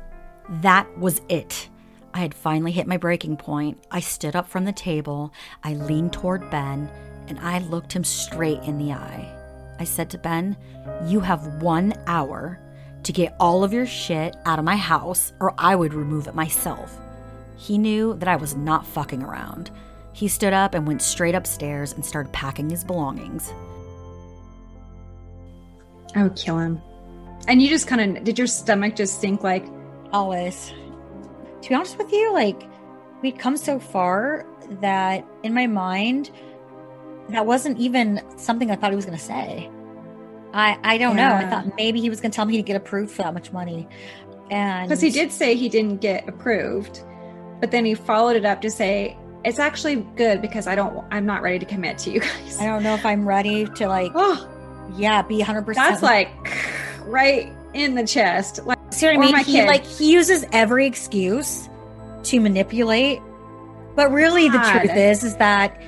That 0.61 0.87
was 0.99 1.23
it. 1.31 1.71
I 2.17 2.21
had 2.21 2.33
finally 2.33 2.73
hit 2.73 2.87
my 2.87 2.97
breaking 2.97 3.37
point. 3.37 3.77
I 3.91 4.01
stood 4.01 4.35
up 4.35 4.49
from 4.49 4.65
the 4.65 4.73
table, 4.73 5.35
I 5.63 5.75
leaned 5.75 6.15
toward 6.15 6.51
Ben, 6.51 6.91
and 7.29 7.39
I 7.41 7.59
looked 7.59 7.93
him 7.93 8.05
straight 8.05 8.63
in 8.63 8.79
the 8.79 8.93
eye. 8.95 9.31
I 9.79 9.85
said 9.85 10.09
to 10.11 10.19
Ben, 10.19 10.57
You 11.05 11.21
have 11.21 11.61
one 11.61 11.93
hour 12.07 12.59
to 13.03 13.13
get 13.13 13.37
all 13.39 13.63
of 13.63 13.75
your 13.75 13.85
shit 13.85 14.35
out 14.47 14.59
of 14.59 14.65
my 14.65 14.77
house, 14.77 15.35
or 15.41 15.53
I 15.59 15.77
would 15.77 15.93
remove 15.93 16.27
it 16.27 16.35
myself. 16.35 16.99
He 17.59 17.77
knew 17.77 18.15
that 18.15 18.31
I 18.31 18.37
was 18.37 18.57
not 18.57 18.87
fucking 18.87 19.23
around. 19.23 19.71
He 20.15 20.27
stood 20.27 20.55
up 20.55 20.73
and 20.73 20.87
went 20.87 21.03
straight 21.03 21.35
upstairs 21.35 21.93
and 21.93 22.03
started 22.03 22.33
packing 22.33 22.71
his 22.71 22.83
belongings. 22.83 23.53
I 26.15 26.23
would 26.23 26.37
kill 26.37 26.59
him. 26.59 26.81
And 27.47 27.61
you 27.61 27.69
just 27.69 27.87
kind 27.87 28.17
of, 28.17 28.25
did 28.25 28.39
your 28.39 28.47
stomach 28.47 28.97
just 28.97 29.21
sink 29.21 29.43
like? 29.43 29.67
Always 30.15 30.73
to 31.67 31.71
be 31.71 31.75
honest 31.75 31.99
with 31.99 32.13
you, 32.13 32.33
like 32.33 32.63
we'd 33.23 33.41
come 33.41 33.57
so 33.57 33.81
far 33.81 34.47
that 34.81 35.27
in 35.43 35.53
my 35.53 35.67
mind, 35.67 36.31
that 37.31 37.45
wasn't 37.45 37.77
even 37.79 38.23
something 38.37 38.71
I 38.71 38.77
thought 38.77 38.91
he 38.91 38.97
was 38.97 39.05
going 39.05 39.19
to 39.19 39.25
say. 39.25 39.69
I 40.55 40.79
I 40.85 40.97
don't 40.97 41.17
yeah. 41.17 41.29
know. 41.29 41.47
I 41.47 41.51
thought 41.51 41.77
maybe 41.77 42.01
he 42.01 42.09
was 42.09 42.21
going 42.21 42.31
to 42.31 42.37
tell 42.37 42.45
me 42.45 42.55
he'd 42.55 42.67
get 42.67 42.77
approved 42.77 43.11
for 43.11 43.23
that 43.23 43.35
much 43.35 43.53
money, 43.53 43.89
and 44.49 44.89
because 44.89 45.01
he 45.01 45.11
did 45.11 45.33
say 45.33 45.57
he 45.57 45.69
didn't 45.69 45.97
get 45.97 46.29
approved, 46.29 47.03
but 47.61 47.73
then 47.73 47.85
he 47.85 47.97
followed 47.97 48.37
it 48.37 48.45
up 48.45 48.63
to 48.63 48.71
say 48.71 49.17
it's 49.45 49.59
actually 49.59 49.97
good 50.15 50.41
because 50.41 50.69
I 50.69 50.77
don't. 50.77 51.05
I'm 51.11 51.27
not 51.27 51.43
ready 51.43 51.59
to 51.59 51.67
commit 51.67 51.99
to 51.99 52.13
you 52.13 52.21
guys. 52.45 52.61
I 52.61 52.67
don't 52.67 52.85
know 52.85 52.95
if 52.95 53.05
I'm 53.05 53.27
ready 53.27 53.67
to 53.67 53.89
like. 53.89 54.13
Oh, 54.15 54.49
yeah, 54.97 55.21
be 55.21 55.39
100. 55.39 55.67
percent 55.67 55.91
That's 55.91 56.03
like 56.03 56.29
right 57.07 57.53
in 57.75 57.97
the 57.97 58.07
chest. 58.07 58.65
Like 58.65 58.76
See 58.91 59.07
what 59.07 59.17
I 59.17 59.19
mean? 59.19 59.37
He 59.39 59.53
kid. 59.53 59.67
like 59.67 59.85
he 59.85 60.13
uses 60.13 60.45
every 60.53 60.87
excuse 60.87 61.69
to 62.25 62.41
manipulate. 62.41 63.21
But 63.95 64.13
really 64.13 64.49
God. 64.49 64.65
the 64.65 64.79
truth 64.81 64.97
is 64.97 65.25
is 65.25 65.37
that 65.37 65.81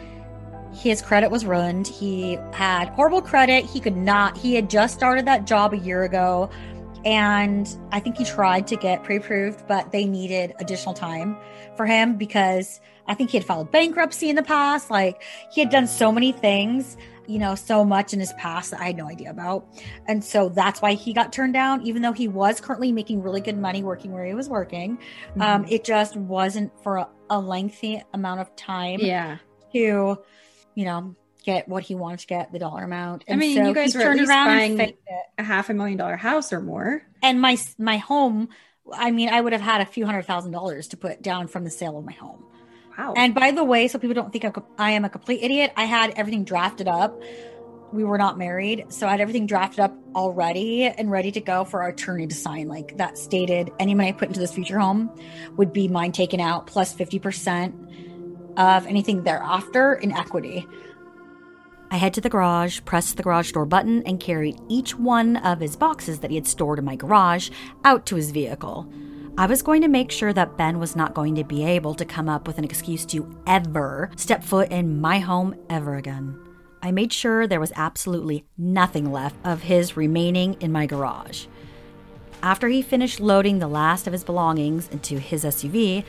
his 0.73 1.03
credit 1.03 1.31
was 1.31 1.45
ruined. 1.45 1.87
He 1.87 2.39
had 2.53 2.89
horrible 2.91 3.23
credit. 3.23 3.65
He 3.65 3.81
could 3.81 3.97
not, 3.97 4.37
he 4.37 4.55
had 4.55 4.71
just 4.71 4.95
started 4.95 5.27
that 5.27 5.45
job 5.45 5.73
a 5.73 5.79
year 5.79 6.05
ago. 6.05 6.51
And 7.09 7.67
I 7.91 8.01
think 8.01 8.19
he 8.19 8.25
tried 8.27 8.67
to 8.67 8.77
get 8.77 9.03
pre 9.03 9.17
approved, 9.17 9.67
but 9.67 9.93
they 9.93 10.05
needed 10.05 10.53
additional 10.61 10.93
time 10.93 11.39
for 11.75 11.87
him 11.87 12.17
because 12.17 12.83
I 13.07 13.15
think 13.15 13.31
he 13.31 13.39
had 13.39 13.47
filed 13.47 13.71
bankruptcy 13.73 14.29
in 14.29 14.37
the 14.37 14.43
past. 14.43 14.91
Like 14.91 15.23
he 15.51 15.63
had 15.63 15.71
done 15.71 15.87
so 15.87 16.13
many 16.13 16.33
things, 16.33 16.99
you 17.27 17.39
know, 17.39 17.55
so 17.55 17.83
much 17.83 18.13
in 18.13 18.21
his 18.21 18.35
past 18.35 18.73
that 18.73 18.81
I 18.81 18.89
had 18.89 18.99
no 18.99 19.09
idea 19.09 19.31
about. 19.31 19.67
And 20.07 20.23
so 20.23 20.51
that's 20.51 20.83
why 20.83 20.93
he 20.93 21.15
got 21.15 21.33
turned 21.33 21.55
down, 21.55 21.81
even 21.87 22.03
though 22.03 22.13
he 22.13 22.29
was 22.29 22.61
currently 22.61 22.93
making 22.93 23.23
really 23.23 23.41
good 23.41 23.57
money 23.57 23.83
working 23.83 24.13
where 24.13 24.27
he 24.27 24.35
was 24.35 24.51
working. 24.51 24.91
Um, 24.91 24.99
Mm-hmm. 25.41 25.43
Um, 25.43 25.65
it 25.71 25.85
just 25.85 26.15
wasn't 26.15 26.71
for 26.83 26.99
a, 26.99 27.09
a 27.31 27.41
lengthy 27.41 28.03
amount 28.13 28.41
of 28.41 28.55
time 28.55 28.99
Yeah. 29.01 29.39
to, 29.73 30.19
you 30.75 30.85
know, 30.85 31.17
get 31.49 31.67
what 31.67 31.83
he 31.83 31.95
wanted 31.95 32.21
to 32.21 32.27
get, 32.27 32.53
the 32.53 32.59
dollar 32.59 32.85
amount. 32.85 33.25
I 33.27 33.37
mean, 33.37 33.65
you 33.65 33.73
guys 33.73 33.95
were 33.95 34.03
turned 34.03 34.21
around 34.21 34.51
and 34.51 34.79
buying-. 34.79 34.95
A 35.39 35.43
half 35.43 35.71
a 35.71 35.75
million 35.75 35.97
dollar 35.97 36.17
house 36.17 36.53
or 36.53 36.61
more. 36.61 37.03
And 37.23 37.41
my 37.41 37.57
my 37.79 37.97
home, 37.97 38.51
I 38.93 39.11
mean, 39.13 39.31
I 39.31 39.41
would 39.41 39.55
have 39.55 39.63
had 39.63 39.81
a 39.81 39.87
few 39.87 40.05
hundred 40.05 40.27
thousand 40.27 40.53
dollars 40.53 40.89
to 40.89 40.99
put 40.99 41.23
down 41.23 41.49
from 41.49 41.65
the 41.65 41.71
sale 41.71 41.97
of 41.97 42.05
my 42.05 42.13
home. 42.13 42.45
Wow. 42.99 43.15
And 43.17 43.35
by 43.35 43.53
the 43.53 43.65
way, 43.65 43.89
so 43.89 43.99
people 43.99 44.15
don't 44.15 44.31
think 44.31 44.45
I 44.77 44.91
am 44.91 45.07
a 45.07 45.09
complete 45.09 45.43
idiot, 45.43 45.73
I 45.75 45.85
had 45.85 46.13
everything 46.17 46.45
drafted 46.45 46.87
up. 46.87 47.19
We 47.93 48.05
were 48.05 48.19
not 48.19 48.37
married, 48.37 48.93
so 48.93 49.07
I 49.07 49.13
had 49.13 49.23
everything 49.23 49.47
drafted 49.47 49.81
up 49.81 49.97
already 50.15 50.85
and 50.85 51.11
ready 51.11 51.33
to 51.33 51.41
go 51.41 51.65
for 51.65 51.81
our 51.81 51.89
attorney 51.89 52.27
to 52.27 52.35
sign. 52.35 52.69
Like 52.69 52.99
that 52.99 53.17
stated, 53.17 53.71
any 53.79 53.95
money 53.95 54.11
I 54.11 54.13
put 54.13 54.29
into 54.29 54.41
this 54.41 54.53
future 54.53 54.79
home 54.79 55.11
would 55.57 55.73
be 55.73 55.89
mine 55.89 56.13
taken 56.13 56.41
out 56.41 56.67
plus 56.67 56.95
50% 56.95 58.53
of 58.59 58.87
anything 58.87 59.23
thereafter 59.23 59.95
in 59.95 60.13
equity. 60.13 60.67
I 61.91 61.97
head 61.97 62.13
to 62.15 62.21
the 62.21 62.29
garage, 62.29 62.81
press 62.85 63.13
the 63.13 63.23
garage 63.23 63.53
door 63.53 63.65
button, 63.65 64.03
and 64.05 64.21
carried 64.21 64.61
each 64.69 64.99
one 64.99 65.37
of 65.39 65.61
his 65.61 65.75
boxes 65.75 66.19
that 66.21 66.31
he 66.31 66.37
had 66.37 66.47
stored 66.47 66.79
in 66.79 66.85
my 66.85 66.97
garage 66.97 67.51
out 67.85 68.05
to 68.07 68.17
his 68.17 68.31
vehicle. 68.31 68.87
I 69.39 69.47
was 69.47 69.63
going 69.63 69.83
to 69.83 69.89
make 69.89 70.11
sure 70.11 70.33
that 70.33 70.57
Ben 70.57 70.79
was 70.81 70.97
not 70.97 71.15
going 71.15 71.35
to 71.37 71.45
be 71.45 71.65
able 71.65 71.95
to 71.95 72.05
come 72.05 72.29
up 72.29 72.47
with 72.47 72.59
an 72.59 72.65
excuse 72.65 73.07
to 73.07 73.35
ever 73.47 74.11
step 74.17 74.43
foot 74.43 74.71
in 74.71 75.01
my 75.01 75.21
home 75.21 75.55
ever 75.71 75.95
again. 75.95 76.39
I 76.83 76.91
made 76.91 77.13
sure 77.13 77.47
there 77.47 77.61
was 77.61 77.73
absolutely 77.75 78.45
nothing 78.59 79.11
left 79.11 79.37
of 79.45 79.63
his 79.63 79.97
remaining 79.97 80.55
in 80.61 80.73
my 80.73 80.87
garage. 80.87 81.47
After 82.43 82.69
he 82.69 82.83
finished 82.83 83.19
loading 83.19 83.59
the 83.59 83.67
last 83.67 84.07
of 84.07 84.13
his 84.13 84.25
belongings 84.25 84.89
into 84.89 85.19
his 85.19 85.45
SUV, 85.45 86.05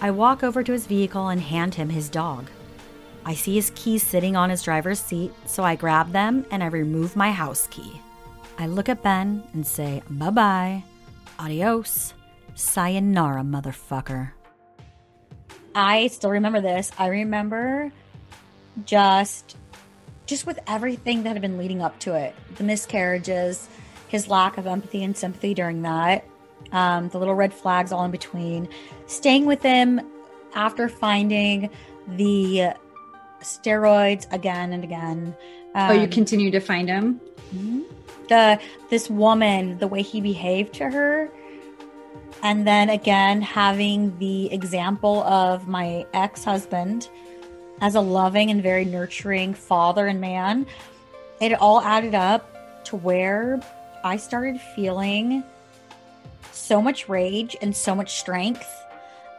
I 0.00 0.10
walk 0.10 0.42
over 0.42 0.62
to 0.62 0.72
his 0.72 0.86
vehicle 0.86 1.28
and 1.28 1.40
hand 1.40 1.74
him 1.74 1.90
his 1.90 2.08
dog. 2.08 2.50
I 3.28 3.34
see 3.34 3.56
his 3.56 3.70
keys 3.74 4.02
sitting 4.02 4.36
on 4.36 4.48
his 4.48 4.62
driver's 4.62 4.98
seat, 4.98 5.34
so 5.44 5.62
I 5.62 5.76
grab 5.76 6.12
them 6.12 6.46
and 6.50 6.64
I 6.64 6.68
remove 6.68 7.14
my 7.14 7.30
house 7.30 7.66
key. 7.70 8.00
I 8.58 8.66
look 8.66 8.88
at 8.88 9.02
Ben 9.02 9.44
and 9.52 9.66
say, 9.66 10.02
bye 10.08 10.30
bye, 10.30 10.82
adios, 11.38 12.14
sayonara, 12.54 13.42
motherfucker. 13.42 14.30
I 15.74 16.06
still 16.06 16.30
remember 16.30 16.62
this. 16.62 16.90
I 16.98 17.08
remember 17.08 17.92
just 18.86 19.58
just 20.24 20.46
with 20.46 20.58
everything 20.66 21.24
that 21.24 21.34
had 21.34 21.42
been 21.42 21.58
leading 21.58 21.82
up 21.82 21.98
to 21.98 22.14
it 22.14 22.34
the 22.56 22.62
miscarriages 22.62 23.68
his 24.06 24.28
lack 24.28 24.56
of 24.56 24.68
empathy 24.68 25.02
and 25.02 25.16
sympathy 25.16 25.52
during 25.52 25.82
that 25.82 26.24
um, 26.70 27.08
the 27.08 27.18
little 27.18 27.34
red 27.34 27.52
flags 27.52 27.90
all 27.90 28.04
in 28.04 28.12
between 28.12 28.68
staying 29.06 29.46
with 29.46 29.60
him 29.60 30.00
after 30.54 30.88
finding 30.88 31.68
the 32.06 32.72
steroids 33.40 34.30
again 34.32 34.72
and 34.72 34.84
again 34.84 35.34
oh, 35.74 35.92
you 35.92 36.02
Um, 36.02 36.10
continue 36.10 36.50
to 36.50 36.60
find 36.60 36.88
him? 36.88 37.20
the 38.28 38.60
this 38.90 39.08
woman 39.08 39.78
the 39.78 39.88
way 39.88 40.02
he 40.02 40.20
behaved 40.20 40.74
to 40.74 40.90
her 40.90 41.30
and 42.42 42.66
then 42.66 42.90
again 42.90 43.40
having 43.40 44.16
the 44.18 44.52
example 44.52 45.22
of 45.22 45.66
my 45.66 46.04
ex-husband 46.12 47.08
as 47.80 47.94
a 47.94 48.00
loving 48.00 48.50
and 48.50 48.62
very 48.62 48.84
nurturing 48.84 49.54
father 49.54 50.06
and 50.06 50.20
man 50.20 50.66
it 51.40 51.52
all 51.54 51.80
added 51.80 52.14
up 52.14 52.84
to 52.84 52.96
where 52.96 53.60
i 54.04 54.16
started 54.18 54.60
feeling 54.76 55.42
so 56.52 56.82
much 56.82 57.08
rage 57.08 57.56
and 57.62 57.74
so 57.74 57.94
much 57.94 58.18
strength 58.20 58.68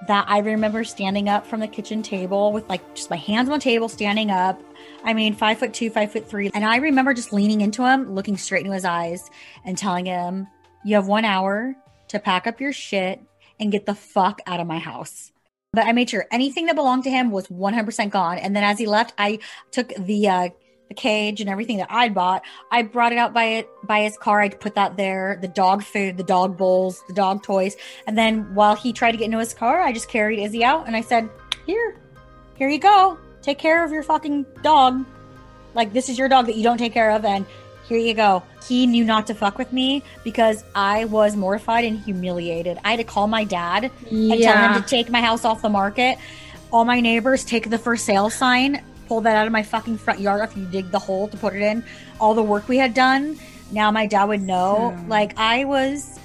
that 0.07 0.25
i 0.27 0.39
remember 0.39 0.83
standing 0.83 1.27
up 1.27 1.45
from 1.45 1.59
the 1.59 1.67
kitchen 1.67 2.01
table 2.01 2.51
with 2.51 2.67
like 2.69 2.95
just 2.95 3.09
my 3.09 3.17
hands 3.17 3.49
on 3.49 3.57
the 3.57 3.63
table 3.63 3.89
standing 3.89 4.31
up 4.31 4.61
I 5.03 5.13
mean, 5.13 5.35
five 5.35 5.59
foot 5.59 5.73
two, 5.73 5.89
five 5.89 6.11
foot 6.11 6.29
three. 6.29 6.49
And 6.53 6.65
I 6.65 6.77
remember 6.77 7.13
just 7.13 7.33
leaning 7.33 7.61
into 7.61 7.85
him, 7.85 8.13
looking 8.13 8.37
straight 8.37 8.65
into 8.65 8.73
his 8.73 8.85
eyes, 8.85 9.29
and 9.63 9.77
telling 9.77 10.05
him, 10.05 10.47
You 10.83 10.95
have 10.95 11.07
one 11.07 11.25
hour 11.25 11.75
to 12.09 12.19
pack 12.19 12.47
up 12.47 12.59
your 12.59 12.73
shit 12.73 13.21
and 13.59 13.71
get 13.71 13.85
the 13.85 13.95
fuck 13.95 14.41
out 14.45 14.59
of 14.59 14.67
my 14.67 14.79
house. 14.79 15.31
But 15.71 15.85
I 15.85 15.91
made 15.91 16.09
sure 16.09 16.25
anything 16.31 16.65
that 16.65 16.75
belonged 16.75 17.03
to 17.03 17.11
him 17.11 17.29
was 17.29 17.47
100% 17.47 18.09
gone. 18.09 18.39
And 18.39 18.55
then 18.55 18.63
as 18.63 18.79
he 18.79 18.87
left, 18.87 19.13
I 19.17 19.39
took 19.71 19.93
the, 19.95 20.27
uh, 20.27 20.49
the 20.89 20.95
cage 20.95 21.39
and 21.39 21.49
everything 21.49 21.77
that 21.77 21.87
I'd 21.89 22.13
bought. 22.13 22.41
I 22.71 22.81
brought 22.81 23.13
it 23.13 23.17
out 23.17 23.33
by 23.33 23.45
it 23.45 23.69
by 23.83 24.01
his 24.01 24.17
car. 24.17 24.41
I 24.41 24.49
put 24.49 24.75
that 24.75 24.97
there, 24.97 25.37
the 25.41 25.47
dog 25.47 25.83
food, 25.83 26.17
the 26.17 26.23
dog 26.23 26.57
bowls, 26.57 27.01
the 27.07 27.13
dog 27.13 27.43
toys. 27.43 27.77
And 28.07 28.17
then 28.17 28.53
while 28.53 28.75
he 28.75 28.91
tried 28.91 29.11
to 29.11 29.17
get 29.17 29.25
into 29.25 29.39
his 29.39 29.53
car, 29.53 29.79
I 29.79 29.93
just 29.93 30.09
carried 30.09 30.39
Izzy 30.39 30.63
out 30.63 30.87
and 30.87 30.95
I 30.95 31.01
said, 31.01 31.29
Here, 31.65 31.95
here 32.55 32.67
you 32.67 32.79
go. 32.79 33.17
Take 33.41 33.59
care 33.59 33.85
of 33.85 33.91
your 33.91 34.03
fucking 34.03 34.45
dog. 34.63 35.05
Like 35.75 35.93
this 35.93 36.09
is 36.09 36.17
your 36.17 36.27
dog 36.27 36.47
that 36.47 36.55
you 36.55 36.63
don't 36.63 36.77
take 36.77 36.93
care 36.93 37.11
of, 37.11 37.23
and 37.23 37.45
here 37.87 37.97
you 37.97 38.13
go. 38.13 38.43
He 38.67 38.85
knew 38.85 39.03
not 39.03 39.27
to 39.27 39.33
fuck 39.33 39.57
with 39.57 39.71
me 39.71 40.03
because 40.23 40.63
I 40.75 41.05
was 41.05 41.35
mortified 41.35 41.85
and 41.85 41.99
humiliated. 41.99 42.77
I 42.83 42.91
had 42.91 42.97
to 42.97 43.03
call 43.03 43.27
my 43.27 43.43
dad 43.43 43.91
and 44.09 44.41
tell 44.41 44.73
him 44.73 44.81
to 44.81 44.87
take 44.87 45.09
my 45.09 45.21
house 45.21 45.45
off 45.45 45.61
the 45.61 45.69
market. 45.69 46.17
All 46.71 46.85
my 46.85 46.99
neighbors 46.99 47.43
take 47.43 47.69
the 47.69 47.79
for 47.79 47.97
sale 47.97 48.29
sign, 48.29 48.83
pull 49.09 49.21
that 49.21 49.35
out 49.35 49.47
of 49.47 49.51
my 49.51 49.63
fucking 49.63 49.97
front 49.97 50.19
yard 50.19 50.39
after 50.39 50.59
you 50.59 50.67
dig 50.67 50.91
the 50.91 50.99
hole 50.99 51.27
to 51.27 51.35
put 51.35 51.55
it 51.55 51.61
in. 51.63 51.83
All 52.21 52.35
the 52.35 52.43
work 52.43 52.67
we 52.69 52.77
had 52.77 52.93
done. 52.93 53.37
Now 53.71 53.89
my 53.91 54.05
dad 54.05 54.25
would 54.25 54.43
know. 54.43 54.91
Hmm. 54.95 55.09
Like 55.09 55.33
I 55.37 55.65
was 55.65 56.19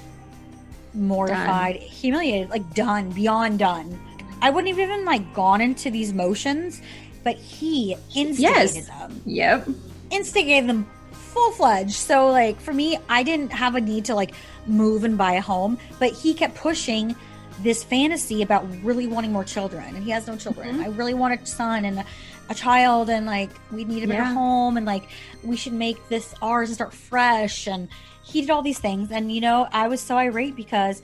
mortified, 0.93 1.75
humiliated, 1.77 2.49
like 2.51 2.73
done, 2.73 3.09
beyond 3.09 3.59
done. 3.59 3.99
I 4.41 4.49
wouldn't 4.51 4.77
have 4.77 4.79
even 4.87 5.03
like 5.03 5.33
gone 5.33 5.61
into 5.61 5.89
these 5.89 6.13
motions, 6.13 6.81
but 7.23 7.35
he 7.37 7.95
instigated 8.15 8.75
Yes. 8.75 8.87
them 8.87 9.21
Yep. 9.25 9.67
instigated 10.11 10.69
them 10.69 10.87
full 11.11 11.51
fledged. 11.53 11.93
So 11.95 12.29
like 12.29 12.59
for 12.61 12.71
me, 12.73 12.97
I 13.09 13.23
didn't 13.23 13.51
have 13.51 13.73
a 13.75 13.81
need 13.81 14.05
to 14.05 14.15
like 14.15 14.33
move 14.67 15.03
and 15.03 15.17
buy 15.17 15.33
a 15.33 15.41
home, 15.41 15.77
but 15.99 16.11
he 16.13 16.33
kept 16.35 16.55
pushing 16.55 17.15
this 17.63 17.83
fantasy 17.83 18.41
about 18.41 18.65
really 18.83 19.07
wanting 19.07 19.31
more 19.31 19.43
children, 19.45 19.83
and 19.95 20.03
he 20.03 20.11
has 20.11 20.27
no 20.27 20.35
children. 20.35 20.81
I 20.81 20.87
really 20.87 21.13
want 21.13 21.41
a 21.41 21.45
son 21.45 21.85
and 21.85 22.03
a, 22.49 22.55
child, 22.55 23.09
and 23.09 23.25
like 23.25 23.49
we 23.71 23.85
need 23.85 24.03
a 24.03 24.07
better 24.07 24.21
Yeah. 24.23 24.33
home, 24.33 24.77
and 24.77 24.85
like 24.85 25.09
we 25.43 25.55
should 25.57 25.73
make 25.73 26.09
this 26.09 26.33
ours 26.41 26.69
and 26.69 26.75
start 26.75 26.93
fresh. 26.93 27.67
And 27.67 27.87
he 28.23 28.41
did 28.41 28.49
all 28.49 28.61
these 28.61 28.79
things, 28.79 29.11
and 29.11 29.31
you 29.31 29.41
know, 29.41 29.67
I 29.71 29.87
was 29.87 30.01
so 30.01 30.17
irate 30.17 30.55
because. 30.55 31.01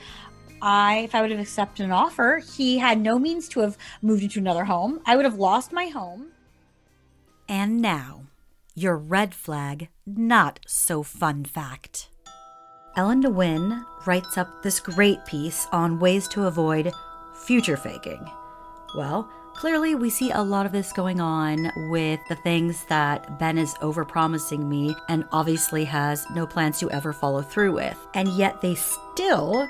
I, 0.63 0.97
if 0.99 1.15
I 1.15 1.21
would 1.21 1.32
have 1.32 1.39
accepted 1.39 1.84
an 1.86 1.91
offer, 1.91 2.39
he 2.56 2.77
had 2.77 2.99
no 3.01 3.17
means 3.17 3.49
to 3.49 3.62
have 3.62 3.80
moved 4.04 4.21
into 4.21 4.38
another 4.38 4.65
home. 4.65 5.01
I 5.08 5.15
would 5.15 5.25
have 5.25 5.39
lost 5.39 5.73
my 5.73 5.88
home. 5.88 6.27
And 7.49 7.82
now, 7.82 8.25
your 8.75 8.95
red 8.95 9.34
flag, 9.34 9.89
not 10.06 10.60
so 10.67 11.01
fun 11.01 11.45
fact. 11.45 12.10
Ellen 12.95 13.23
DeWin 13.23 13.84
writes 14.06 14.38
up 14.38 14.62
this 14.62 14.80
great 14.80 15.25
piece 15.25 15.65
on 15.71 15.97
ways 15.99 16.27
to 16.27 16.45
avoid 16.45 16.91
future 17.34 17.75
faking. 17.75 18.23
Well, 18.95 19.32
clearly 19.54 19.96
we 19.96 20.10
see 20.10 20.32
a 20.32 20.42
lot 20.42 20.66
of 20.66 20.72
this 20.72 20.92
going 20.94 21.20
on 21.20 21.72
with 21.90 22.20
the 22.28 22.36
things 22.36 22.86
that 22.86 23.40
Ben 23.40 23.58
is 23.58 23.74
overpromising 23.76 24.66
me 24.66 24.96
and 25.10 25.26
obviously 25.32 25.86
has 25.86 26.26
no 26.32 26.46
plans 26.48 26.80
to 26.80 26.90
ever 26.92 27.14
follow 27.14 27.42
through 27.42 27.74
with. 27.74 27.98
And 28.14 28.30
yet 28.30 28.62
they 28.62 28.76
still 28.76 29.11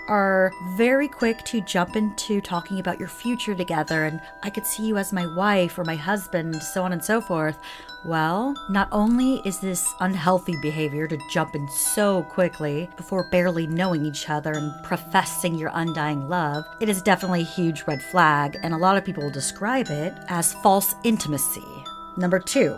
are 0.07 0.51
very 0.75 1.07
quick 1.07 1.43
to 1.45 1.61
jump 1.61 1.95
into 1.95 2.41
talking 2.41 2.79
about 2.79 2.99
your 2.99 3.07
future 3.07 3.55
together 3.55 4.05
and 4.05 4.21
I 4.43 4.49
could 4.49 4.65
see 4.65 4.85
you 4.85 4.97
as 4.97 5.11
my 5.11 5.25
wife 5.35 5.79
or 5.79 5.83
my 5.83 5.95
husband, 5.95 6.61
so 6.61 6.83
on 6.83 6.93
and 6.93 7.03
so 7.03 7.21
forth. 7.21 7.57
Well, 8.05 8.55
not 8.69 8.87
only 8.91 9.41
is 9.45 9.59
this 9.59 9.93
unhealthy 9.99 10.55
behavior 10.61 11.07
to 11.07 11.17
jump 11.31 11.55
in 11.55 11.67
so 11.69 12.23
quickly 12.23 12.89
before 12.97 13.29
barely 13.31 13.67
knowing 13.67 14.05
each 14.05 14.29
other 14.29 14.53
and 14.53 14.71
professing 14.83 15.55
your 15.55 15.71
undying 15.73 16.29
love, 16.29 16.63
it 16.79 16.89
is 16.89 17.01
definitely 17.01 17.41
a 17.41 17.45
huge 17.45 17.83
red 17.87 18.01
flag, 18.01 18.57
and 18.63 18.73
a 18.73 18.77
lot 18.77 18.97
of 18.97 19.05
people 19.05 19.23
will 19.23 19.31
describe 19.31 19.89
it 19.89 20.13
as 20.29 20.53
false 20.53 20.95
intimacy. 21.03 21.83
Number 22.17 22.39
two, 22.39 22.77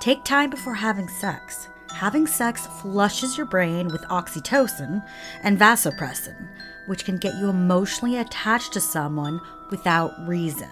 take 0.00 0.24
time 0.24 0.50
before 0.50 0.74
having 0.74 1.08
sex. 1.08 1.68
Having 1.94 2.28
sex 2.28 2.66
flushes 2.80 3.36
your 3.36 3.46
brain 3.46 3.88
with 3.88 4.02
oxytocin 4.04 5.04
and 5.42 5.58
vasopressin, 5.58 6.48
which 6.86 7.04
can 7.04 7.18
get 7.18 7.34
you 7.34 7.50
emotionally 7.50 8.16
attached 8.16 8.72
to 8.72 8.80
someone 8.80 9.40
without 9.70 10.12
reason. 10.26 10.70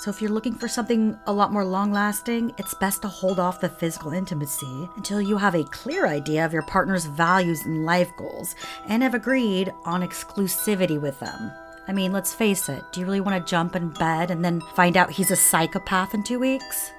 So, 0.00 0.10
if 0.10 0.20
you're 0.20 0.30
looking 0.30 0.54
for 0.54 0.68
something 0.68 1.18
a 1.26 1.32
lot 1.32 1.52
more 1.52 1.64
long 1.64 1.90
lasting, 1.90 2.52
it's 2.58 2.74
best 2.74 3.02
to 3.02 3.08
hold 3.08 3.40
off 3.40 3.60
the 3.60 3.68
physical 3.68 4.12
intimacy 4.12 4.88
until 4.96 5.20
you 5.20 5.38
have 5.38 5.54
a 5.54 5.64
clear 5.64 6.06
idea 6.06 6.44
of 6.44 6.52
your 6.52 6.62
partner's 6.62 7.06
values 7.06 7.64
and 7.64 7.86
life 7.86 8.10
goals 8.18 8.54
and 8.86 9.02
have 9.02 9.14
agreed 9.14 9.72
on 9.84 10.02
exclusivity 10.02 11.00
with 11.00 11.18
them. 11.20 11.50
I 11.88 11.92
mean, 11.92 12.12
let's 12.12 12.34
face 12.34 12.68
it, 12.68 12.82
do 12.92 13.00
you 13.00 13.06
really 13.06 13.20
want 13.20 13.44
to 13.44 13.50
jump 13.50 13.76
in 13.76 13.88
bed 13.90 14.30
and 14.30 14.44
then 14.44 14.60
find 14.74 14.96
out 14.96 15.10
he's 15.10 15.30
a 15.30 15.36
psychopath 15.36 16.14
in 16.14 16.22
two 16.22 16.38
weeks? 16.38 16.92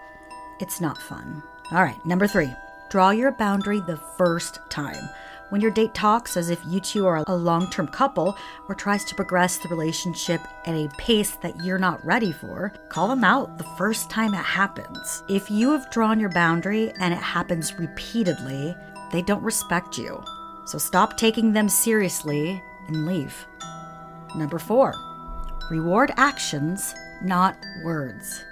It's 0.60 0.82
not 0.82 0.98
fun. 0.98 1.44
All 1.72 1.84
right, 1.84 2.04
number 2.06 2.28
three, 2.28 2.54
draw 2.90 3.10
your 3.10 3.32
boundary 3.32 3.80
the 3.82 3.98
first 4.18 4.60
time. 4.70 5.10
When 5.50 5.62
your 5.62 5.72
date 5.72 5.94
talks 5.94 6.38
as 6.38 6.50
if 6.50 6.60
you 6.66 6.80
two 6.80 7.06
are 7.06 7.24
a 7.28 7.36
long 7.36 7.70
term 7.70 7.88
couple 7.88 8.36
or 8.68 8.76
tries 8.76 9.06
to 9.06 9.16
progress 9.16 9.58
the 9.58 9.70
relationship 9.70 10.42
at 10.66 10.74
a 10.74 10.90
pace 10.98 11.36
that 11.38 11.64
you're 11.64 11.78
not 11.78 12.04
ready 12.04 12.32
for, 12.32 12.74
call 12.90 13.08
them 13.08 13.24
out 13.24 13.58
the 13.58 13.70
first 13.78 14.10
time 14.10 14.34
it 14.34 14.38
happens. 14.38 15.24
If 15.30 15.52
you 15.52 15.72
have 15.72 15.92
drawn 15.92 16.20
your 16.20 16.32
boundary 16.32 16.92
and 17.00 17.14
it 17.14 17.22
happens 17.22 17.78
repeatedly, 17.78 18.76
they 19.12 19.22
don't 19.22 19.44
respect 19.44 19.98
you. 19.98 20.24
So 20.66 20.80
stop 20.80 21.16
taking 21.16 21.54
them 21.54 21.70
seriously 21.70 22.62
and 22.88 23.06
leave. 23.06 23.46
Number 24.36 24.58
four, 24.58 24.94
reward 25.70 26.12
actions, 26.18 26.94
not 27.22 27.56
words. 27.84 28.44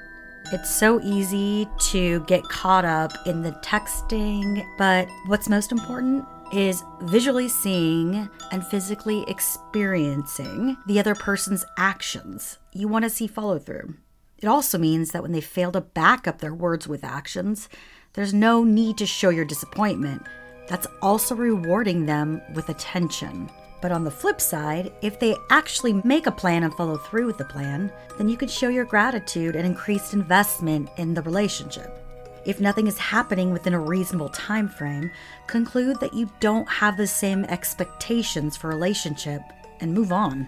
It's 0.53 0.69
so 0.69 1.01
easy 1.01 1.67
to 1.89 2.19
get 2.25 2.43
caught 2.43 2.85
up 2.85 3.11
in 3.25 3.41
the 3.41 3.53
texting, 3.63 4.63
but 4.77 5.09
what's 5.25 5.49
most 5.49 5.71
important 5.71 6.23
is 6.53 6.83
visually 7.01 7.49
seeing 7.49 8.29
and 8.51 8.63
physically 8.67 9.25
experiencing 9.27 10.77
the 10.85 10.99
other 10.99 11.15
person's 11.15 11.65
actions. 11.79 12.59
You 12.71 12.87
want 12.87 13.01
to 13.01 13.09
see 13.09 13.25
follow 13.25 13.57
through. 13.57 13.95
It 14.37 14.45
also 14.45 14.77
means 14.77 15.09
that 15.09 15.23
when 15.23 15.31
they 15.31 15.41
fail 15.41 15.71
to 15.71 15.81
back 15.81 16.27
up 16.27 16.37
their 16.37 16.53
words 16.53 16.87
with 16.87 17.03
actions, 17.03 17.67
there's 18.13 18.31
no 18.31 18.63
need 18.63 18.99
to 18.99 19.07
show 19.07 19.29
your 19.31 19.45
disappointment. 19.45 20.21
That's 20.67 20.85
also 21.01 21.33
rewarding 21.33 22.05
them 22.05 22.43
with 22.53 22.69
attention. 22.69 23.49
But 23.83 23.91
on 23.91 24.05
the 24.05 24.11
flip 24.11 24.39
side, 24.39 24.93
if 25.01 25.19
they 25.19 25.35
actually 25.49 26.01
make 26.05 26.25
a 26.25 26.31
plan 26.31 26.63
and 26.63 26.73
follow 26.73 26.95
through 26.95 27.25
with 27.25 27.37
the 27.37 27.43
plan, 27.43 27.91
then 28.17 28.29
you 28.29 28.37
could 28.37 28.49
show 28.49 28.69
your 28.69 28.85
gratitude 28.85 29.57
and 29.57 29.65
increased 29.65 30.13
investment 30.13 30.89
in 30.95 31.13
the 31.13 31.21
relationship. 31.21 31.99
If 32.45 32.61
nothing 32.61 32.87
is 32.87 32.97
happening 32.97 33.51
within 33.51 33.73
a 33.73 33.79
reasonable 33.81 34.29
time 34.29 34.69
frame, 34.69 35.11
conclude 35.47 35.99
that 35.99 36.13
you 36.13 36.29
don't 36.39 36.69
have 36.69 36.95
the 36.95 37.05
same 37.05 37.43
expectations 37.43 38.55
for 38.55 38.69
relationship 38.69 39.41
and 39.81 39.93
move 39.93 40.13
on. 40.13 40.47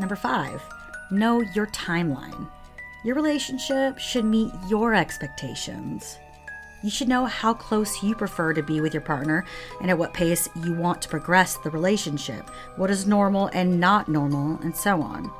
Number 0.00 0.16
5, 0.16 0.60
know 1.12 1.40
your 1.54 1.68
timeline. 1.68 2.50
Your 3.04 3.14
relationship 3.14 3.96
should 4.00 4.24
meet 4.24 4.50
your 4.68 4.92
expectations. 4.92 6.18
You 6.82 6.90
should 6.90 7.08
know 7.08 7.26
how 7.26 7.54
close 7.54 8.02
you 8.02 8.14
prefer 8.14 8.52
to 8.54 8.62
be 8.62 8.80
with 8.80 8.92
your 8.92 9.02
partner 9.02 9.44
and 9.80 9.90
at 9.90 9.98
what 9.98 10.12
pace 10.12 10.48
you 10.64 10.72
want 10.72 11.00
to 11.02 11.08
progress 11.08 11.56
the 11.56 11.70
relationship, 11.70 12.50
what 12.76 12.90
is 12.90 13.06
normal 13.06 13.50
and 13.52 13.78
not 13.78 14.08
normal, 14.08 14.58
and 14.62 14.74
so 14.74 15.00
on. 15.00 15.30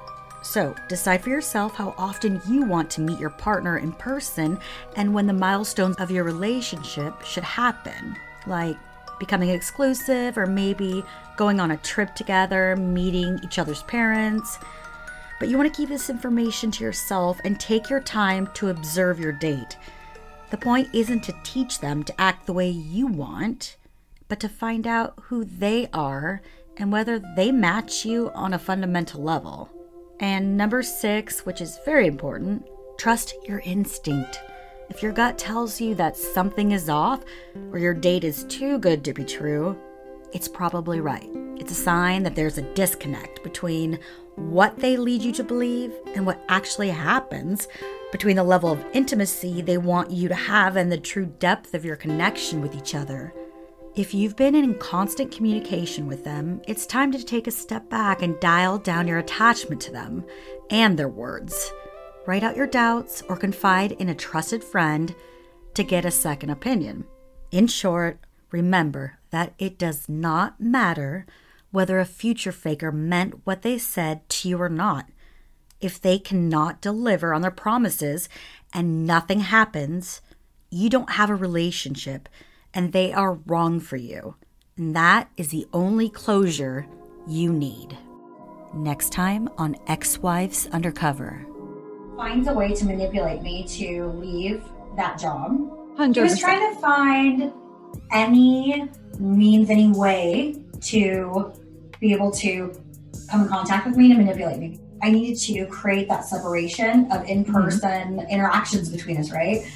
So, 0.42 0.74
decide 0.88 1.22
for 1.22 1.30
yourself 1.30 1.74
how 1.74 1.94
often 1.98 2.40
you 2.48 2.64
want 2.64 2.90
to 2.92 3.00
meet 3.00 3.18
your 3.18 3.30
partner 3.30 3.78
in 3.78 3.92
person 3.92 4.58
and 4.96 5.14
when 5.14 5.26
the 5.26 5.32
milestones 5.32 5.96
of 5.96 6.10
your 6.10 6.24
relationship 6.24 7.22
should 7.22 7.44
happen, 7.44 8.16
like 8.46 8.76
becoming 9.18 9.50
exclusive 9.50 10.36
or 10.36 10.46
maybe 10.46 11.04
going 11.36 11.60
on 11.60 11.70
a 11.70 11.76
trip 11.78 12.14
together, 12.14 12.76
meeting 12.76 13.38
each 13.44 13.58
other's 13.58 13.82
parents. 13.84 14.58
But 15.38 15.48
you 15.48 15.56
want 15.56 15.72
to 15.72 15.76
keep 15.76 15.88
this 15.88 16.10
information 16.10 16.70
to 16.72 16.84
yourself 16.84 17.40
and 17.44 17.58
take 17.58 17.88
your 17.88 18.00
time 18.00 18.48
to 18.54 18.68
observe 18.68 19.18
your 19.18 19.32
date. 19.32 19.76
The 20.52 20.58
point 20.58 20.90
isn't 20.92 21.24
to 21.24 21.34
teach 21.44 21.80
them 21.80 22.02
to 22.02 22.20
act 22.20 22.44
the 22.44 22.52
way 22.52 22.68
you 22.68 23.06
want, 23.06 23.78
but 24.28 24.38
to 24.40 24.50
find 24.50 24.86
out 24.86 25.14
who 25.22 25.46
they 25.46 25.88
are 25.94 26.42
and 26.76 26.92
whether 26.92 27.18
they 27.36 27.50
match 27.50 28.04
you 28.04 28.30
on 28.34 28.52
a 28.52 28.58
fundamental 28.58 29.22
level. 29.22 29.70
And 30.20 30.58
number 30.58 30.82
six, 30.82 31.46
which 31.46 31.62
is 31.62 31.80
very 31.86 32.06
important, 32.06 32.66
trust 32.98 33.34
your 33.48 33.60
instinct. 33.60 34.42
If 34.90 35.02
your 35.02 35.12
gut 35.12 35.38
tells 35.38 35.80
you 35.80 35.94
that 35.94 36.18
something 36.18 36.72
is 36.72 36.90
off 36.90 37.24
or 37.70 37.78
your 37.78 37.94
date 37.94 38.22
is 38.22 38.44
too 38.44 38.78
good 38.78 39.02
to 39.06 39.14
be 39.14 39.24
true, 39.24 39.74
it's 40.34 40.48
probably 40.48 41.00
right. 41.00 41.30
It's 41.56 41.72
a 41.72 41.82
sign 41.82 42.24
that 42.24 42.34
there's 42.34 42.58
a 42.58 42.74
disconnect 42.74 43.42
between 43.42 43.98
what 44.36 44.76
they 44.76 44.98
lead 44.98 45.22
you 45.22 45.32
to 45.32 45.44
believe 45.44 45.94
and 46.14 46.26
what 46.26 46.44
actually 46.50 46.90
happens 46.90 47.68
between 48.12 48.36
the 48.36 48.44
level 48.44 48.70
of 48.70 48.84
intimacy 48.92 49.62
they 49.62 49.78
want 49.78 50.10
you 50.12 50.28
to 50.28 50.34
have 50.34 50.76
and 50.76 50.92
the 50.92 50.98
true 50.98 51.26
depth 51.26 51.74
of 51.74 51.84
your 51.84 51.96
connection 51.96 52.60
with 52.60 52.76
each 52.76 52.94
other. 52.94 53.34
If 53.96 54.14
you've 54.14 54.36
been 54.36 54.54
in 54.54 54.74
constant 54.78 55.32
communication 55.32 56.06
with 56.06 56.22
them, 56.22 56.62
it's 56.68 56.86
time 56.86 57.10
to 57.12 57.24
take 57.24 57.46
a 57.46 57.50
step 57.50 57.90
back 57.90 58.22
and 58.22 58.38
dial 58.38 58.78
down 58.78 59.08
your 59.08 59.18
attachment 59.18 59.80
to 59.82 59.92
them 59.92 60.24
and 60.70 60.98
their 60.98 61.08
words. 61.08 61.72
Write 62.26 62.42
out 62.42 62.56
your 62.56 62.66
doubts 62.66 63.22
or 63.28 63.36
confide 63.36 63.92
in 63.92 64.08
a 64.08 64.14
trusted 64.14 64.62
friend 64.62 65.14
to 65.74 65.82
get 65.82 66.04
a 66.04 66.10
second 66.10 66.50
opinion. 66.50 67.04
In 67.50 67.66
short, 67.66 68.18
remember 68.50 69.18
that 69.30 69.54
it 69.58 69.78
does 69.78 70.08
not 70.08 70.60
matter 70.60 71.26
whether 71.70 71.98
a 71.98 72.04
future 72.04 72.52
faker 72.52 72.92
meant 72.92 73.40
what 73.44 73.62
they 73.62 73.78
said 73.78 74.28
to 74.28 74.48
you 74.48 74.60
or 74.60 74.68
not 74.68 75.06
if 75.82 76.00
they 76.00 76.18
cannot 76.18 76.80
deliver 76.80 77.34
on 77.34 77.42
their 77.42 77.50
promises 77.50 78.28
and 78.72 79.06
nothing 79.06 79.40
happens, 79.40 80.22
you 80.70 80.88
don't 80.88 81.10
have 81.10 81.28
a 81.28 81.34
relationship 81.34 82.28
and 82.72 82.92
they 82.92 83.12
are 83.12 83.34
wrong 83.34 83.80
for 83.80 83.96
you. 83.96 84.36
And 84.76 84.96
that 84.96 85.28
is 85.36 85.48
the 85.48 85.66
only 85.72 86.08
closure 86.08 86.86
you 87.26 87.52
need. 87.52 87.98
Next 88.72 89.12
time 89.12 89.50
on 89.58 89.76
Ex 89.86 90.18
Wives 90.18 90.66
Undercover. 90.72 91.46
Finds 92.16 92.48
a 92.48 92.54
way 92.54 92.72
to 92.72 92.84
manipulate 92.86 93.42
me 93.42 93.66
to 93.68 94.06
leave 94.18 94.64
that 94.96 95.18
job. 95.18 95.58
100%. 95.98 96.14
He 96.14 96.20
was 96.22 96.38
trying 96.38 96.74
to 96.74 96.80
find 96.80 97.52
any 98.12 98.88
means, 99.18 99.68
any 99.68 99.90
way 99.90 100.56
to 100.80 101.52
be 102.00 102.12
able 102.14 102.30
to 102.30 102.72
come 103.30 103.42
in 103.42 103.48
contact 103.48 103.86
with 103.86 103.96
me 103.96 104.08
to 104.08 104.14
manipulate 104.14 104.58
me. 104.58 104.80
I 105.02 105.10
needed 105.10 105.38
to 105.40 105.66
create 105.66 106.08
that 106.08 106.24
separation 106.24 107.10
of 107.10 107.24
in 107.28 107.44
person 107.44 108.18
mm-hmm. 108.18 108.30
interactions 108.30 108.88
between 108.88 109.16
us, 109.18 109.32
right? 109.32 109.66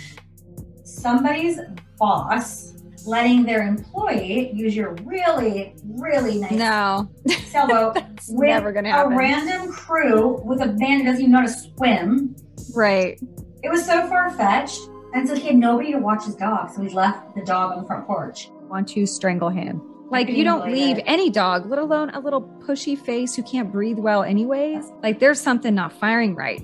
Somebody's 0.85 1.59
boss 1.99 2.75
letting 3.05 3.45
their 3.45 3.67
employee 3.67 4.53
use 4.53 4.75
your 4.75 4.95
really, 5.05 5.75
really 5.85 6.39
nice 6.39 6.53
no. 6.53 7.09
sailboat 7.47 7.95
with 8.29 8.49
never 8.49 8.73
gonna 8.73 8.91
happen. 8.91 9.13
a 9.13 9.17
random 9.17 9.73
crew 9.73 10.41
with 10.45 10.61
a 10.61 10.69
band 10.69 11.01
that 11.01 11.13
doesn't 11.13 11.23
even 11.23 11.33
know 11.33 11.41
how 11.41 11.47
to 11.47 11.53
swim. 11.53 12.37
Right. 12.75 13.21
It 13.63 13.71
was 13.71 13.85
so 13.85 14.09
far 14.09 14.31
fetched. 14.33 14.81
And 15.15 15.27
so 15.27 15.35
he 15.35 15.47
had 15.47 15.57
nobody 15.57 15.93
to 15.93 15.99
watch 15.99 16.27
his 16.27 16.35
dog, 16.35 16.71
so 16.71 16.83
he 16.83 16.91
left 16.91 17.35
the 17.35 17.43
dog 17.43 17.73
on 17.73 17.81
the 17.81 17.87
front 17.87 18.07
porch. 18.07 18.51
Want 18.69 18.89
to 18.89 19.07
strangle 19.07 19.49
him. 19.49 19.81
Like 20.11 20.29
you 20.29 20.45
don't 20.45 20.71
leave 20.71 20.99
it. 20.99 21.05
any 21.07 21.31
dog, 21.31 21.69
let 21.69 21.79
alone 21.79 22.11
a 22.11 22.21
little 22.21 22.43
pushy 22.43 22.99
face 22.99 23.35
who 23.35 23.43
can't 23.43 23.73
breathe 23.73 23.99
well 23.99 24.23
anyways. 24.23 24.85
Like 25.03 25.19
there's 25.19 25.41
something 25.41 25.75
not 25.75 25.93
firing 25.93 26.35
right. 26.35 26.63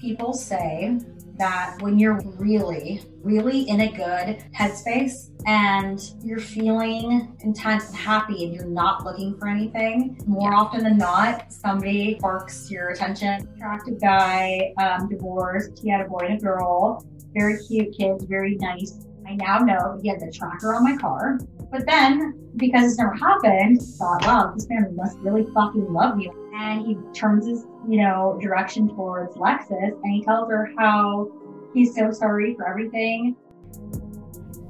People 0.00 0.32
say 0.32 0.98
that 1.38 1.76
when 1.80 1.98
you're 1.98 2.20
really, 2.36 3.02
really 3.22 3.68
in 3.68 3.80
a 3.82 3.92
good 3.92 4.42
headspace 4.54 5.30
and 5.46 6.14
you're 6.22 6.40
feeling 6.40 7.36
content 7.40 7.84
and 7.84 7.94
happy 7.94 8.44
and 8.44 8.54
you're 8.54 8.66
not 8.66 9.04
looking 9.04 9.38
for 9.38 9.48
anything, 9.48 10.18
more 10.26 10.50
yeah. 10.50 10.58
often 10.58 10.82
than 10.82 10.98
not, 10.98 11.52
somebody 11.52 12.16
sparks 12.18 12.70
your 12.70 12.88
attention. 12.90 13.48
Attractive 13.56 14.00
guy, 14.00 14.72
um, 14.78 15.08
divorced, 15.08 15.78
he 15.80 15.90
had 15.90 16.00
a 16.00 16.08
boy 16.08 16.26
and 16.28 16.38
a 16.38 16.42
girl, 16.42 17.04
very 17.34 17.58
cute 17.66 17.96
kids, 17.96 18.24
very 18.24 18.56
nice. 18.56 19.06
I 19.26 19.34
now 19.34 19.58
know 19.58 19.98
he 20.02 20.08
had 20.08 20.20
the 20.20 20.32
tracker 20.32 20.74
on 20.74 20.82
my 20.82 20.96
car. 20.96 21.38
But 21.70 21.86
then, 21.86 22.34
because 22.56 22.84
this 22.84 22.98
never 22.98 23.14
happened, 23.14 23.82
thought, 23.82 24.24
wow, 24.24 24.52
this 24.54 24.68
man 24.68 24.96
must 24.96 25.18
really 25.18 25.44
fucking 25.52 25.92
love 25.92 26.18
you. 26.18 26.32
And 26.54 26.86
he 26.86 26.96
turns 27.12 27.46
his, 27.46 27.66
you 27.88 28.02
know, 28.02 28.38
direction 28.40 28.88
towards 28.88 29.36
Lexus 29.36 29.92
and 30.02 30.12
he 30.12 30.24
tells 30.24 30.48
her 30.50 30.70
how 30.78 31.30
he's 31.74 31.94
so 31.94 32.10
sorry 32.10 32.54
for 32.54 32.66
everything. 32.66 33.36